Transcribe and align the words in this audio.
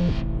Mm-hmm. 0.00 0.39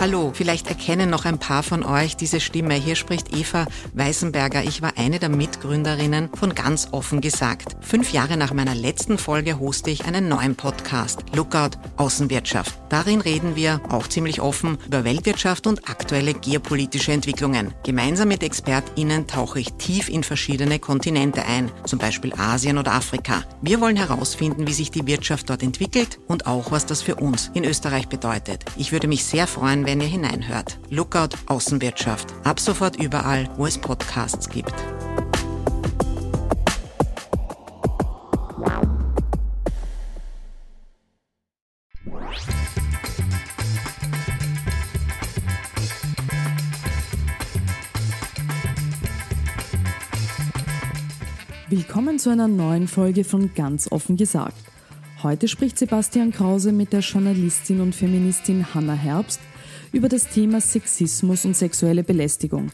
Hallo, 0.00 0.30
vielleicht 0.32 0.68
erkennen 0.68 1.10
noch 1.10 1.24
ein 1.24 1.38
paar 1.38 1.64
von 1.64 1.82
euch 1.82 2.14
diese 2.14 2.38
Stimme. 2.38 2.74
Hier 2.74 2.94
spricht 2.94 3.36
Eva 3.36 3.66
Weißenberger. 3.94 4.62
Ich 4.62 4.80
war 4.80 4.92
eine 4.96 5.18
der 5.18 5.28
Mitgründerinnen 5.28 6.28
von 6.34 6.54
Ganz 6.54 6.86
offen 6.92 7.20
gesagt. 7.20 7.76
Fünf 7.80 8.12
Jahre 8.12 8.36
nach 8.36 8.52
meiner 8.52 8.76
letzten 8.76 9.18
Folge 9.18 9.58
hoste 9.58 9.90
ich 9.90 10.04
einen 10.04 10.28
neuen 10.28 10.54
Podcast, 10.54 11.24
Lookout 11.34 11.78
Außenwirtschaft. 11.96 12.78
Darin 12.90 13.20
reden 13.20 13.56
wir, 13.56 13.80
auch 13.88 14.06
ziemlich 14.06 14.40
offen, 14.40 14.78
über 14.86 15.02
Weltwirtschaft 15.02 15.66
und 15.66 15.90
aktuelle 15.90 16.32
geopolitische 16.32 17.10
Entwicklungen. 17.10 17.74
Gemeinsam 17.82 18.28
mit 18.28 18.44
ExpertInnen 18.44 19.26
tauche 19.26 19.58
ich 19.58 19.72
tief 19.74 20.08
in 20.08 20.22
verschiedene 20.22 20.78
Kontinente 20.78 21.44
ein, 21.44 21.72
zum 21.86 21.98
Beispiel 21.98 22.32
Asien 22.34 22.78
oder 22.78 22.92
Afrika. 22.92 23.42
Wir 23.62 23.80
wollen 23.80 23.96
herausfinden, 23.96 24.68
wie 24.68 24.74
sich 24.74 24.92
die 24.92 25.08
Wirtschaft 25.08 25.50
dort 25.50 25.64
entwickelt 25.64 26.20
und 26.28 26.46
auch, 26.46 26.70
was 26.70 26.86
das 26.86 27.02
für 27.02 27.16
uns 27.16 27.50
in 27.52 27.64
Österreich 27.64 28.06
bedeutet. 28.08 28.64
Ich 28.76 28.92
würde 28.92 29.08
mich 29.08 29.24
sehr 29.24 29.48
freuen, 29.48 29.87
wenn 29.88 30.02
ihr 30.02 30.06
hineinhört. 30.06 30.78
Lookout 30.90 31.30
Außenwirtschaft. 31.46 32.34
Ab 32.44 32.60
sofort 32.60 33.02
überall, 33.02 33.48
wo 33.56 33.64
es 33.64 33.78
Podcasts 33.78 34.50
gibt. 34.50 34.74
Willkommen 51.70 52.18
zu 52.18 52.28
einer 52.28 52.46
neuen 52.46 52.88
Folge 52.88 53.24
von 53.24 53.54
Ganz 53.54 53.90
offen 53.90 54.18
gesagt. 54.18 54.54
Heute 55.22 55.48
spricht 55.48 55.78
Sebastian 55.78 56.30
Krause 56.30 56.72
mit 56.72 56.92
der 56.92 57.00
Journalistin 57.00 57.80
und 57.80 57.94
Feministin 57.94 58.74
Hanna 58.74 58.92
Herbst 58.92 59.40
über 59.92 60.08
das 60.08 60.28
Thema 60.28 60.60
Sexismus 60.60 61.44
und 61.44 61.56
sexuelle 61.56 62.04
Belästigung. 62.04 62.70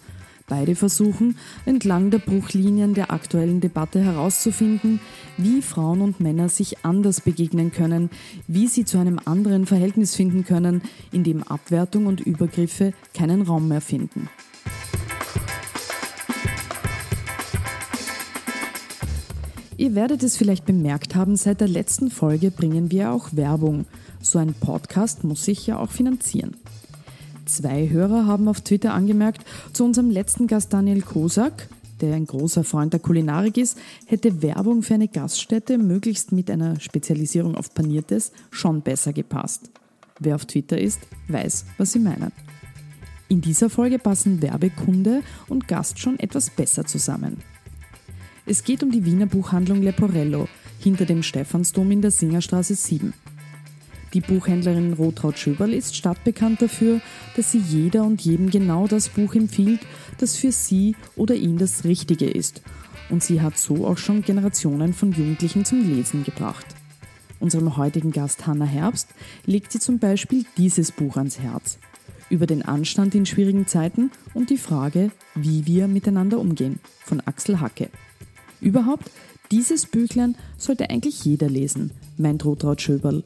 Beide 0.47 0.77
versuchen, 0.77 1.39
entlang 1.65 2.11
der 2.11 2.19
Bruchlinien 2.19 2.93
der 2.93 3.11
aktuellen 3.11 3.63
Debatte 3.63 4.01
herauszufinden, 4.03 5.01
wie 5.39 5.63
Frauen 5.63 6.03
und 6.03 6.21
Männer 6.21 6.51
sich 6.51 6.85
anders 6.85 7.23
begegnen 7.23 7.73
können, 7.73 8.11
wie 8.47 8.69
sie 8.69 8.85
zu 8.85 8.99
einem 8.99 9.19
anderen 9.25 9.65
Verhältnis 9.65 10.15
finden 10.15 10.45
können, 10.45 10.83
in 11.13 11.25
dem 11.25 11.43
Abwertung 11.43 12.05
und 12.05 12.21
Übergriffe 12.21 12.93
keinen 13.15 13.41
Raum 13.41 13.69
mehr 13.69 13.81
finden. 13.81 14.29
Ihr 19.79 19.95
werdet 19.95 20.23
es 20.23 20.37
vielleicht 20.37 20.67
bemerkt 20.67 21.15
haben, 21.15 21.37
seit 21.37 21.61
der 21.61 21.69
letzten 21.69 22.11
Folge 22.11 22.51
bringen 22.51 22.91
wir 22.91 23.13
auch 23.13 23.31
Werbung. 23.33 23.87
So 24.21 24.39
ein 24.39 24.55
Podcast 24.55 25.25
muss 25.25 25.45
sich 25.45 25.67
ja 25.67 25.79
auch 25.79 25.91
finanzieren. 25.91 26.57
Zwei 27.47 27.89
Hörer 27.91 28.27
haben 28.27 28.49
auf 28.49 28.63
Twitter 28.63 28.95
angemerkt, 28.95 29.45
zu 29.73 29.85
unserem 29.85 30.11
letzten 30.11 30.47
Gast 30.47 30.73
Daniel 30.73 31.03
Kosak, 31.03 31.69
der 32.01 32.15
ein 32.15 32.27
großer 32.27 32.65
Freund 32.65 32.93
der 32.93 33.01
Kulinarik 33.01 33.57
ist, 33.57 33.79
hätte 34.07 34.43
Werbung 34.43 34.83
für 34.83 34.95
eine 34.95 35.09
Gaststätte, 35.09 35.79
möglichst 35.79 36.33
mit 36.33 36.51
einer 36.51 36.81
Spezialisierung 36.81 37.55
auf 37.55 37.75
Paniertes, 37.75 38.33
schon 38.51 38.81
besser 38.81 39.13
gepasst. 39.13 39.71
Wer 40.19 40.37
auf 40.37 40.47
Twitter 40.47 40.79
ist, 40.79 41.01
weiß, 41.29 41.67
was 41.77 41.93
sie 41.93 41.99
meinen. 41.99 42.33
In 43.29 43.41
dieser 43.41 43.69
Folge 43.71 43.99
passen 43.99 44.43
Werbekunde 44.43 45.23
und 45.49 45.69
Gast 45.69 45.99
schon 45.99 46.19
etwas 46.19 46.51
besser 46.51 46.87
zusammen. 46.87 47.39
Es 48.47 48.65
geht 48.65 48.83
um 48.83 48.91
die 48.91 49.05
Wiener 49.05 49.27
Buchhandlung 49.27 49.83
Leporello 49.83 50.49
hinter 50.79 51.07
dem 51.07 51.23
Stephansdom 51.23 51.91
in 51.91 52.03
der 52.03 52.11
Singerstraße 52.11 52.75
7. 52.75 53.15
Die 54.15 54.21
Buchhändlerin 54.21 54.93
Rotraud 54.93 55.37
Schöberl 55.41 55.75
ist 55.75 55.97
stadtbekannt 55.97 56.63
dafür, 56.63 57.01
dass 57.35 57.51
sie 57.51 57.59
jeder 57.59 58.05
und 58.05 58.21
jedem 58.21 58.49
genau 58.49 58.87
das 58.87 59.09
Buch 59.09 59.35
empfiehlt, 59.35 59.81
das 60.19 60.37
für 60.37 60.53
sie 60.53 60.95
oder 61.17 61.35
ihn 61.35 61.59
das 61.59 61.85
Richtige 61.85 62.31
ist. 62.31 62.63
Und 63.11 63.25
sie 63.25 63.43
hat 63.43 63.59
so 63.59 63.85
auch 63.85 63.99
schon 63.99 64.23
Generationen 64.23 64.95
von 64.95 65.11
Jugendlichen 65.11 65.65
zum 65.65 65.83
Lesen 65.83 66.23
gebracht. 66.23 66.65
Unserem 67.41 67.77
heutigen 67.77 68.13
Gast 68.13 68.47
Hanna 68.47 68.65
Herbst 68.65 69.09
legt 69.47 69.73
sie 69.73 69.81
zum 69.81 69.99
Beispiel 69.99 70.45
dieses 70.57 70.93
Buch 70.93 71.17
ans 71.17 71.41
Herz. 71.41 71.79
Über 72.31 72.47
den 72.47 72.63
Anstand 72.63 73.17
in 73.17 73.27
schwierigen 73.27 73.67
Zeiten 73.67 74.13
und 74.33 74.49
die 74.49 74.59
Frage, 74.59 75.11
wie 75.35 75.67
wir 75.67 75.89
miteinander 75.89 76.39
umgehen, 76.39 76.79
von 77.05 77.21
Axel 77.21 77.61
Hacke. 77.61 77.91
Überhaupt, 78.61 79.11
dieses 79.51 79.87
Büchlein 79.87 80.37
sollte 80.57 80.89
eigentlich 80.89 81.25
jeder 81.25 81.51
lesen, 81.51 81.91
meint 82.17 82.45
Rotraud 82.45 82.81
Schöberl 82.81 83.25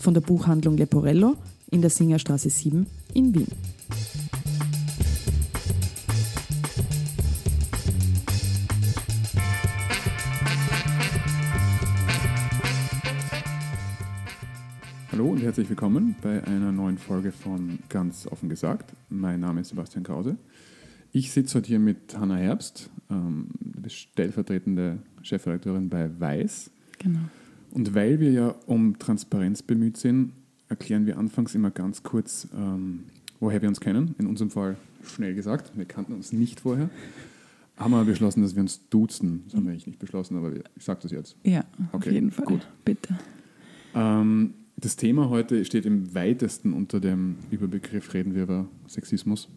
von 0.00 0.14
der 0.14 0.22
Buchhandlung 0.22 0.76
Leporello 0.78 1.36
in 1.70 1.82
der 1.82 1.90
Singerstraße 1.90 2.48
7 2.48 2.86
in 3.12 3.34
Wien. 3.34 3.46
Hallo 15.12 15.28
und 15.28 15.42
herzlich 15.42 15.68
willkommen 15.68 16.16
bei 16.22 16.42
einer 16.44 16.72
neuen 16.72 16.96
Folge 16.96 17.30
von 17.30 17.78
Ganz 17.90 18.26
offen 18.26 18.48
gesagt. 18.48 18.94
Mein 19.10 19.40
Name 19.40 19.60
ist 19.60 19.68
Sebastian 19.68 20.02
Krause. 20.02 20.38
Ich 21.12 21.30
sitze 21.32 21.58
heute 21.58 21.68
hier 21.68 21.78
mit 21.78 22.16
Hanna 22.16 22.36
Herbst, 22.36 22.88
ähm, 23.10 23.48
stellvertretende 23.86 25.00
Chefredakteurin 25.22 25.90
bei 25.90 26.08
Weiß. 26.18 26.70
Genau. 26.98 27.20
Und 27.70 27.94
weil 27.94 28.20
wir 28.20 28.32
ja 28.32 28.54
um 28.66 28.98
Transparenz 28.98 29.62
bemüht 29.62 29.96
sind, 29.96 30.32
erklären 30.68 31.06
wir 31.06 31.18
anfangs 31.18 31.54
immer 31.54 31.70
ganz 31.70 32.02
kurz, 32.02 32.48
ähm, 32.54 33.04
woher 33.38 33.60
wir 33.62 33.68
uns 33.68 33.80
kennen. 33.80 34.14
In 34.18 34.26
unserem 34.26 34.50
Fall 34.50 34.76
schnell 35.04 35.34
gesagt, 35.34 35.72
wir 35.76 35.84
kannten 35.84 36.12
uns 36.12 36.32
nicht 36.32 36.60
vorher. 36.60 36.90
Haben 37.76 37.92
wir 37.92 38.04
beschlossen, 38.04 38.42
dass 38.42 38.54
wir 38.54 38.62
uns 38.62 38.88
duzen. 38.90 39.44
Das 39.46 39.54
haben 39.54 39.64
wir 39.64 39.72
eigentlich 39.72 39.86
nicht 39.86 39.98
beschlossen, 39.98 40.36
aber 40.36 40.52
ich 40.54 40.84
sage 40.84 41.00
das 41.02 41.12
jetzt. 41.12 41.36
Ja, 41.44 41.64
okay, 41.92 42.08
auf 42.08 42.12
jeden 42.12 42.30
Fall. 42.30 42.44
Gut. 42.44 42.68
Bitte. 42.84 43.16
Ähm, 43.94 44.54
das 44.76 44.96
Thema 44.96 45.28
heute 45.28 45.64
steht 45.64 45.86
im 45.86 46.14
weitesten 46.14 46.72
unter 46.72 47.00
dem 47.00 47.36
Überbegriff 47.50 48.12
reden 48.14 48.34
wir 48.34 48.44
über 48.44 48.68
Sexismus. 48.86 49.48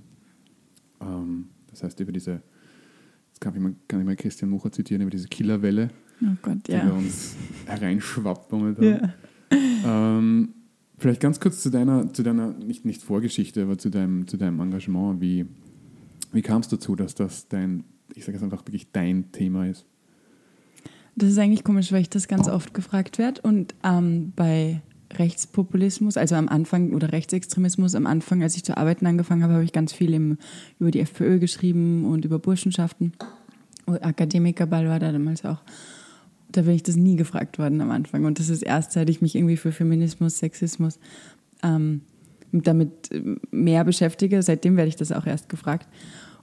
Ähm, 1.01 1.47
das 1.69 1.83
heißt, 1.83 1.99
über 1.99 2.11
diese, 2.11 2.41
jetzt 3.29 3.41
kann 3.41 3.53
ich 3.55 3.61
mal, 3.61 3.73
kann 3.87 3.99
ich 3.99 4.05
mal 4.05 4.15
Christian 4.15 4.49
Mucher 4.49 4.71
zitieren, 4.71 5.01
über 5.01 5.11
diese 5.11 5.27
Killerwelle, 5.27 5.89
Oh 6.21 6.35
Gott, 6.41 6.67
ja. 6.67 6.79
die 6.79 6.89
bei 6.89 6.93
uns 6.93 7.35
hereinschwappt 7.65 8.51
momentan. 8.51 8.83
Ja. 8.83 9.13
Ähm, 9.85 10.53
vielleicht 10.97 11.19
ganz 11.19 11.39
kurz 11.39 11.61
zu 11.61 11.69
deiner, 11.69 12.11
zu 12.13 12.23
deiner 12.23 12.53
nicht, 12.53 12.85
nicht 12.85 13.03
Vorgeschichte, 13.03 13.63
aber 13.63 13.77
zu 13.77 13.89
deinem, 13.89 14.27
zu 14.27 14.37
deinem 14.37 14.59
Engagement. 14.59 15.21
Wie, 15.21 15.45
wie 16.31 16.41
kam 16.41 16.61
es 16.61 16.69
dazu, 16.69 16.95
dass 16.95 17.15
das 17.15 17.47
dein, 17.47 17.83
ich 18.15 18.25
sage 18.25 18.37
es 18.37 18.43
einfach 18.43 18.65
wirklich 18.65 18.91
dein 18.91 19.31
Thema 19.31 19.67
ist? 19.67 19.85
Das 21.15 21.29
ist 21.29 21.37
eigentlich 21.37 21.63
komisch, 21.63 21.91
weil 21.91 22.01
ich 22.01 22.09
das 22.09 22.27
ganz 22.27 22.47
oft 22.47 22.73
gefragt 22.73 23.19
werde. 23.19 23.41
Und 23.41 23.75
ähm, 23.83 24.33
bei 24.35 24.81
Rechtspopulismus, 25.13 26.17
also 26.17 26.35
am 26.35 26.47
Anfang, 26.47 26.93
oder 26.93 27.11
Rechtsextremismus, 27.11 27.93
am 27.93 28.07
Anfang, 28.07 28.41
als 28.41 28.55
ich 28.55 28.63
zu 28.63 28.77
arbeiten 28.77 29.05
angefangen 29.05 29.43
habe, 29.43 29.53
habe 29.53 29.63
ich 29.63 29.73
ganz 29.73 29.93
viel 29.93 30.13
im, 30.13 30.37
über 30.79 30.89
die 30.89 31.01
FPÖ 31.01 31.37
geschrieben 31.39 32.05
und 32.05 32.25
über 32.25 32.39
Burschenschaften. 32.39 33.13
Akademikerball 33.85 34.87
war 34.87 34.99
da 34.99 35.11
damals 35.11 35.45
auch 35.45 35.61
da 36.53 36.61
bin 36.61 36.75
ich 36.75 36.83
das 36.83 36.95
nie 36.95 37.15
gefragt 37.15 37.59
worden 37.59 37.81
am 37.81 37.91
Anfang. 37.91 38.25
Und 38.25 38.39
das 38.39 38.49
ist 38.49 38.61
erst, 38.61 38.93
seit 38.93 39.09
ich 39.09 39.21
mich 39.21 39.35
irgendwie 39.35 39.57
für 39.57 39.71
Feminismus, 39.71 40.37
Sexismus 40.37 40.99
ähm, 41.63 42.01
damit 42.51 43.09
mehr 43.51 43.83
beschäftige, 43.83 44.41
seitdem 44.43 44.77
werde 44.77 44.89
ich 44.89 44.95
das 44.95 45.11
auch 45.11 45.25
erst 45.25 45.49
gefragt. 45.49 45.87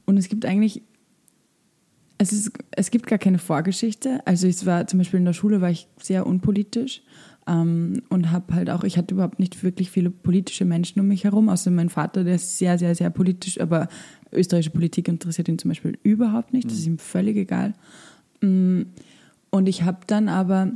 Und 0.04 0.16
es 0.16 0.28
gibt 0.28 0.44
eigentlich, 0.44 0.82
es, 2.18 2.32
ist, 2.32 2.50
es 2.72 2.90
gibt 2.90 3.06
gar 3.06 3.18
keine 3.18 3.38
Vorgeschichte. 3.38 4.20
Also 4.26 4.46
ich 4.46 4.66
war 4.66 4.86
zum 4.86 4.98
Beispiel 4.98 5.20
in 5.20 5.24
der 5.24 5.32
Schule, 5.32 5.60
war 5.60 5.70
ich 5.70 5.86
sehr 6.02 6.26
unpolitisch 6.26 7.02
ähm, 7.46 8.02
und 8.08 8.32
habe 8.32 8.54
halt 8.54 8.70
auch, 8.70 8.82
ich 8.82 8.98
hatte 8.98 9.14
überhaupt 9.14 9.38
nicht 9.38 9.62
wirklich 9.62 9.90
viele 9.90 10.10
politische 10.10 10.64
Menschen 10.64 10.98
um 11.00 11.06
mich 11.06 11.22
herum, 11.22 11.48
außer 11.48 11.70
mein 11.70 11.90
Vater, 11.90 12.24
der 12.24 12.34
ist 12.34 12.58
sehr, 12.58 12.76
sehr, 12.76 12.94
sehr 12.96 13.10
politisch, 13.10 13.60
aber 13.60 13.88
österreichische 14.32 14.72
Politik 14.72 15.06
interessiert 15.06 15.48
ihn 15.48 15.58
zum 15.58 15.70
Beispiel 15.70 15.96
überhaupt 16.02 16.52
nicht, 16.52 16.66
das 16.66 16.78
ist 16.78 16.86
ihm 16.86 16.98
völlig 16.98 17.36
egal. 17.36 17.74
Mhm 18.40 18.86
und 19.50 19.68
ich 19.68 19.82
habe 19.82 20.00
dann 20.06 20.28
aber 20.28 20.72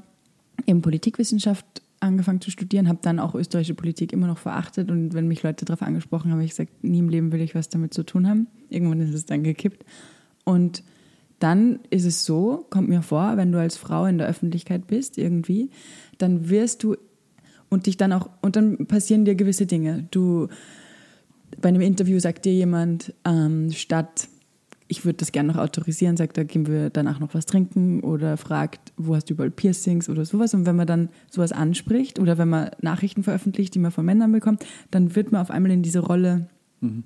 in 0.66 0.82
Politikwissenschaft 0.82 1.82
angefangen 2.00 2.40
zu 2.40 2.50
studieren, 2.50 2.88
habe 2.88 2.98
dann 3.02 3.18
auch 3.18 3.34
österreichische 3.34 3.74
Politik 3.74 4.12
immer 4.12 4.26
noch 4.26 4.38
verachtet 4.38 4.90
und 4.90 5.14
wenn 5.14 5.26
mich 5.26 5.42
Leute 5.42 5.64
darauf 5.64 5.82
angesprochen 5.82 6.30
haben, 6.30 6.38
habe 6.38 6.44
ich 6.44 6.50
gesagt, 6.50 6.84
nie 6.84 6.98
im 6.98 7.08
Leben 7.08 7.32
will 7.32 7.40
ich 7.40 7.54
was 7.54 7.68
damit 7.68 7.94
zu 7.94 8.04
tun 8.04 8.28
haben. 8.28 8.46
Irgendwann 8.68 9.00
ist 9.00 9.14
es 9.14 9.24
dann 9.24 9.42
gekippt. 9.42 9.84
Und 10.44 10.82
dann 11.38 11.80
ist 11.90 12.04
es 12.04 12.24
so, 12.24 12.66
kommt 12.70 12.88
mir 12.88 13.02
vor, 13.02 13.36
wenn 13.36 13.52
du 13.52 13.58
als 13.58 13.76
Frau 13.76 14.06
in 14.06 14.18
der 14.18 14.28
Öffentlichkeit 14.28 14.86
bist 14.86 15.18
irgendwie, 15.18 15.70
dann 16.18 16.48
wirst 16.48 16.82
du 16.82 16.96
und 17.70 17.86
dich 17.86 17.96
dann 17.96 18.12
auch, 18.12 18.30
und 18.40 18.56
dann 18.56 18.86
passieren 18.86 19.24
dir 19.24 19.34
gewisse 19.34 19.66
Dinge. 19.66 20.06
Du, 20.10 20.48
bei 21.60 21.70
einem 21.70 21.80
Interview 21.80 22.18
sagt 22.18 22.44
dir 22.44 22.52
jemand, 22.52 23.14
ähm, 23.24 23.72
statt 23.72 24.28
ich 24.86 25.04
würde 25.04 25.16
das 25.16 25.32
gerne 25.32 25.52
noch 25.52 25.58
autorisieren, 25.58 26.16
sagt, 26.16 26.36
da 26.36 26.44
gehen 26.44 26.66
wir 26.66 26.90
danach 26.90 27.18
noch 27.18 27.34
was 27.34 27.46
trinken 27.46 28.00
oder 28.00 28.36
fragt, 28.36 28.92
wo 28.96 29.14
hast 29.14 29.30
du 29.30 29.34
überall 29.34 29.50
Piercings 29.50 30.08
oder 30.08 30.24
sowas. 30.24 30.52
Und 30.52 30.66
wenn 30.66 30.76
man 30.76 30.86
dann 30.86 31.08
sowas 31.30 31.52
anspricht 31.52 32.18
oder 32.18 32.36
wenn 32.36 32.48
man 32.48 32.70
Nachrichten 32.82 33.22
veröffentlicht, 33.22 33.74
die 33.74 33.78
man 33.78 33.92
von 33.92 34.04
Männern 34.04 34.32
bekommt, 34.32 34.64
dann 34.90 35.16
wird 35.16 35.32
man 35.32 35.40
auf 35.40 35.50
einmal 35.50 35.72
in 35.72 35.82
diese 35.82 36.00
Rolle 36.00 36.48
mhm. 36.80 37.04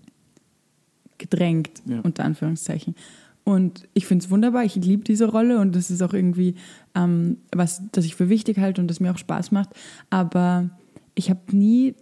gedrängt, 1.19 1.83
ja. 1.87 2.01
unter 2.01 2.25
Anführungszeichen. 2.25 2.97
Und 3.45 3.89
ich 3.95 4.07
finde 4.07 4.25
es 4.25 4.31
wunderbar, 4.31 4.65
ich 4.65 4.75
liebe 4.75 5.05
diese 5.05 5.27
Rolle 5.27 5.59
und 5.61 5.75
das 5.75 5.91
ist 5.91 6.03
auch 6.03 6.13
irgendwie 6.13 6.57
ähm, 6.95 7.39
was, 7.55 7.83
das 7.93 8.05
ich 8.05 8.15
für 8.15 8.29
wichtig 8.29 8.59
halte 8.59 8.81
und 8.81 8.89
das 8.89 9.01
mir 9.01 9.13
auch 9.13 9.19
Spaß 9.19 9.53
macht. 9.53 9.71
Aber 10.11 10.69
ich 11.15 11.31
habe 11.31 11.57
nie 11.57 11.95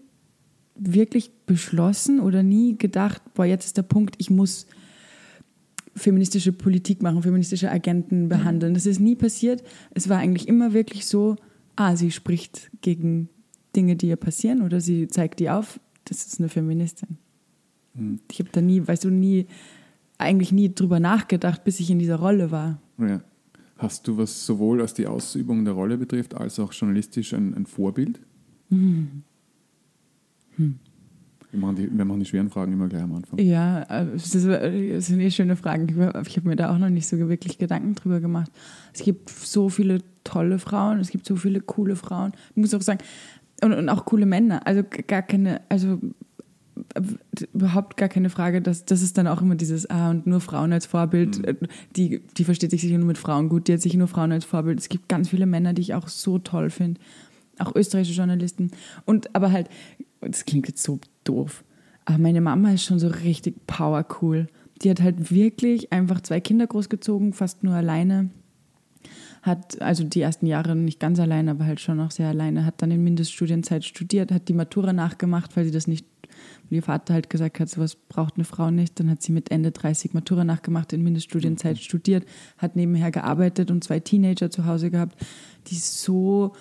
wirklich 0.75 1.31
beschlossen 1.47 2.19
oder 2.19 2.43
nie 2.43 2.77
gedacht, 2.77 3.23
boah, 3.35 3.45
jetzt 3.45 3.67
ist 3.67 3.77
der 3.77 3.83
Punkt, 3.83 4.17
ich 4.19 4.31
muss 4.31 4.67
feministische 5.97 6.53
Politik 6.53 7.03
machen, 7.03 7.23
feministische 7.23 7.71
Agenten 7.71 8.29
behandeln. 8.29 8.75
Das 8.75 8.87
ist 8.87 9.01
nie 9.01 9.17
passiert. 9.17 9.65
Es 9.93 10.09
war 10.09 10.19
eigentlich 10.19 10.47
immer 10.47 10.73
wirklich 10.73 11.07
so, 11.07 11.37
ah, 11.75 11.97
sie 11.97 12.11
spricht 12.11 12.71
gegen 12.83 13.29
Dinge, 13.75 13.97
die 13.97 14.09
ihr 14.09 14.17
passieren 14.17 14.63
oder 14.63 14.81
sie 14.81 15.09
zeigt 15.09 15.41
die 15.41 15.51
auf, 15.51 15.81
das 16.05 16.27
ist 16.27 16.39
eine 16.39 16.49
Feministin. 16.49 17.19
Mhm. 17.95 18.21
Ich 18.31 18.39
habe 18.39 18.51
da 18.53 18.61
nie, 18.61 18.87
weißt 18.87 19.05
du, 19.05 19.11
nie 19.11 19.47
eigentlich 20.19 20.53
nie 20.53 20.75
drüber 20.75 21.01
nachgedacht, 21.01 21.65
bis 21.65 21.81
ich 21.81 21.91
in 21.91 21.99
dieser 21.99 22.17
Rolle 22.17 22.51
war. 22.51 22.81
Ja. 22.99 23.23
Hast 23.79 24.09
du, 24.09 24.17
was 24.17 24.47
sowohl 24.47 24.79
was 24.81 24.95
die 24.95 25.07
Ausübung 25.07 25.67
der 25.67 25.75
Rolle 25.75 25.99
betrifft, 25.99 26.35
als 26.35 26.59
auch 26.59 26.73
journalistisch 26.73 27.35
ein, 27.35 27.53
ein 27.55 27.67
Vorbild? 27.67 28.21
Hm. 28.71 29.23
Hm. 30.57 30.79
Wir, 31.57 31.63
machen 31.63 31.77
die, 31.77 31.91
wir 31.91 32.05
machen 32.05 32.21
die 32.21 32.27
schweren 32.27 32.51
Fragen 32.51 32.73
immer 32.73 32.89
gleich 32.89 33.03
am 33.03 33.15
Anfang. 33.15 33.39
Ja, 33.39 33.83
äh, 33.83 34.07
das 34.13 34.31
sind 35.07 35.21
eh 35.21 35.31
schöne 35.31 35.57
Fragen. 35.57 35.89
Ich 36.27 36.37
habe 36.37 36.49
mir 36.49 36.57
da 36.57 36.75
auch 36.75 36.79
noch 36.79 36.91
nicht 36.91 37.07
so 37.07 37.19
wirklich 37.19 37.57
Gedanken 37.57 37.95
drüber 37.95 38.21
gemacht. 38.21 38.51
Es 38.93 39.03
gibt 39.03 39.31
so 39.31 39.71
viele 39.71 40.01
tolle 40.23 40.59
Frauen, 40.59 41.01
es 41.01 41.11
gibt 41.11 41.25
so 41.25 41.37
viele 41.37 41.61
coole 41.61 41.97
Frauen. 41.97 42.33
Ich 42.51 42.57
muss 42.57 42.75
auch 42.75 42.83
sagen, 42.83 43.01
und, 43.63 43.73
und 43.73 43.89
auch 43.89 44.05
coole 44.05 44.27
Männer. 44.27 44.67
Also 44.67 44.83
gar 45.07 45.23
keine, 45.23 45.63
also 45.71 45.99
überhaupt 47.55 47.97
gar 47.97 48.11
keine 48.11 48.29
Frage, 48.29 48.61
dass 48.61 48.85
das 48.85 49.01
ist 49.01 49.17
dann 49.17 49.27
auch 49.27 49.41
immer 49.41 49.55
dieses, 49.55 49.89
ah, 49.89 50.11
und 50.11 50.27
nur 50.27 50.41
Frauen 50.41 50.75
als 50.75 50.85
Vorbild, 50.85 51.39
mhm. 51.39 51.69
die, 51.97 52.21
die 52.37 52.45
versteht 52.45 52.71
sich 52.71 52.83
sicher 52.83 52.99
nur 52.99 53.07
mit 53.07 53.19
Frauen 53.19 53.49
gut, 53.49 53.69
die 53.69 53.73
hat 53.73 53.81
sich 53.81 53.95
nur 53.95 54.09
Frauen 54.09 54.33
als 54.33 54.45
Vorbild. 54.45 54.79
Es 54.79 54.91
gibt 54.91 55.09
ganz 55.09 55.31
viele 55.31 55.47
Männer, 55.47 55.73
die 55.73 55.83
ich 55.83 55.95
auch 55.95 56.09
so 56.09 56.39
toll 56.39 56.69
finde. 56.69 57.01
Auch 57.59 57.75
österreichische 57.75 58.19
Journalisten. 58.19 58.71
Und 59.07 59.35
aber 59.35 59.51
halt, 59.53 59.71
das 60.21 60.45
klingt 60.45 60.69
jetzt 60.69 60.83
so 60.83 60.99
doof, 61.25 61.65
aber 62.05 62.19
meine 62.19 62.41
Mama 62.41 62.73
ist 62.73 62.85
schon 62.85 62.99
so 62.99 63.09
richtig 63.09 63.67
powercool. 63.67 64.49
Die 64.83 64.91
hat 64.91 65.01
halt 65.01 65.31
wirklich 65.31 65.93
einfach 65.93 66.21
zwei 66.21 66.41
Kinder 66.41 66.67
großgezogen, 66.67 67.33
fast 67.33 67.65
nur 67.65 67.75
alleine. 67.75 68.31
Hat 69.43 69.81
also 69.81 70.05
die 70.05 70.21
ersten 70.21 70.47
Jahre 70.47 70.77
nicht 70.77 71.01
ganz 71.01 71.19
alleine, 71.19 71.53
aber 71.53 71.65
halt 71.65 71.81
schon 71.81 72.01
auch 72.01 72.11
sehr 72.11 72.29
alleine. 72.29 72.67
Hat 72.67 72.83
dann 72.83 72.91
in 72.91 73.03
Mindeststudienzeit 73.03 73.85
studiert, 73.85 74.33
hat 74.33 74.49
die 74.49 74.55
Matura 74.55 74.93
nachgemacht, 74.93 75.57
weil 75.57 75.65
sie 75.65 75.71
das 75.71 75.87
nicht 75.87 76.07
weil 76.69 76.77
ihr 76.77 76.83
Vater 76.83 77.15
halt 77.15 77.31
gesagt 77.31 77.61
hat, 77.61 77.69
sowas 77.69 77.97
braucht 77.97 78.35
eine 78.37 78.45
Frau 78.45 78.71
nicht. 78.71 78.99
Dann 78.99 79.11
hat 79.11 79.23
sie 79.23 79.33
mit 79.33 79.51
Ende 79.51 79.73
30 79.73 80.15
Matura 80.15 80.45
nachgemacht, 80.45 80.93
in 80.93 81.03
Mindeststudienzeit 81.03 81.77
mhm. 81.77 81.81
studiert, 81.81 82.27
hat 82.59 82.77
nebenher 82.77 83.11
gearbeitet 83.11 83.71
und 83.71 83.85
zwei 83.85 84.01
Teenager 84.01 84.51
zu 84.51 84.67
Hause 84.67 84.91
gehabt, 84.91 85.17
die 85.69 85.77
so 85.77 86.53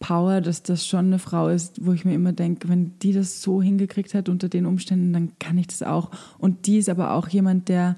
Power, 0.00 0.40
dass 0.40 0.62
das 0.62 0.86
schon 0.86 1.06
eine 1.06 1.18
Frau 1.18 1.48
ist, 1.48 1.84
wo 1.84 1.92
ich 1.92 2.04
mir 2.04 2.14
immer 2.14 2.32
denke, 2.32 2.68
wenn 2.68 2.98
die 3.00 3.12
das 3.12 3.42
so 3.42 3.62
hingekriegt 3.62 4.14
hat 4.14 4.28
unter 4.28 4.48
den 4.48 4.66
Umständen, 4.66 5.12
dann 5.12 5.32
kann 5.38 5.58
ich 5.58 5.68
das 5.68 5.82
auch. 5.82 6.10
Und 6.38 6.66
die 6.66 6.78
ist 6.78 6.88
aber 6.88 7.12
auch 7.12 7.28
jemand, 7.28 7.68
der 7.68 7.96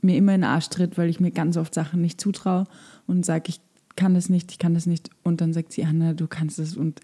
mir 0.00 0.16
immer 0.16 0.34
in 0.34 0.42
den 0.42 0.50
Arsch 0.50 0.68
tritt, 0.68 0.96
weil 0.96 1.10
ich 1.10 1.18
mir 1.18 1.32
ganz 1.32 1.56
oft 1.56 1.74
Sachen 1.74 2.00
nicht 2.00 2.20
zutraue 2.20 2.64
und 3.06 3.26
sage, 3.26 3.44
ich 3.48 3.60
kann 3.96 4.14
das 4.14 4.28
nicht, 4.28 4.52
ich 4.52 4.58
kann 4.58 4.74
das 4.74 4.86
nicht. 4.86 5.10
Und 5.24 5.40
dann 5.40 5.52
sagt 5.52 5.72
sie, 5.72 5.84
Anna, 5.84 6.14
du 6.14 6.28
kannst 6.28 6.58
es. 6.60 6.76
Und 6.76 7.00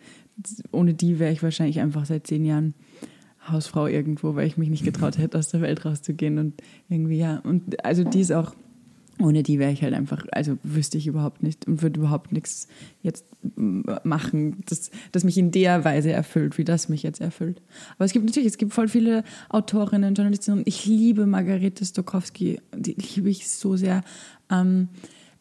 ohne 0.70 0.94
die 0.94 1.18
wäre 1.18 1.32
ich 1.32 1.42
wahrscheinlich 1.42 1.80
einfach 1.80 2.06
seit 2.06 2.26
zehn 2.26 2.44
Jahren 2.44 2.74
Hausfrau 3.48 3.86
irgendwo, 3.86 4.36
weil 4.36 4.46
ich 4.46 4.56
mich 4.56 4.70
nicht 4.70 4.84
getraut 4.84 5.18
hätte, 5.18 5.38
aus 5.38 5.48
der 5.48 5.60
Welt 5.60 5.84
rauszugehen. 5.84 6.38
Und 6.38 6.62
irgendwie, 6.88 7.18
ja. 7.18 7.38
Und 7.40 7.84
also 7.84 8.04
die 8.04 8.20
ist 8.20 8.32
auch, 8.32 8.54
ohne 9.20 9.42
die 9.42 9.58
wäre 9.58 9.72
ich 9.72 9.82
halt 9.82 9.94
einfach, 9.94 10.24
also 10.32 10.58
wüsste 10.62 10.98
ich 10.98 11.06
überhaupt 11.06 11.42
nicht 11.42 11.66
und 11.66 11.82
würde 11.82 12.00
überhaupt 12.00 12.32
nichts 12.32 12.68
jetzt 13.02 13.24
machen, 13.56 14.62
das, 14.66 14.90
das 15.12 15.24
mich 15.24 15.38
in 15.38 15.50
der 15.50 15.84
Weise 15.84 16.10
erfüllt, 16.10 16.58
wie 16.58 16.64
das 16.64 16.88
mich 16.88 17.02
jetzt 17.02 17.20
erfüllt. 17.20 17.62
Aber 17.96 18.04
es 18.04 18.12
gibt 18.12 18.26
natürlich, 18.26 18.48
es 18.48 18.58
gibt 18.58 18.72
voll 18.72 18.88
viele 18.88 19.24
Autorinnen, 19.48 20.14
Journalistinnen. 20.14 20.62
Ich 20.66 20.86
liebe 20.86 21.26
Margarete 21.26 21.84
Stokowski, 21.84 22.60
die 22.76 22.92
liebe 22.92 23.30
ich 23.30 23.48
so 23.48 23.76
sehr. 23.76 24.02
Ähm, 24.50 24.88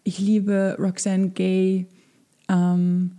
ich 0.03 0.19
liebe 0.19 0.77
Roxane 0.79 1.29
Gay. 1.29 1.87
Ähm, 2.47 3.11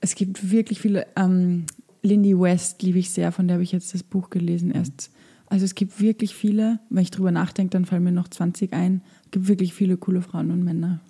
es 0.00 0.14
gibt 0.14 0.50
wirklich 0.50 0.80
viele. 0.80 1.06
Ähm, 1.16 1.64
Lindy 2.02 2.38
West 2.38 2.82
liebe 2.82 2.98
ich 2.98 3.10
sehr, 3.10 3.30
von 3.30 3.46
der 3.46 3.54
habe 3.54 3.62
ich 3.62 3.72
jetzt 3.72 3.94
das 3.94 4.02
Buch 4.02 4.28
gelesen 4.28 4.72
erst. 4.72 5.10
Also 5.46 5.64
es 5.64 5.74
gibt 5.74 6.00
wirklich 6.00 6.34
viele, 6.34 6.80
wenn 6.90 7.02
ich 7.02 7.10
drüber 7.10 7.30
nachdenke, 7.30 7.70
dann 7.70 7.84
fallen 7.84 8.02
mir 8.02 8.10
noch 8.12 8.28
20 8.28 8.72
ein. 8.72 9.02
Es 9.32 9.36
gibt 9.36 9.48
wirklich 9.48 9.72
viele 9.72 9.96
coole 9.96 10.20
Frauen 10.20 10.50
und 10.50 10.62
Männer. 10.62 11.00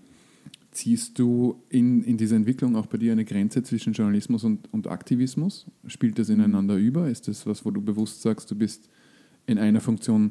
Ziehst 0.71 1.19
du 1.19 1.61
in, 1.71 2.05
in 2.05 2.17
dieser 2.17 2.37
Entwicklung 2.37 2.77
auch 2.77 2.87
bei 2.87 2.97
dir 2.97 3.11
eine 3.11 3.25
Grenze 3.25 3.65
zwischen 3.65 3.95
Journalismus 3.95 4.45
und, 4.45 4.73
und 4.73 4.87
Aktivismus? 4.87 5.67
Spielt 5.89 6.21
das 6.21 6.29
ineinander 6.29 6.75
mhm. 6.75 6.85
über? 6.87 7.09
Ist 7.09 7.27
das 7.27 7.47
was, 7.47 7.65
wo 7.65 7.73
du 7.73 7.83
bewusst 7.83 8.23
sagst, 8.23 8.49
du 8.49 8.55
bist 8.55 8.89
in 9.47 9.59
einer 9.59 9.81
Funktion 9.81 10.31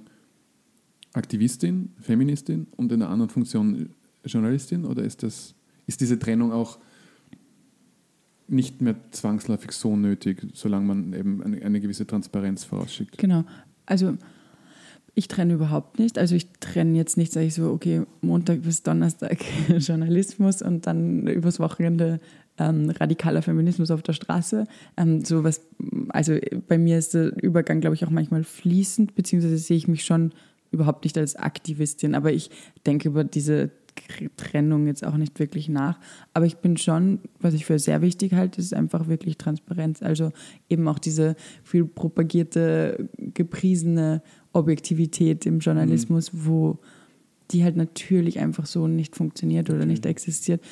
Aktivistin, 1.12 1.90
Feministin 2.00 2.68
und 2.78 2.94
in 2.94 3.02
einer 3.02 3.12
anderen 3.12 3.30
Funktion 3.30 3.90
Journalistin? 4.24 4.86
Oder 4.86 5.04
ist, 5.04 5.22
das, 5.22 5.54
ist 5.86 6.00
diese 6.00 6.18
Trennung 6.18 6.54
auch 6.54 6.80
nicht 8.48 8.82
mehr 8.82 8.96
zwangsläufig 9.12 9.74
so 9.74 9.98
nötig, 9.98 10.48
solange 10.54 10.86
man 10.86 11.12
eben 11.12 11.44
eine, 11.44 11.62
eine 11.62 11.82
gewisse 11.82 12.08
Transparenz 12.08 12.64
vorausschickt. 12.64 13.18
Genau. 13.18 13.44
Also 13.86 14.18
ich 15.14 15.28
trenne 15.28 15.54
überhaupt 15.54 16.00
nicht. 16.00 16.18
Also 16.18 16.36
ich 16.36 16.48
trenne 16.60 16.98
jetzt 16.98 17.18
nicht, 17.18 17.34
sage 17.34 17.48
ich 17.48 17.54
so, 17.54 17.72
okay, 17.72 18.04
Montag 18.22 18.62
bis 18.62 18.84
Donnerstag 18.84 19.40
Journalismus 19.78 20.62
und 20.62 20.88
dann 20.88 21.28
übers 21.28 21.60
Wochenende 21.60 22.20
ähm, 22.58 22.90
radikaler 22.90 23.42
Feminismus 23.42 23.92
auf 23.92 24.02
der 24.02 24.14
Straße. 24.14 24.66
Ähm, 24.98 25.26
so 25.26 25.44
was, 25.44 25.62
also 26.10 26.38
bei 26.68 26.78
mir 26.78 26.98
ist 26.98 27.14
der 27.14 27.32
Übergang, 27.42 27.82
glaube 27.82 27.96
ich, 27.96 28.06
auch 28.06 28.10
manchmal 28.10 28.44
fließend, 28.44 29.16
beziehungsweise 29.16 29.58
sehe 29.58 29.78
ich 29.78 29.88
mich 29.88 30.06
schon 30.06 30.32
überhaupt 30.72 31.04
nicht 31.04 31.18
als 31.18 31.36
Aktivistin, 31.36 32.16
aber 32.16 32.32
ich 32.32 32.50
denke 32.86 33.10
über 33.10 33.26
diese 33.26 33.70
Trennung 34.38 34.88
jetzt 34.88 35.06
auch 35.06 35.18
nicht 35.18 35.40
wirklich 35.40 35.70
nach. 35.70 36.00
Aber 36.34 36.46
ich 36.46 36.58
bin 36.58 36.78
schon, 36.78 37.20
was 37.40 37.54
ich 37.54 37.66
für 37.66 37.80
sehr 37.80 38.02
wichtig 38.02 38.34
halte, 38.34 38.62
ist 38.62 38.74
einfach 38.74 39.08
wirklich 39.08 39.38
Transparenz. 39.38 40.02
Also 40.02 40.32
eben 40.70 40.88
auch 40.88 41.00
diese 41.00 41.36
viel 41.64 41.86
propagierte, 41.86 43.10
gepriesene 43.18 44.22
Objektivität 44.54 45.46
im 45.46 45.60
Journalismus, 45.60 46.34
mhm. 46.34 46.46
wo 46.46 46.80
die 47.52 47.64
halt 47.64 47.76
natürlich 47.76 48.40
einfach 48.40 48.66
so 48.66 48.88
nicht 48.88 49.16
funktioniert 49.16 49.70
oder 49.70 49.86
nicht 49.86 50.06
existiert, 50.06 50.64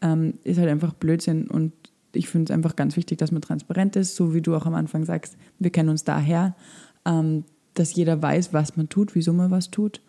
ähm, 0.00 0.34
ist 0.44 0.58
halt 0.58 0.68
einfach 0.68 0.94
Blödsinn. 0.94 1.48
Und 1.48 1.72
ich 2.12 2.28
finde 2.28 2.52
es 2.52 2.56
einfach 2.56 2.76
ganz 2.76 2.96
wichtig, 2.96 3.18
dass 3.18 3.32
man 3.32 3.42
transparent 3.42 3.96
ist, 3.96 4.16
so 4.16 4.34
wie 4.34 4.40
du 4.40 4.54
auch 4.54 4.66
am 4.66 4.74
Anfang 4.74 5.04
sagst, 5.04 5.36
wir 5.58 5.70
kennen 5.70 5.88
uns 5.88 6.04
daher, 6.04 6.56
ähm, 7.04 7.44
dass 7.74 7.94
jeder 7.94 8.20
weiß, 8.20 8.52
was 8.52 8.76
man 8.76 8.88
tut, 8.88 9.14
wieso 9.14 9.32
man 9.32 9.50
was 9.50 9.70
tut 9.70 10.00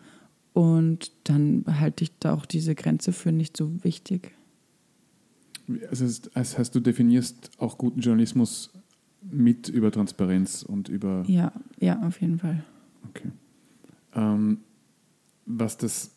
und 0.52 1.12
dann 1.24 1.64
halte 1.66 2.04
ich 2.04 2.12
da 2.18 2.34
auch 2.34 2.46
diese 2.46 2.74
Grenze 2.74 3.12
für 3.12 3.32
nicht 3.32 3.56
so 3.56 3.82
wichtig. 3.84 4.32
Also 5.88 6.06
das 6.34 6.58
heißt, 6.58 6.74
du 6.74 6.80
definierst 6.80 7.52
auch 7.58 7.78
guten 7.78 8.00
Journalismus 8.00 8.70
mit 9.30 9.68
über 9.68 9.90
Transparenz 9.90 10.62
und 10.62 10.88
über. 10.88 11.24
Ja, 11.26 11.52
ja, 11.78 12.02
auf 12.02 12.20
jeden 12.20 12.38
Fall. 12.38 12.64
Okay. 13.08 13.30
Ähm, 14.14 14.58
was 15.46 15.78
das, 15.78 16.10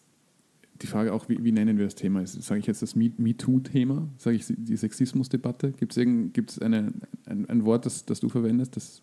die 0.82 0.88
Frage 0.88 1.14
auch, 1.14 1.30
wie, 1.30 1.44
wie 1.44 1.52
nennen 1.52 1.78
wir 1.78 1.86
das 1.86 1.96
Thema? 1.96 2.22
Ist, 2.22 2.42
sage 2.42 2.60
ich 2.60 2.68
jetzt 2.68 2.82
das 2.82 2.96
MeToo-Thema? 2.96 4.10
Sage 4.18 4.38
ich 4.38 4.46
die 4.48 4.76
Sexismusdebatte? 4.76 5.72
Gibt 5.72 5.96
es 5.96 6.60
ein, 6.60 7.02
ein 7.26 7.66
Wort, 7.66 7.86
das, 7.86 8.06
das 8.06 8.20
du 8.20 8.30
verwendest? 8.30 8.76
Das 8.76 9.02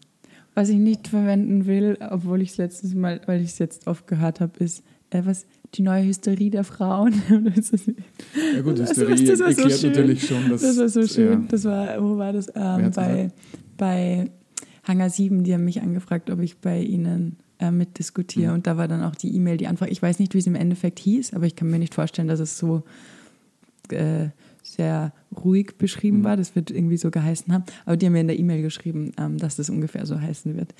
was 0.54 0.68
ich 0.68 0.76
nicht 0.76 1.08
verwenden 1.08 1.66
will, 1.66 1.96
obwohl 2.10 2.42
ich 2.42 2.50
es 2.50 2.56
letztes 2.58 2.94
Mal, 2.94 3.22
weil 3.26 3.40
ich 3.40 3.52
es 3.52 3.58
jetzt 3.58 3.86
oft 3.86 4.06
gehört 4.06 4.40
habe, 4.40 4.62
ist 4.62 4.84
äh, 5.12 5.22
was, 5.24 5.46
die 5.74 5.82
neue 5.82 6.04
Hysterie 6.04 6.50
der 6.50 6.64
Frauen. 6.64 7.12
ja 7.28 8.62
gut, 8.62 8.78
Hysterie 8.78 9.26
das, 9.26 9.38
das 9.38 9.40
erklärt 9.40 9.72
so 9.72 9.86
natürlich 9.88 10.26
schon, 10.26 10.48
dass... 10.48 10.62
Das 10.62 10.78
war 10.78 10.88
so 10.88 11.06
schön. 11.06 11.42
Ja. 11.42 11.48
Das 11.48 11.64
war, 11.64 12.02
wo 12.02 12.16
war 12.18 12.32
das? 12.32 12.48
Ähm, 12.54 12.90
bei, 12.94 13.30
bei 13.76 14.30
Hangar 14.84 15.10
7, 15.10 15.44
die 15.44 15.54
haben 15.54 15.64
mich 15.64 15.82
angefragt, 15.82 16.30
ob 16.30 16.40
ich 16.40 16.58
bei 16.58 16.80
ihnen 16.80 17.36
äh, 17.58 17.70
mitdiskutiere. 17.70 18.48
Mhm. 18.48 18.54
Und 18.54 18.66
da 18.66 18.76
war 18.76 18.88
dann 18.88 19.02
auch 19.02 19.14
die 19.14 19.34
E-Mail, 19.34 19.56
die 19.56 19.66
Anfrage. 19.66 19.92
Ich 19.92 20.02
weiß 20.02 20.18
nicht, 20.18 20.34
wie 20.34 20.38
es 20.38 20.46
im 20.46 20.54
Endeffekt 20.54 20.98
hieß, 20.98 21.34
aber 21.34 21.46
ich 21.46 21.56
kann 21.56 21.70
mir 21.70 21.78
nicht 21.78 21.94
vorstellen, 21.94 22.28
dass 22.28 22.40
es 22.40 22.58
so... 22.58 22.82
Äh, 23.90 24.28
sehr 24.62 25.12
ruhig 25.44 25.76
beschrieben 25.76 26.18
mhm. 26.18 26.24
war. 26.24 26.36
Das 26.36 26.54
wird 26.54 26.70
irgendwie 26.70 26.96
so 26.96 27.10
geheißen 27.10 27.52
haben. 27.52 27.64
Aber 27.84 27.96
die 27.96 28.06
haben 28.06 28.12
mir 28.12 28.20
in 28.20 28.28
der 28.28 28.38
E-Mail 28.38 28.62
geschrieben, 28.62 29.12
ähm, 29.18 29.38
dass 29.38 29.56
das 29.56 29.70
ungefähr 29.70 30.06
so 30.06 30.20
heißen 30.20 30.56
wird. 30.56 30.74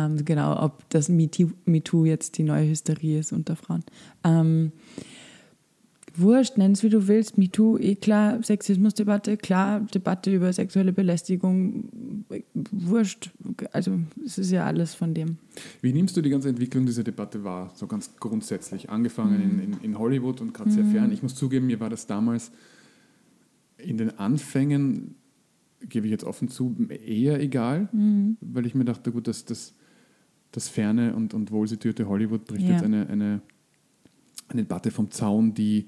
Ähm, 0.00 0.24
genau, 0.24 0.62
ob 0.62 0.88
das 0.90 1.08
MeToo, 1.08 1.50
MeToo 1.66 2.04
jetzt 2.04 2.38
die 2.38 2.42
neue 2.42 2.68
Hysterie 2.68 3.18
ist 3.18 3.32
unter 3.32 3.56
Frauen. 3.56 3.84
Ähm, 4.24 4.72
wurscht, 6.16 6.56
nenn 6.56 6.72
es 6.72 6.82
wie 6.82 6.88
du 6.88 7.08
willst, 7.08 7.38
MeToo, 7.38 7.78
eh 7.78 7.94
klar, 7.94 8.42
Sexismusdebatte, 8.42 9.36
klar, 9.36 9.80
Debatte 9.94 10.34
über 10.34 10.52
sexuelle 10.52 10.92
Belästigung, 10.92 12.24
wurscht. 12.70 13.30
Also 13.72 13.98
es 14.24 14.38
ist 14.38 14.50
ja 14.50 14.66
alles 14.66 14.94
von 14.94 15.14
dem. 15.14 15.38
Wie 15.80 15.92
nimmst 15.92 16.16
du 16.16 16.22
die 16.22 16.30
ganze 16.30 16.48
Entwicklung 16.48 16.86
dieser 16.86 17.04
Debatte 17.04 17.44
wahr, 17.44 17.72
so 17.74 17.86
ganz 17.86 18.16
grundsätzlich? 18.18 18.90
Angefangen 18.90 19.38
mhm. 19.38 19.60
in, 19.60 19.72
in, 19.72 19.80
in, 19.82 19.98
Hollywood 19.98 20.40
und 20.40 20.54
gerade 20.54 20.70
mhm. 20.70 20.74
sehr 20.74 20.84
fern. 20.84 21.12
Ich 21.12 21.22
muss 21.22 21.34
zugeben, 21.34 21.66
mir 21.66 21.80
war 21.80 21.90
das 21.90 22.06
damals 22.06 22.50
in 23.78 23.96
den 23.96 24.18
Anfängen, 24.18 25.14
gebe 25.88 26.06
ich 26.06 26.10
jetzt 26.10 26.24
offen 26.24 26.48
zu, 26.48 26.76
eher 26.88 27.40
egal, 27.40 27.88
mhm. 27.92 28.36
weil 28.40 28.66
ich 28.66 28.74
mir 28.74 28.84
dachte, 28.84 29.12
gut, 29.12 29.26
dass 29.26 29.44
das, 29.44 29.74
das 30.52 30.68
ferne 30.68 31.14
und, 31.14 31.34
und 31.34 31.50
wohlsituierte 31.50 32.08
Hollywood 32.08 32.44
bricht 32.44 32.66
ja. 32.66 32.72
jetzt 32.72 32.84
eine, 32.84 33.08
eine, 33.08 33.40
eine 34.48 34.62
Debatte 34.62 34.90
vom 34.90 35.10
Zaun, 35.10 35.54
die 35.54 35.86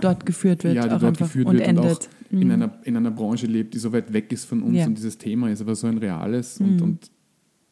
dort 0.00 0.26
geführt 0.26 0.64
wird. 0.64 0.74
Ja, 0.76 0.88
die 0.88 0.98
dort 0.98 1.18
geführt 1.18 1.46
und 1.46 1.54
wird 1.54 1.66
endet. 1.66 1.84
und 1.84 1.92
auch 1.92 2.32
mhm. 2.32 2.42
in, 2.42 2.52
einer, 2.52 2.78
in 2.84 2.96
einer 2.96 3.10
Branche 3.10 3.46
lebt, 3.46 3.74
die 3.74 3.78
so 3.78 3.92
weit 3.92 4.12
weg 4.12 4.32
ist 4.32 4.44
von 4.44 4.62
uns 4.62 4.76
ja. 4.76 4.86
und 4.86 4.96
dieses 4.96 5.18
Thema 5.18 5.50
ist 5.50 5.60
aber 5.60 5.74
so 5.74 5.86
ein 5.86 5.98
reales 5.98 6.60
mhm. 6.60 6.66
und, 6.66 6.82
und 6.82 7.10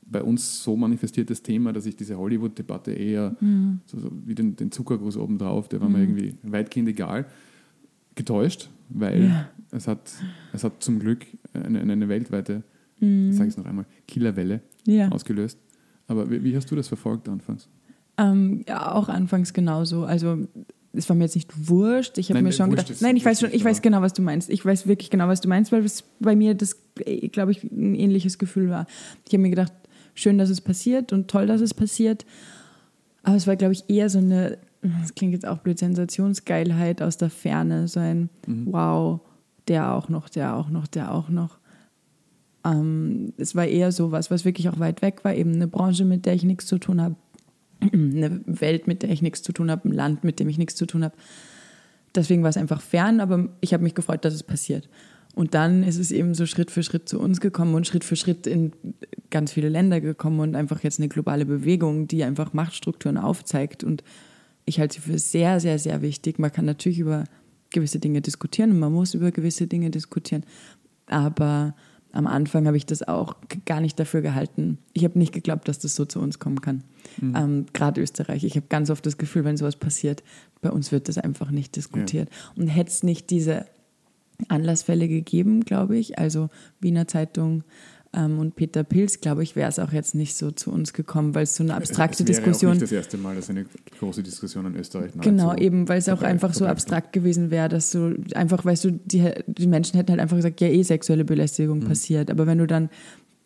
bei 0.02 0.22
uns 0.22 0.64
so 0.64 0.76
manifestiertes 0.76 1.42
Thema, 1.42 1.72
dass 1.72 1.86
ich 1.86 1.94
diese 1.94 2.18
Hollywood-Debatte 2.18 2.92
eher 2.92 3.36
mhm. 3.40 3.80
so, 3.86 4.00
so, 4.00 4.10
wie 4.24 4.34
den, 4.34 4.56
den 4.56 4.72
Zuckerguss 4.72 5.16
obendrauf, 5.16 5.68
der 5.68 5.80
war 5.80 5.88
mir 5.88 5.98
mhm. 5.98 6.16
irgendwie 6.16 6.34
weitgehend 6.42 6.88
egal, 6.88 7.26
getäuscht, 8.16 8.70
weil 8.88 9.24
ja. 9.24 9.50
es, 9.70 9.86
hat, 9.86 10.10
es 10.52 10.64
hat 10.64 10.82
zum 10.82 10.98
Glück 10.98 11.26
eine, 11.52 11.80
eine 11.80 12.08
weltweite, 12.08 12.64
mhm. 12.98 13.32
sage 13.32 13.48
ich 13.48 13.54
es 13.54 13.56
noch 13.56 13.66
einmal, 13.66 13.86
Killerwelle 14.08 14.62
ja. 14.86 15.08
ausgelöst. 15.10 15.58
Aber 16.06 16.30
wie, 16.30 16.42
wie, 16.42 16.56
hast 16.56 16.70
du 16.70 16.76
das 16.76 16.88
verfolgt 16.88 17.28
anfangs? 17.28 17.68
Ähm, 18.18 18.64
ja, 18.68 18.92
auch 18.92 19.08
anfangs 19.08 19.52
genauso. 19.52 20.04
Also 20.04 20.46
es 20.92 21.08
war 21.08 21.16
mir 21.16 21.24
jetzt 21.24 21.36
nicht 21.36 21.68
wurscht. 21.68 22.18
Ich 22.18 22.30
habe 22.30 22.42
mir 22.42 22.52
schon 22.52 22.70
gedacht, 22.70 22.92
nein, 23.00 23.16
ich 23.16 23.24
weiß 23.24 23.40
schon, 23.40 23.52
ich 23.52 23.64
weiß 23.64 23.80
genau, 23.80 24.02
was 24.02 24.12
du 24.12 24.22
meinst. 24.22 24.50
Ich 24.50 24.64
weiß 24.64 24.86
wirklich 24.86 25.10
genau, 25.10 25.28
was 25.28 25.40
du 25.40 25.48
meinst, 25.48 25.70
weil 25.70 25.84
es 25.84 26.02
bei 26.18 26.34
mir 26.34 26.54
das, 26.54 26.76
glaube 27.32 27.52
ich, 27.52 27.62
ein 27.64 27.94
ähnliches 27.94 28.38
Gefühl 28.38 28.70
war. 28.70 28.86
Ich 29.26 29.32
habe 29.32 29.42
mir 29.42 29.50
gedacht, 29.50 29.72
schön, 30.14 30.38
dass 30.38 30.50
es 30.50 30.60
passiert 30.60 31.12
und 31.12 31.28
toll, 31.28 31.46
dass 31.46 31.60
es 31.60 31.74
passiert. 31.74 32.26
Aber 33.22 33.36
es 33.36 33.46
war, 33.46 33.56
glaube 33.56 33.72
ich, 33.72 33.88
eher 33.88 34.10
so 34.10 34.18
eine, 34.18 34.58
das 34.82 35.14
klingt 35.14 35.32
jetzt 35.32 35.46
auch 35.46 35.58
blöd, 35.58 35.78
Sensationsgeilheit 35.78 37.02
aus 37.02 37.16
der 37.16 37.30
Ferne. 37.30 37.86
So 37.86 38.00
ein 38.00 38.28
mhm. 38.46 38.66
Wow, 38.72 39.20
der 39.68 39.92
auch 39.92 40.08
noch, 40.08 40.28
der 40.28 40.56
auch 40.56 40.70
noch, 40.70 40.88
der 40.88 41.14
auch 41.14 41.28
noch. 41.28 41.59
Ähm, 42.64 43.32
es 43.36 43.54
war 43.54 43.66
eher 43.66 43.92
so 43.92 44.12
was, 44.12 44.30
was 44.30 44.44
wirklich 44.44 44.68
auch 44.68 44.78
weit 44.78 45.02
weg 45.02 45.24
war, 45.24 45.34
eben 45.34 45.54
eine 45.54 45.68
Branche, 45.68 46.04
mit 46.04 46.26
der 46.26 46.34
ich 46.34 46.44
nichts 46.44 46.66
zu 46.66 46.78
tun 46.78 47.00
habe 47.00 47.16
eine 47.92 48.40
Welt, 48.46 48.86
mit 48.86 49.02
der 49.02 49.10
ich 49.10 49.22
nichts 49.22 49.42
zu 49.42 49.52
tun 49.52 49.70
habe, 49.70 49.88
ein 49.88 49.92
Land, 49.92 50.24
mit 50.24 50.40
dem 50.40 50.48
ich 50.48 50.58
nichts 50.58 50.74
zu 50.74 50.86
tun 50.86 51.04
habe. 51.04 51.14
Deswegen 52.14 52.42
war 52.42 52.50
es 52.50 52.56
einfach 52.56 52.80
fern, 52.80 53.20
aber 53.20 53.48
ich 53.60 53.72
habe 53.72 53.82
mich 53.82 53.94
gefreut, 53.94 54.24
dass 54.24 54.34
es 54.34 54.42
passiert. 54.42 54.88
Und 55.34 55.54
dann 55.54 55.84
ist 55.84 55.98
es 55.98 56.10
eben 56.10 56.34
so 56.34 56.44
Schritt 56.44 56.72
für 56.72 56.82
Schritt 56.82 57.08
zu 57.08 57.20
uns 57.20 57.40
gekommen 57.40 57.74
und 57.74 57.86
Schritt 57.86 58.02
für 58.02 58.16
Schritt 58.16 58.48
in 58.48 58.72
ganz 59.30 59.52
viele 59.52 59.68
Länder 59.68 60.00
gekommen 60.00 60.40
und 60.40 60.56
einfach 60.56 60.82
jetzt 60.82 60.98
eine 60.98 61.08
globale 61.08 61.46
Bewegung, 61.46 62.08
die 62.08 62.24
einfach 62.24 62.52
Machtstrukturen 62.52 63.16
aufzeigt. 63.16 63.84
Und 63.84 64.02
ich 64.64 64.80
halte 64.80 64.96
sie 64.96 65.00
für 65.00 65.18
sehr, 65.18 65.60
sehr, 65.60 65.78
sehr 65.78 66.02
wichtig. 66.02 66.40
Man 66.40 66.52
kann 66.52 66.64
natürlich 66.64 66.98
über 66.98 67.24
gewisse 67.70 68.00
Dinge 68.00 68.20
diskutieren 68.20 68.72
und 68.72 68.80
man 68.80 68.92
muss 68.92 69.14
über 69.14 69.30
gewisse 69.30 69.68
Dinge 69.68 69.90
diskutieren. 69.90 70.44
Aber 71.06 71.76
am 72.12 72.26
Anfang 72.26 72.66
habe 72.66 72.76
ich 72.76 72.86
das 72.86 73.06
auch 73.06 73.36
gar 73.66 73.80
nicht 73.80 73.98
dafür 73.98 74.20
gehalten. 74.20 74.78
Ich 74.92 75.04
habe 75.04 75.18
nicht 75.18 75.32
geglaubt, 75.32 75.68
dass 75.68 75.78
das 75.78 75.94
so 75.94 76.04
zu 76.04 76.20
uns 76.20 76.38
kommen 76.38 76.60
kann. 76.60 76.82
Mhm. 77.20 77.36
Ähm, 77.36 77.66
Gerade 77.72 78.00
Österreich. 78.00 78.44
Ich 78.44 78.56
habe 78.56 78.66
ganz 78.68 78.90
oft 78.90 79.04
das 79.06 79.16
Gefühl, 79.16 79.44
wenn 79.44 79.56
sowas 79.56 79.76
passiert, 79.76 80.22
bei 80.60 80.70
uns 80.70 80.92
wird 80.92 81.08
das 81.08 81.18
einfach 81.18 81.50
nicht 81.50 81.76
diskutiert. 81.76 82.28
Ja. 82.30 82.62
Und 82.62 82.68
hätte 82.68 82.90
es 82.90 83.02
nicht 83.02 83.30
diese 83.30 83.66
Anlassfälle 84.48 85.08
gegeben, 85.08 85.60
glaube 85.60 85.98
ich, 85.98 86.18
also 86.18 86.48
Wiener 86.80 87.06
Zeitung, 87.06 87.62
und 88.12 88.56
Peter 88.56 88.82
Pilz, 88.82 89.20
glaube 89.20 89.44
ich, 89.44 89.54
wäre 89.54 89.68
es 89.68 89.78
auch 89.78 89.92
jetzt 89.92 90.16
nicht 90.16 90.34
so 90.34 90.50
zu 90.50 90.72
uns 90.72 90.92
gekommen, 90.92 91.34
weil 91.36 91.44
es 91.44 91.54
so 91.54 91.62
eine 91.62 91.74
abstrakte 91.74 92.24
es 92.24 92.28
wäre 92.28 92.40
Diskussion. 92.40 92.70
Auch 92.70 92.74
nicht 92.74 92.82
das 92.82 92.92
erste 92.92 93.16
Mal, 93.18 93.36
dass 93.36 93.50
eine 93.50 93.66
große 93.98 94.24
Diskussion 94.24 94.66
in 94.66 94.74
Österreich 94.76 95.12
Genau, 95.20 95.54
eben, 95.54 95.88
weil 95.88 95.98
es 95.98 96.08
auch 96.08 96.22
einfach 96.22 96.52
so 96.52 96.66
abstrakt 96.66 97.12
gewesen 97.12 97.52
wäre, 97.52 97.68
dass 97.68 97.92
du 97.92 98.16
einfach, 98.34 98.64
weißt 98.64 98.84
du, 98.84 98.90
die, 98.90 99.30
die 99.46 99.68
Menschen 99.68 99.96
hätten 99.96 100.10
halt 100.10 100.20
einfach 100.20 100.36
gesagt, 100.36 100.60
ja, 100.60 100.66
eh 100.66 100.82
sexuelle 100.82 101.24
Belästigung 101.24 101.78
mhm. 101.78 101.84
passiert. 101.84 102.32
Aber 102.32 102.48
wenn 102.48 102.58
du 102.58 102.66
dann 102.66 102.90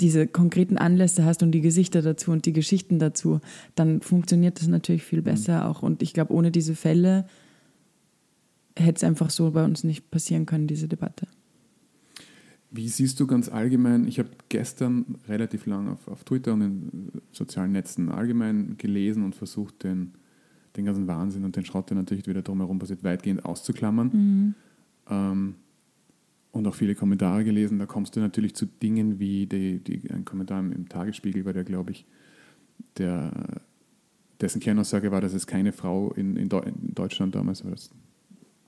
diese 0.00 0.26
konkreten 0.26 0.78
Anlässe 0.78 1.25
hast 1.25 1.42
und 1.42 1.52
die 1.52 1.61
Gesichter 1.61 2.00
dazu 2.00 2.30
und 2.30 2.47
die 2.47 2.54
Geschichten 2.54 2.99
dazu, 2.99 3.40
dann 3.75 4.00
funktioniert 4.00 4.61
das 4.61 4.68
natürlich 4.68 5.02
viel 5.02 5.21
mhm. 5.21 5.25
besser 5.25 5.61
mhm. 5.61 5.66
auch. 5.66 5.83
Und 5.83 6.02
ich 6.02 6.14
glaube, 6.14 6.33
ohne 6.33 6.50
diese 6.50 6.75
Fälle 6.75 7.26
hätte 8.76 8.97
es 8.97 9.04
einfach 9.04 9.28
so 9.28 9.50
bei 9.50 9.62
uns 9.62 9.85
nicht 9.85 10.11
passieren 10.11 10.47
können, 10.47 10.66
diese 10.66 10.88
Debatte. 10.88 11.26
Wie 12.76 12.88
siehst 12.88 13.21
du 13.21 13.28
ganz 13.28 13.49
allgemein, 13.49 14.09
ich 14.09 14.19
habe 14.19 14.31
gestern 14.49 15.16
relativ 15.28 15.64
lang 15.66 15.88
auf, 15.88 16.09
auf 16.09 16.25
Twitter 16.25 16.54
und 16.54 16.61
in 16.61 17.12
sozialen 17.31 17.71
Netzen 17.71 18.09
allgemein 18.09 18.76
gelesen 18.78 19.25
und 19.25 19.37
versucht, 19.37 19.85
den, 19.85 20.14
den 20.76 20.85
ganzen 20.85 21.07
Wahnsinn 21.07 21.45
und 21.45 21.54
den 21.54 21.64
Schrott, 21.64 21.90
der 21.90 21.97
natürlich 21.97 22.26
wieder 22.26 22.43
drumherum 22.43 22.81
passiert, 22.81 23.04
weitgehend 23.04 23.45
auszuklammern. 23.45 24.11
Mhm. 24.12 24.54
Ähm, 25.09 25.54
und 26.50 26.66
auch 26.66 26.75
viele 26.75 26.97
Kommentare 26.97 27.45
gelesen. 27.45 27.78
Da 27.78 27.87
kommst 27.87 28.16
du 28.16 28.21
natürlich 28.21 28.57
zu 28.57 28.66
Dingen 28.66 29.21
wie 29.21 29.47
die, 29.47 29.78
die, 29.78 30.11
ein 30.11 30.25
Kommentar 30.25 30.59
im 30.59 30.88
Tagesspiegel 30.88 31.45
war 31.45 31.52
der, 31.52 31.64
glaube 31.64 31.93
ich, 31.93 32.07
der, 32.99 33.62
dessen 34.40 34.61
Kernaussage 34.61 35.12
war, 35.12 35.21
dass 35.21 35.33
es 35.33 35.47
keine 35.47 35.73
Frau 35.73 36.12
in, 36.12 36.37
in, 36.37 36.49
Deutschland 36.49 37.37
damals, 37.37 37.62
aber 37.62 37.71
das 37.71 37.90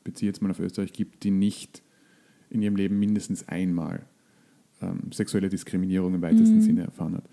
beziehe 0.05 0.31
jetzt 0.31 0.43
mal 0.43 0.51
auf 0.53 0.61
Österreich, 0.61 0.93
gibt, 0.93 1.25
die 1.25 1.33
nicht 1.33 1.83
in 2.57 2.63
ihrem 2.63 2.77
Leben 2.77 2.99
mindestens 2.99 3.47
einmal 3.49 4.07
ähm, 4.83 5.13
sexuelle 5.13 5.49
Diskriminierung 5.49 6.15
im 6.15 6.23
weitesten 6.23 6.57
mhm. 6.57 6.63
Sinne 6.63 6.83
erfahren 6.83 7.17
hat. 7.17 7.25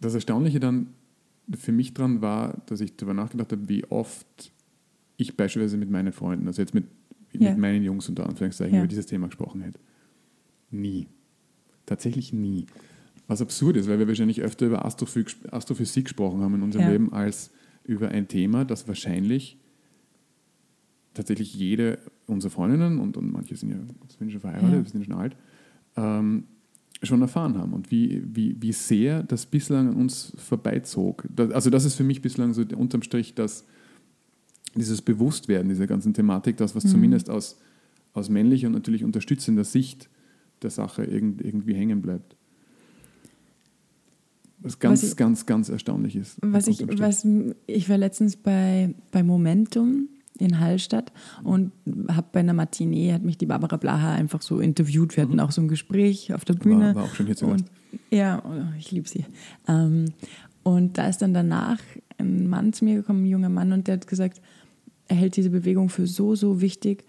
Das 0.00 0.14
Erstaunliche 0.14 0.60
dann 0.60 0.88
für 1.56 1.72
mich 1.72 1.94
dran 1.94 2.20
war, 2.22 2.62
dass 2.66 2.80
ich 2.80 2.96
darüber 2.96 3.14
nachgedacht 3.14 3.52
habe, 3.52 3.68
wie 3.68 3.84
oft 3.84 4.52
ich 5.16 5.36
beispielsweise 5.36 5.76
mit 5.76 5.90
meinen 5.90 6.12
Freunden, 6.12 6.46
also 6.46 6.62
jetzt 6.62 6.74
mit, 6.74 6.84
ja. 7.32 7.50
mit 7.50 7.58
meinen 7.58 7.82
Jungs 7.84 8.08
unter 8.08 8.28
Anführungszeichen, 8.28 8.74
ja. 8.74 8.80
über 8.80 8.88
dieses 8.88 9.06
Thema 9.06 9.26
gesprochen 9.26 9.62
hätte. 9.62 9.80
Nie. 10.70 11.06
Tatsächlich 11.86 12.32
nie. 12.32 12.66
Was 13.26 13.42
absurd 13.42 13.76
ist, 13.76 13.88
weil 13.88 13.98
wir 13.98 14.08
wahrscheinlich 14.08 14.42
öfter 14.42 14.66
über 14.66 14.84
Astrophysik, 14.84 15.36
Astrophysik 15.50 16.06
gesprochen 16.06 16.40
haben 16.40 16.54
in 16.54 16.62
unserem 16.62 16.86
ja. 16.86 16.92
Leben 16.92 17.12
als 17.12 17.50
über 17.84 18.08
ein 18.08 18.28
Thema, 18.28 18.64
das 18.64 18.88
wahrscheinlich 18.88 19.58
tatsächlich 21.14 21.54
jede 21.54 21.98
unserer 22.26 22.50
Freundinnen, 22.50 22.98
und, 22.98 23.16
und 23.16 23.32
manche 23.32 23.56
sind 23.56 23.70
ja 23.70 23.78
sind 24.18 24.30
schon 24.30 24.40
verheiratet, 24.40 24.86
ja. 24.86 24.90
sind 24.90 25.04
schon 25.04 25.14
alt, 25.14 25.36
ähm, 25.96 26.44
schon 27.02 27.20
erfahren 27.20 27.58
haben 27.58 27.72
und 27.72 27.90
wie, 27.90 28.22
wie, 28.24 28.56
wie 28.60 28.72
sehr 28.72 29.22
das 29.22 29.46
bislang 29.46 29.88
an 29.88 29.96
uns 29.96 30.32
vorbeizog. 30.36 31.24
Das, 31.34 31.50
also 31.50 31.70
das 31.70 31.84
ist 31.84 31.96
für 31.96 32.04
mich 32.04 32.22
bislang 32.22 32.54
so 32.54 32.62
unterm 32.76 33.02
Strich 33.02 33.34
dass 33.34 33.64
dieses 34.74 35.02
Bewusstwerden 35.02 35.68
dieser 35.68 35.86
ganzen 35.86 36.14
Thematik, 36.14 36.56
das, 36.56 36.74
was 36.74 36.84
mhm. 36.84 36.88
zumindest 36.88 37.30
aus, 37.30 37.58
aus 38.14 38.28
männlicher 38.28 38.68
und 38.68 38.72
natürlich 38.72 39.04
unterstützender 39.04 39.64
Sicht 39.64 40.08
der 40.62 40.70
Sache 40.70 41.04
irgend, 41.04 41.42
irgendwie 41.42 41.74
hängen 41.74 42.00
bleibt. 42.02 42.36
Was 44.60 44.78
ganz, 44.78 45.02
was 45.02 45.10
ich, 45.10 45.16
ganz, 45.16 45.44
ganz 45.44 45.68
erstaunlich 45.68 46.14
ist. 46.14 46.38
Was 46.40 46.68
ich, 46.68 46.86
was, 46.98 47.26
ich 47.66 47.88
war 47.88 47.98
letztens 47.98 48.36
bei, 48.36 48.94
bei 49.10 49.22
Momentum 49.24 50.08
in 50.38 50.58
Hallstatt 50.58 51.12
und 51.42 51.72
habe 52.08 52.28
bei 52.32 52.40
einer 52.40 52.54
Matinee, 52.54 53.12
hat 53.12 53.22
mich 53.22 53.38
die 53.38 53.46
Barbara 53.46 53.76
Blaha 53.76 54.12
einfach 54.12 54.42
so 54.42 54.60
interviewt. 54.60 55.16
Wir 55.16 55.24
hatten 55.24 55.34
mhm. 55.34 55.40
auch 55.40 55.52
so 55.52 55.60
ein 55.60 55.68
Gespräch 55.68 56.32
auf 56.32 56.44
der 56.44 56.54
Bühne. 56.54 56.94
War, 56.94 56.94
war 56.96 57.04
auch 57.04 57.14
schon 57.14 57.26
hier 57.26 57.36
zu 57.36 57.46
und, 57.46 57.64
Ja, 58.10 58.42
oh, 58.44 58.76
ich 58.78 58.90
liebe 58.90 59.08
sie. 59.08 59.24
Ähm, 59.68 60.06
und 60.62 60.98
da 60.98 61.08
ist 61.08 61.22
dann 61.22 61.34
danach 61.34 61.78
ein 62.18 62.48
Mann 62.48 62.72
zu 62.72 62.84
mir 62.84 62.96
gekommen, 62.96 63.24
ein 63.24 63.26
junger 63.26 63.48
Mann, 63.48 63.72
und 63.72 63.88
der 63.88 63.94
hat 63.94 64.06
gesagt, 64.06 64.40
er 65.08 65.16
hält 65.16 65.36
diese 65.36 65.50
Bewegung 65.50 65.88
für 65.88 66.06
so, 66.06 66.34
so 66.34 66.60
wichtig, 66.60 67.04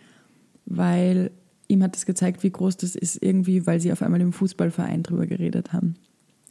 weil 0.66 1.32
ihm 1.68 1.84
hat 1.84 1.96
es 1.96 2.06
gezeigt, 2.06 2.44
wie 2.44 2.52
groß 2.52 2.78
das 2.78 2.96
ist, 2.96 3.22
irgendwie, 3.22 3.66
weil 3.66 3.80
sie 3.80 3.92
auf 3.92 4.02
einmal 4.02 4.22
im 4.22 4.34
Fußballverein 4.34 5.04
drüber 5.04 5.28
geredet 5.28 5.74
haben. 5.74 5.96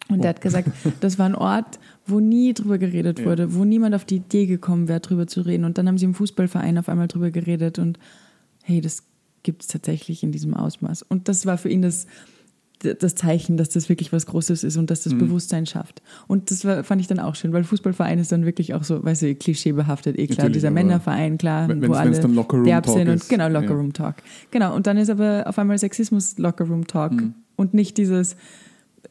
Und 0.09 0.21
oh. 0.21 0.23
er 0.23 0.31
hat 0.31 0.41
gesagt, 0.41 0.69
das 1.01 1.19
war 1.19 1.27
ein 1.27 1.35
Ort, 1.35 1.79
wo 2.07 2.21
nie 2.21 2.53
drüber 2.55 2.79
geredet 2.79 3.21
ja. 3.21 3.25
wurde, 3.25 3.55
wo 3.55 3.65
niemand 3.65 3.95
auf 3.95 4.05
die 4.05 4.17
Idee 4.17 4.47
gekommen 4.47 4.89
wäre, 4.89 5.01
drüber 5.01 5.27
zu 5.27 5.41
reden. 5.43 5.65
Und 5.65 5.79
dann 5.79 5.89
haben 5.89 5.99
sie 5.99 6.05
im 6.05 6.15
Fußballverein 6.15 6.79
auf 6.79 6.89
einmal 6.89 7.09
drüber 7.09 7.31
geredet 7.31 7.79
und 7.79 7.99
hey, 8.65 8.81
das 8.81 9.05
gibt 9.43 9.63
es 9.63 9.69
tatsächlich 9.69 10.23
in 10.23 10.31
diesem 10.33 10.55
Ausmaß. 10.55 11.03
Und 11.03 11.29
das 11.29 11.47
war 11.47 11.59
für 11.59 11.69
ihn 11.69 11.83
das, 11.83 12.07
das 12.99 13.15
Zeichen, 13.15 13.57
dass 13.57 13.69
das 13.71 13.89
wirklich 13.89 14.13
was 14.13 14.27
Großes 14.27 14.65
ist 14.65 14.77
und 14.77 14.91
dass 14.91 15.03
das 15.05 15.13
Mhm. 15.15 15.19
Bewusstsein 15.19 15.67
schafft. 15.67 16.03
Und 16.27 16.51
das 16.51 16.65
war, 16.65 16.83
fand 16.85 17.01
ich 17.01 17.07
dann 17.07 17.21
auch 17.21 17.35
schön, 17.37 17.53
weil 17.53 17.63
Fußballverein 17.65 18.19
ist 18.19 18.33
dann 18.33 18.45
wirklich 18.45 18.75
auch 18.75 18.83
so, 18.85 19.03
weißt 19.05 19.23
du, 19.23 19.35
klischeebehaftet, 19.37 20.19
eh 20.19 20.27
klar, 20.27 20.39
Natürlich, 20.39 20.55
dieser 20.55 20.71
Männerverein, 20.73 21.39
klar, 21.39 21.69
wenn- 21.69 21.87
wo 21.89 21.93
alle 21.93 22.19
dann 22.19 22.35
Locker 22.35 22.63
derb 22.63 22.87
sind 22.87 23.09
und 23.09 23.15
ist, 23.15 23.29
genau, 23.29 23.45
ja. 23.45 23.49
Locker 23.61 23.75
Room 23.75 23.93
Talk. 23.93 24.17
Genau, 24.51 24.75
und 24.75 24.87
dann 24.89 24.97
ist 24.97 25.11
aber 25.11 25.45
auf 25.47 25.59
einmal 25.59 25.79
Sexismus 25.79 26.39
Locker 26.39 26.65
Room 26.65 26.87
Talk 26.89 27.13
Mhm. 27.13 27.35
und 27.57 27.73
nicht 27.75 27.97
dieses, 27.99 28.37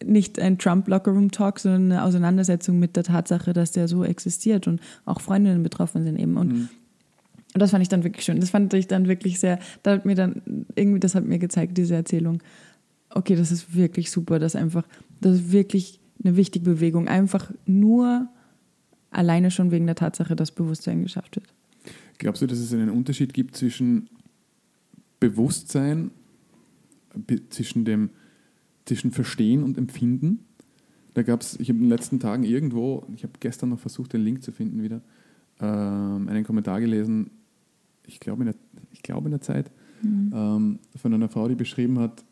nicht 0.03 0.39
ein 0.39 0.57
Trump 0.57 0.87
Locker 0.87 1.11
Room 1.11 1.31
Talk, 1.31 1.59
sondern 1.59 1.91
eine 1.91 2.03
Auseinandersetzung 2.03 2.79
mit 2.79 2.95
der 2.95 3.03
Tatsache, 3.03 3.53
dass 3.53 3.71
der 3.71 3.87
so 3.87 4.03
existiert 4.03 4.67
und 4.67 4.79
auch 5.05 5.21
Freundinnen 5.21 5.63
betroffen 5.63 6.03
sind 6.03 6.17
eben. 6.17 6.37
Und 6.37 6.47
Mhm. 6.53 6.69
das 7.53 7.71
fand 7.71 7.81
ich 7.83 7.89
dann 7.89 8.03
wirklich 8.03 8.25
schön. 8.25 8.39
Das 8.39 8.49
fand 8.49 8.73
ich 8.73 8.87
dann 8.87 9.07
wirklich 9.07 9.39
sehr, 9.39 9.59
da 9.83 9.91
hat 9.91 10.05
mir 10.05 10.15
dann, 10.15 10.41
irgendwie, 10.75 10.99
das 10.99 11.13
hat 11.15 11.25
mir 11.25 11.39
gezeigt, 11.39 11.77
diese 11.77 11.95
Erzählung. 11.95 12.41
Okay, 13.09 13.35
das 13.35 13.51
ist 13.51 13.75
wirklich 13.75 14.09
super, 14.09 14.39
dass 14.39 14.55
einfach, 14.55 14.87
das 15.19 15.35
ist 15.35 15.51
wirklich 15.51 15.99
eine 16.23 16.37
wichtige 16.37 16.63
Bewegung. 16.65 17.07
Einfach 17.07 17.51
nur 17.65 18.27
alleine 19.09 19.51
schon 19.51 19.71
wegen 19.71 19.85
der 19.85 19.95
Tatsache, 19.95 20.35
dass 20.35 20.51
Bewusstsein 20.51 21.03
geschafft 21.03 21.35
wird. 21.35 21.47
Glaubst 22.17 22.41
du, 22.41 22.47
dass 22.47 22.59
es 22.59 22.71
einen 22.73 22.89
Unterschied 22.89 23.33
gibt 23.33 23.57
zwischen 23.57 24.07
Bewusstsein, 25.19 26.11
be- 27.27 27.47
zwischen 27.49 27.83
dem 27.85 28.11
zwischen 28.85 29.11
Verstehen 29.11 29.63
und 29.63 29.77
Empfinden? 29.77 30.45
Da 31.13 31.23
gab 31.23 31.41
es, 31.41 31.59
ich 31.59 31.69
habe 31.69 31.77
in 31.77 31.85
den 31.85 31.89
letzten 31.89 32.19
Tagen 32.19 32.43
irgendwo, 32.43 33.05
ich 33.15 33.23
habe 33.23 33.33
gestern 33.39 33.69
noch 33.69 33.79
versucht, 33.79 34.13
den 34.13 34.21
Link 34.21 34.43
zu 34.43 34.51
finden 34.51 34.81
wieder, 34.81 35.01
ähm, 35.59 36.27
einen 36.29 36.43
Kommentar 36.43 36.79
gelesen, 36.79 37.31
ich 38.07 38.19
glaube 38.19 38.43
in 38.43 38.47
der, 38.47 38.55
ich 38.91 39.03
glaube 39.03 39.27
in 39.27 39.31
der 39.31 39.41
Zeit, 39.41 39.71
ähm, 40.03 40.79
von 40.95 41.13
einer 41.13 41.29
Frau, 41.29 41.47
die 41.47 41.55
beschrieben 41.55 41.99
hat, 41.99 42.23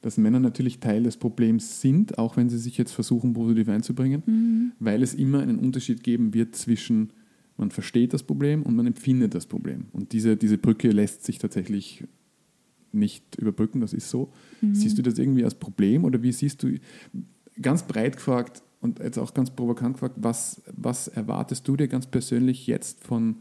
dass 0.00 0.16
Männer 0.16 0.40
natürlich 0.40 0.80
Teil 0.80 1.04
des 1.04 1.16
Problems 1.16 1.80
sind, 1.80 2.18
auch 2.18 2.36
wenn 2.36 2.48
sie 2.48 2.58
sich 2.58 2.76
jetzt 2.76 2.92
versuchen, 2.92 3.34
positiv 3.34 3.68
einzubringen, 3.68 4.72
weil 4.80 5.02
es 5.02 5.14
immer 5.14 5.40
einen 5.40 5.58
Unterschied 5.58 6.02
geben 6.02 6.34
wird 6.34 6.56
zwischen 6.56 7.12
man 7.56 7.70
versteht 7.70 8.12
das 8.12 8.22
Problem 8.22 8.62
und 8.62 8.74
man 8.74 8.86
empfindet 8.86 9.34
das 9.34 9.46
Problem. 9.46 9.86
Und 9.92 10.12
diese, 10.12 10.36
diese 10.36 10.58
Brücke 10.58 10.90
lässt 10.90 11.24
sich 11.24 11.38
tatsächlich 11.38 12.04
nicht 12.92 13.36
überbrücken, 13.36 13.80
das 13.80 13.92
ist 13.92 14.08
so. 14.10 14.32
Siehst 14.72 14.98
du 14.98 15.02
das 15.02 15.18
irgendwie 15.18 15.44
als 15.44 15.54
Problem 15.54 16.04
oder 16.04 16.22
wie 16.22 16.32
siehst 16.32 16.62
du, 16.62 16.74
ganz 17.60 17.82
breit 17.84 18.16
gefragt 18.16 18.62
und 18.80 18.98
jetzt 18.98 19.18
auch 19.18 19.34
ganz 19.34 19.50
provokant 19.50 19.94
gefragt, 19.94 20.16
was, 20.18 20.62
was 20.74 21.08
erwartest 21.08 21.66
du 21.68 21.76
dir 21.76 21.88
ganz 21.88 22.06
persönlich 22.06 22.66
jetzt 22.66 23.02
von 23.04 23.36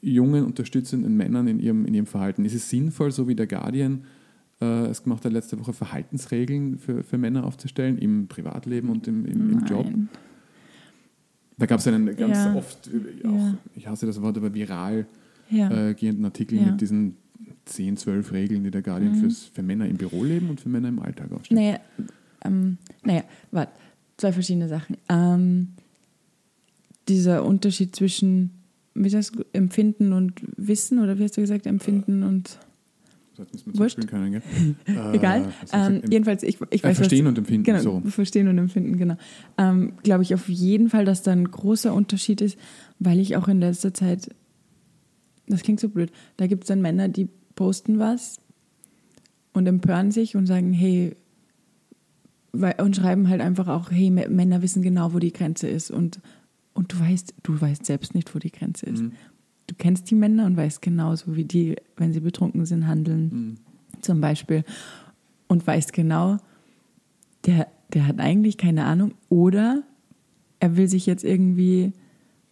jungen, 0.00 0.44
unterstützenden 0.44 1.16
Männern 1.16 1.48
in 1.48 1.58
ihrem, 1.60 1.84
in 1.86 1.94
ihrem 1.94 2.06
Verhalten? 2.06 2.44
Ist 2.44 2.54
es 2.54 2.68
sinnvoll, 2.70 3.10
so 3.10 3.26
wie 3.28 3.34
der 3.34 3.46
Guardian 3.46 4.04
äh, 4.60 4.86
es 4.86 5.02
gemacht 5.02 5.24
hat, 5.24 5.32
letzte 5.32 5.58
Woche 5.60 5.72
Verhaltensregeln 5.72 6.78
für, 6.78 7.02
für 7.02 7.18
Männer 7.18 7.44
aufzustellen, 7.44 7.98
im 7.98 8.28
Privatleben 8.28 8.88
und 8.90 9.06
im, 9.08 9.24
im, 9.26 9.50
im 9.50 9.64
Job? 9.66 9.86
Da 11.58 11.66
gab 11.66 11.80
es 11.80 11.86
einen 11.88 12.14
ganz 12.16 12.44
Ja. 12.44 12.54
oft, 12.54 12.88
äh, 12.88 13.26
auch, 13.26 13.32
Ja. 13.32 13.58
ich 13.74 13.86
hasse 13.88 14.06
das 14.06 14.22
Wort, 14.22 14.36
aber 14.36 14.54
viral 14.54 15.06
Ja. 15.50 15.88
äh, 15.88 15.94
gehenden 15.94 16.24
Artikel 16.24 16.60
mit 16.60 16.80
diesen 16.80 17.16
10, 17.68 17.96
12 17.96 18.32
Regeln, 18.32 18.64
die 18.64 18.70
der 18.70 18.82
Guardian 18.82 19.12
Mhm. 19.12 19.16
fürs, 19.20 19.44
für 19.44 19.62
Männer 19.62 19.86
im 19.86 19.96
Büroleben 19.96 20.50
und 20.50 20.60
für 20.60 20.68
Männer 20.68 20.88
im 20.88 20.98
Alltag 21.00 21.30
aufstellt. 21.32 21.60
Naja, 21.60 21.78
ähm, 22.44 22.78
naja, 23.04 23.24
warte, 23.50 23.72
zwei 24.16 24.32
verschiedene 24.32 24.68
Sachen. 24.68 24.96
Ähm, 25.08 25.68
dieser 27.08 27.44
Unterschied 27.44 27.94
zwischen, 27.96 28.50
wie 28.94 29.08
du, 29.10 29.44
Empfinden 29.52 30.12
und 30.12 30.32
Wissen, 30.56 30.98
oder 30.98 31.18
wie 31.18 31.24
hast 31.24 31.36
du 31.36 31.40
gesagt, 31.40 31.66
Empfinden 31.66 32.22
und, 32.22 32.58
Das 33.36 33.50
müssen 33.52 33.72
wir 33.72 33.78
Wurscht. 33.80 34.06
können, 34.08 34.32
gell? 34.32 34.42
Äh, 34.86 35.16
egal. 35.16 35.42
gesagt? 35.60 35.92
Ähm, 35.92 36.02
jedenfalls, 36.10 36.42
ich, 36.42 36.58
ich 36.70 36.82
Äh, 36.84 36.88
weiß, 36.88 36.96
verstehen 36.96 37.24
was, 37.24 37.30
und 37.30 37.38
empfinden, 37.38 37.64
Genau, 37.64 37.80
so. 37.80 38.02
verstehen 38.10 38.48
und 38.48 38.58
empfinden, 38.58 38.96
genau. 38.98 39.16
Ähm, 39.56 39.92
Glaube 40.02 40.22
ich 40.22 40.34
auf 40.34 40.48
jeden 40.48 40.90
Fall, 40.90 41.04
dass 41.04 41.22
da 41.22 41.32
ein 41.32 41.50
großer 41.50 41.94
Unterschied 41.94 42.40
ist, 42.40 42.58
weil 42.98 43.18
ich 43.20 43.36
auch 43.36 43.48
in 43.48 43.60
letzter 43.60 43.94
Zeit, 43.94 44.28
das 45.46 45.62
klingt 45.62 45.80
so 45.80 45.88
blöd, 45.88 46.10
da 46.36 46.46
gibt 46.46 46.64
es 46.64 46.68
dann 46.68 46.82
Männer, 46.82 47.08
die 47.08 47.28
posten 47.58 47.98
was 47.98 48.38
und 49.52 49.66
empören 49.66 50.12
sich 50.12 50.36
und 50.36 50.46
sagen, 50.46 50.72
hey, 50.72 51.16
und 52.52 52.94
schreiben 52.94 53.28
halt 53.28 53.40
einfach 53.40 53.66
auch, 53.66 53.90
hey, 53.90 54.10
Männer 54.10 54.62
wissen 54.62 54.80
genau, 54.80 55.12
wo 55.12 55.18
die 55.18 55.32
Grenze 55.32 55.66
ist 55.66 55.90
und, 55.90 56.20
und 56.72 56.92
du 56.92 57.00
weißt, 57.00 57.34
du 57.42 57.60
weißt 57.60 57.84
selbst 57.84 58.14
nicht, 58.14 58.32
wo 58.32 58.38
die 58.38 58.52
Grenze 58.52 58.86
ist. 58.86 59.02
Mhm. 59.02 59.12
Du 59.66 59.74
kennst 59.76 60.08
die 60.08 60.14
Männer 60.14 60.46
und 60.46 60.56
weißt 60.56 60.80
genauso, 60.80 61.34
wie 61.34 61.44
die, 61.44 61.74
wenn 61.96 62.12
sie 62.12 62.20
betrunken 62.20 62.64
sind, 62.64 62.86
handeln 62.86 63.28
Mhm. 63.32 63.54
zum 64.02 64.20
Beispiel 64.20 64.64
und 65.48 65.66
weißt 65.66 65.92
genau, 65.92 66.36
der, 67.44 67.66
der 67.92 68.06
hat 68.06 68.20
eigentlich 68.20 68.56
keine 68.56 68.84
Ahnung 68.84 69.14
oder 69.28 69.82
er 70.60 70.76
will 70.76 70.88
sich 70.88 71.06
jetzt 71.06 71.24
irgendwie 71.24 71.92